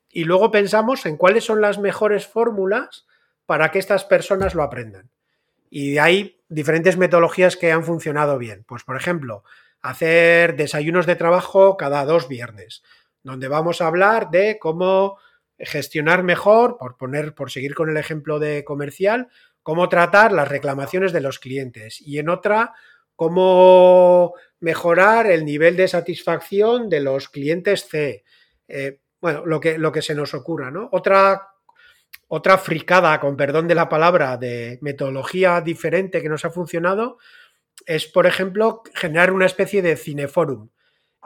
y 0.09 0.25
luego 0.25 0.51
pensamos 0.51 1.07
en 1.07 1.17
cuáles 1.17 1.45
son 1.45 1.61
las 1.61 1.79
mejores 1.79 2.27
fórmulas 2.27 3.07
para 3.47 3.71
que 3.71 3.79
estas 3.79 4.05
personas 4.05 4.55
lo 4.55 4.63
aprendan. 4.63 5.11
Y 5.71 5.99
hay 5.99 6.41
diferentes 6.49 6.99
metodologías 6.99 7.57
que 7.57 7.73
han 7.73 7.83
funcionado 7.83 8.37
bien. 8.37 8.65
Pues, 8.69 8.85
por 8.85 8.97
ejemplo, 8.97 9.43
hacer 9.83 10.57
desayunos 10.57 11.07
de 11.07 11.17
trabajo 11.17 11.77
cada 11.77 12.05
dos 12.05 12.29
viernes, 12.29 12.83
donde 13.23 13.49
vamos 13.49 13.81
a 13.81 13.89
hablar 13.89 14.31
de 14.31 14.59
cómo 14.59 15.19
gestionar 15.59 16.23
mejor, 16.23 16.77
por 16.79 16.97
poner, 16.97 17.35
por 17.35 17.51
seguir 17.51 17.75
con 17.75 17.91
el 17.91 17.97
ejemplo 17.97 18.39
de 18.39 18.65
comercial, 18.65 19.29
cómo 19.63 19.89
tratar 19.89 20.33
las 20.33 20.49
reclamaciones 20.49 21.13
de 21.13 21.21
los 21.21 21.39
clientes. 21.39 22.01
Y 22.01 22.19
en 22.19 22.29
otra, 22.29 22.75
cómo 23.17 24.35
mejorar 24.61 25.27
el 25.27 25.45
nivel 25.45 25.77
de 25.77 25.89
satisfacción 25.89 26.89
de 26.89 27.01
los 27.01 27.29
clientes 27.29 27.87
C. 27.89 28.25
Eh, 28.69 29.01
bueno, 29.21 29.47
lo 29.47 29.61
que, 29.61 29.79
lo 29.79 29.93
que 29.93 30.03
se 30.03 30.15
nos 30.15 30.35
ocurra, 30.35 30.71
¿no? 30.71 30.89
Otra, 30.93 31.49
otra 32.29 32.59
fricada, 32.59 33.21
con 33.21 33.37
perdón 33.37 33.69
de 33.69 33.75
la 33.75 33.89
palabra, 33.89 34.37
de 34.37 34.79
metodología 34.81 35.61
diferente 35.61 36.21
que 36.21 36.29
nos 36.29 36.45
ha 36.45 36.51
funcionado 36.51 37.19
es, 37.87 38.07
por 38.07 38.27
ejemplo, 38.27 38.83
generar 38.95 39.33
una 39.33 39.47
especie 39.47 39.83
de 39.83 39.97
cineforum. 39.97 40.71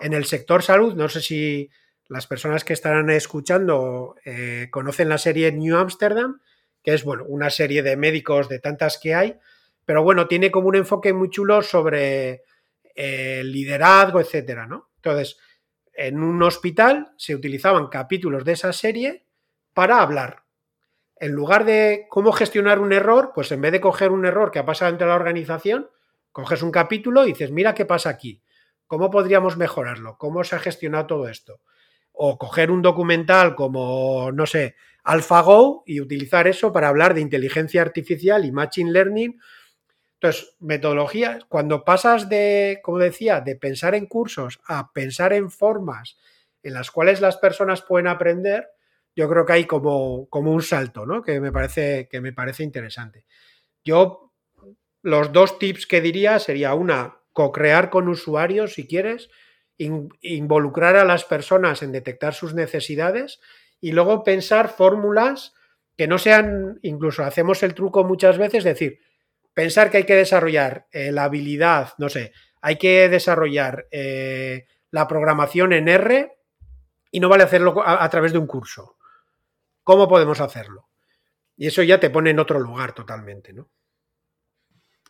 En 0.00 0.12
el 0.12 0.24
sector 0.24 0.62
salud, 0.62 0.94
no 0.94 1.08
sé 1.08 1.20
si 1.20 1.70
las 2.08 2.26
personas 2.26 2.64
que 2.64 2.72
estarán 2.72 3.10
escuchando 3.10 4.14
eh, 4.24 4.68
conocen 4.70 5.08
la 5.08 5.18
serie 5.18 5.52
New 5.52 5.76
Amsterdam, 5.76 6.40
que 6.82 6.94
es 6.94 7.04
bueno, 7.04 7.24
una 7.26 7.50
serie 7.50 7.82
de 7.82 7.96
médicos 7.96 8.48
de 8.48 8.60
tantas 8.60 8.98
que 8.98 9.14
hay, 9.14 9.38
pero 9.84 10.02
bueno, 10.02 10.28
tiene 10.28 10.50
como 10.50 10.68
un 10.68 10.76
enfoque 10.76 11.12
muy 11.12 11.30
chulo 11.30 11.62
sobre 11.62 12.42
eh, 12.94 13.42
liderazgo, 13.44 14.20
etcétera, 14.20 14.66
¿no? 14.66 14.90
Entonces, 14.96 15.38
en 15.94 16.22
un 16.22 16.42
hospital 16.42 17.12
se 17.16 17.34
utilizaban 17.34 17.88
capítulos 17.88 18.44
de 18.44 18.52
esa 18.52 18.72
serie 18.72 19.26
para 19.72 20.00
hablar. 20.00 20.44
En 21.18 21.32
lugar 21.32 21.64
de 21.64 22.06
cómo 22.10 22.32
gestionar 22.32 22.78
un 22.78 22.92
error, 22.92 23.32
pues 23.34 23.50
en 23.52 23.62
vez 23.62 23.72
de 23.72 23.80
coger 23.80 24.10
un 24.10 24.26
error 24.26 24.50
que 24.50 24.58
ha 24.58 24.66
pasado 24.66 24.90
entre 24.90 25.06
la 25.06 25.14
organización, 25.14 25.88
Coges 26.36 26.60
un 26.60 26.70
capítulo 26.70 27.24
y 27.24 27.28
dices, 27.28 27.50
mira 27.50 27.72
qué 27.72 27.86
pasa 27.86 28.10
aquí, 28.10 28.42
cómo 28.86 29.10
podríamos 29.10 29.56
mejorarlo, 29.56 30.18
cómo 30.18 30.44
se 30.44 30.54
ha 30.54 30.58
gestionado 30.58 31.06
todo 31.06 31.28
esto. 31.30 31.62
O 32.12 32.36
coger 32.36 32.70
un 32.70 32.82
documental 32.82 33.54
como, 33.54 34.30
no 34.32 34.44
sé, 34.44 34.76
AlphaGo 35.02 35.82
y 35.86 35.98
utilizar 36.02 36.46
eso 36.46 36.74
para 36.74 36.88
hablar 36.88 37.14
de 37.14 37.22
inteligencia 37.22 37.80
artificial 37.80 38.44
y 38.44 38.52
machine 38.52 38.92
learning. 38.92 39.40
Entonces, 40.20 40.54
metodología, 40.60 41.38
cuando 41.48 41.84
pasas 41.84 42.28
de, 42.28 42.80
como 42.82 42.98
decía, 42.98 43.40
de 43.40 43.56
pensar 43.56 43.94
en 43.94 44.04
cursos 44.04 44.60
a 44.66 44.92
pensar 44.92 45.32
en 45.32 45.50
formas 45.50 46.18
en 46.62 46.74
las 46.74 46.90
cuales 46.90 47.22
las 47.22 47.38
personas 47.38 47.80
pueden 47.80 48.08
aprender, 48.08 48.68
yo 49.14 49.26
creo 49.26 49.46
que 49.46 49.54
hay 49.54 49.64
como, 49.64 50.28
como 50.28 50.52
un 50.52 50.60
salto, 50.60 51.06
¿no? 51.06 51.22
Que 51.22 51.40
me 51.40 51.50
parece, 51.50 52.08
que 52.10 52.20
me 52.20 52.34
parece 52.34 52.62
interesante. 52.62 53.24
Yo 53.82 54.25
los 55.06 55.30
dos 55.30 55.60
tips 55.60 55.86
que 55.86 56.00
diría 56.00 56.40
sería 56.40 56.74
una, 56.74 57.18
co-crear 57.32 57.90
con 57.90 58.08
usuarios 58.08 58.74
si 58.74 58.88
quieres, 58.88 59.30
involucrar 59.78 60.96
a 60.96 61.04
las 61.04 61.24
personas 61.24 61.84
en 61.84 61.92
detectar 61.92 62.34
sus 62.34 62.54
necesidades 62.54 63.38
y 63.80 63.92
luego 63.92 64.24
pensar 64.24 64.68
fórmulas 64.68 65.54
que 65.96 66.08
no 66.08 66.18
sean, 66.18 66.80
incluso 66.82 67.22
hacemos 67.22 67.62
el 67.62 67.74
truco 67.74 68.02
muchas 68.02 68.36
veces, 68.36 68.64
decir, 68.64 68.98
pensar 69.54 69.92
que 69.92 69.98
hay 69.98 70.04
que 70.04 70.16
desarrollar 70.16 70.88
eh, 70.90 71.12
la 71.12 71.22
habilidad, 71.22 71.92
no 71.98 72.08
sé, 72.08 72.32
hay 72.60 72.74
que 72.74 73.08
desarrollar 73.08 73.86
eh, 73.92 74.66
la 74.90 75.06
programación 75.06 75.72
en 75.72 75.86
R 75.88 76.36
y 77.12 77.20
no 77.20 77.28
vale 77.28 77.44
hacerlo 77.44 77.80
a 77.86 78.08
través 78.10 78.32
de 78.32 78.38
un 78.38 78.48
curso. 78.48 78.96
¿Cómo 79.84 80.08
podemos 80.08 80.40
hacerlo? 80.40 80.88
Y 81.56 81.68
eso 81.68 81.84
ya 81.84 82.00
te 82.00 82.10
pone 82.10 82.30
en 82.30 82.40
otro 82.40 82.58
lugar 82.58 82.92
totalmente, 82.92 83.52
¿no? 83.52 83.70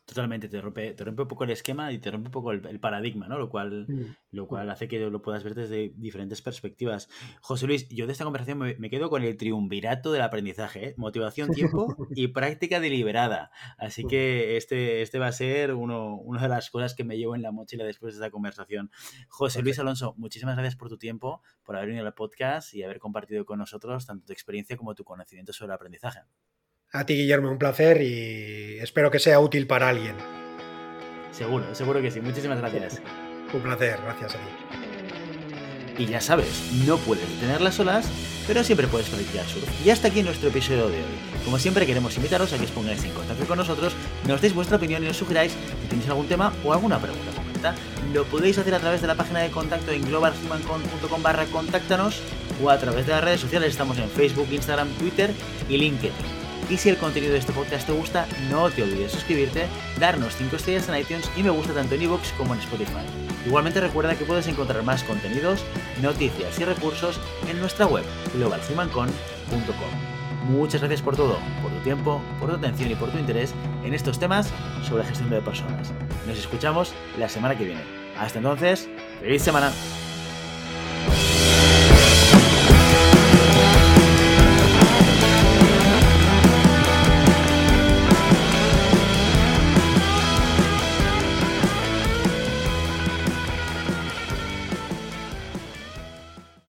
Totalmente, 0.07 0.48
te 0.48 0.61
rompe, 0.61 0.94
te 0.94 1.02
rompe 1.02 1.22
un 1.22 1.28
poco 1.28 1.42
el 1.42 1.50
esquema 1.50 1.90
y 1.90 1.98
te 1.98 2.12
rompe 2.12 2.28
un 2.28 2.32
poco 2.32 2.52
el, 2.52 2.78
paradigma, 2.78 3.26
¿no? 3.26 3.38
Lo 3.38 3.50
cual, 3.50 3.86
mm. 3.88 4.36
lo 4.36 4.46
cual 4.46 4.70
hace 4.70 4.86
que 4.86 5.00
lo 5.00 5.20
puedas 5.20 5.42
ver 5.42 5.57
desde 5.57 5.92
diferentes 5.96 6.40
perspectivas. 6.42 7.09
José 7.40 7.66
Luis, 7.66 7.88
yo 7.88 8.07
de 8.07 8.12
esta 8.12 8.22
conversación 8.22 8.59
me, 8.59 8.88
quedo 8.88 9.11
con 9.11 9.24
el 9.24 9.36
triunvirato 9.36 10.12
del 10.12 10.22
aprendizaje, 10.22 10.90
¿eh? 10.90 10.94
motivación, 10.96 11.50
tiempo 11.50 11.96
y 12.14 12.28
práctica 12.28 12.78
deliberada. 12.78 13.50
Así 13.78 14.04
que 14.04 14.57
este, 14.57 15.02
este 15.02 15.18
va 15.18 15.26
a 15.26 15.32
ser 15.32 15.74
uno, 15.74 16.14
una 16.14 16.42
de 16.42 16.48
las 16.50 16.70
cosas 16.70 16.94
que 16.94 17.02
me 17.02 17.18
llevo 17.18 17.34
en 17.34 17.42
la 17.42 17.50
mochila 17.50 17.84
después 17.84 18.14
de 18.14 18.18
esta 18.24 18.30
conversación. 18.30 18.92
José 19.28 19.61
Luis 19.62 19.80
Alonso, 19.80 20.14
muchísimas 20.16 20.54
gracias 20.54 20.76
por 20.76 20.88
tu 20.88 20.98
tiempo, 20.98 21.42
por 21.64 21.74
haber 21.74 21.88
venido 21.88 22.07
al 22.07 22.14
podcast 22.14 22.72
y 22.74 22.84
haber 22.84 23.00
compartido 23.00 23.44
con 23.44 23.59
nosotros 23.59 24.07
tanto 24.07 24.24
tu 24.24 24.32
experiencia 24.32 24.76
como 24.76 24.94
tu 24.94 25.02
conocimiento 25.02 25.52
sobre 25.52 25.70
el 25.70 25.74
aprendizaje. 25.74 26.20
A 26.97 27.05
ti, 27.05 27.14
Guillermo, 27.14 27.51
un 27.51 27.59
placer 27.59 28.01
y 28.01 28.78
espero 28.80 29.11
que 29.11 29.18
sea 29.18 29.38
útil 29.38 29.66
para 29.66 29.90
alguien. 29.90 30.14
Seguro, 31.30 31.74
seguro 31.74 32.01
que 32.01 32.11
sí. 32.11 32.22
Muchísimas 32.22 32.59
gracias. 32.59 33.03
Un 33.53 33.61
placer, 33.61 33.99
gracias 34.03 34.34
a 34.34 34.38
ti. 34.38 36.03
Y 36.03 36.07
ya 36.07 36.22
sabes, 36.22 36.72
no 36.86 36.97
puedes 36.97 37.28
detener 37.28 37.61
las 37.61 37.78
olas, 37.80 38.11
pero 38.47 38.64
siempre 38.64 38.86
puedes 38.86 39.09
practicar 39.09 39.44
surf. 39.47 39.68
Y 39.84 39.90
hasta 39.90 40.09
aquí 40.09 40.22
nuestro 40.22 40.49
episodio 40.49 40.88
de 40.88 40.97
hoy. 40.97 41.18
Como 41.44 41.59
siempre, 41.59 41.86
queremos 41.86 42.16
invitaros 42.16 42.53
a 42.55 42.59
que 42.59 42.64
os 42.64 42.70
pongáis 42.70 43.05
en 43.05 43.12
contacto 43.12 43.44
con 43.44 43.59
nosotros, 43.59 43.94
nos 44.26 44.40
deis 44.40 44.55
vuestra 44.55 44.78
opinión 44.78 45.05
y 45.05 45.07
nos 45.07 45.18
sugeráis 45.18 45.53
si 45.53 45.88
tenéis 45.88 46.09
algún 46.09 46.28
tema 46.28 46.53
o 46.64 46.72
alguna 46.72 46.99
pregunta 46.99 47.30
concreta. 47.32 47.74
Lo 48.14 48.24
podéis 48.24 48.57
hacer 48.57 48.74
a 48.74 48.78
través 48.78 49.03
de 49.03 49.07
la 49.07 49.16
página 49.16 49.40
de 49.40 49.51
contacto 49.51 49.92
en 49.92 50.03
globalhumancon.com 50.07 51.22
barra 51.22 51.44
contáctanos 51.47 52.22
o 52.62 52.70
a 52.70 52.78
través 52.78 53.07
de 53.07 53.12
las 53.12 53.22
redes 53.22 53.40
sociales. 53.40 53.70
Estamos 53.70 53.99
en 53.99 54.09
Facebook, 54.09 54.49
Instagram, 54.51 54.88
Twitter 54.99 55.30
y 55.68 55.76
LinkedIn. 55.76 56.45
Y 56.69 56.77
si 56.79 56.89
el 56.89 56.97
contenido 56.97 57.33
de 57.33 57.39
este 57.39 57.53
podcast 57.53 57.87
te 57.87 57.93
gusta, 57.93 58.27
no 58.51 58.71
te 58.71 58.83
olvides 58.83 59.01
de 59.01 59.09
suscribirte, 59.09 59.67
darnos 60.01 60.35
5 60.37 60.57
estrellas 60.57 60.89
en 60.89 60.97
iTunes 60.97 61.31
y 61.37 61.43
me 61.43 61.51
gusta 61.51 61.73
tanto 61.75 61.95
en 61.95 62.03
iVoox 62.03 62.33
como 62.33 62.55
en 62.55 62.61
Spotify. 62.61 63.07
Igualmente 63.47 63.81
recuerda 63.81 64.17
que 64.17 64.25
puedes 64.25 64.49
encontrar 64.49 64.83
más 64.83 65.05
contenidos, 65.05 65.64
noticias 66.03 66.59
y 66.59 66.64
recursos 66.64 67.21
en 67.49 67.61
nuestra 67.61 67.87
web 67.87 68.05
globalhumancon.com. 68.35 70.17
Muchas 70.49 70.81
gracias 70.81 71.03
por 71.03 71.17
todo, 71.17 71.39
por 71.62 71.73
tu 71.73 71.79
tiempo, 71.81 72.21
por 72.41 72.51
tu 72.51 72.57
atención 72.57 72.91
y 72.91 72.95
por 72.95 73.11
tu 73.11 73.19
interés 73.19 73.53
en 73.85 73.95
estos 73.95 74.19
temas 74.19 74.51
sobre 74.83 75.05
gestión 75.05 75.31
de 75.31 75.41
personas. 75.41 75.93
Nos 76.27 76.39
escuchamos 76.39 76.93
la 77.19 77.29
semana 77.29 77.57
que 77.57 77.64
viene. 77.64 77.83
Hasta 78.19 78.39
entonces, 78.39 78.89
feliz 79.21 79.43
semana. 79.43 79.73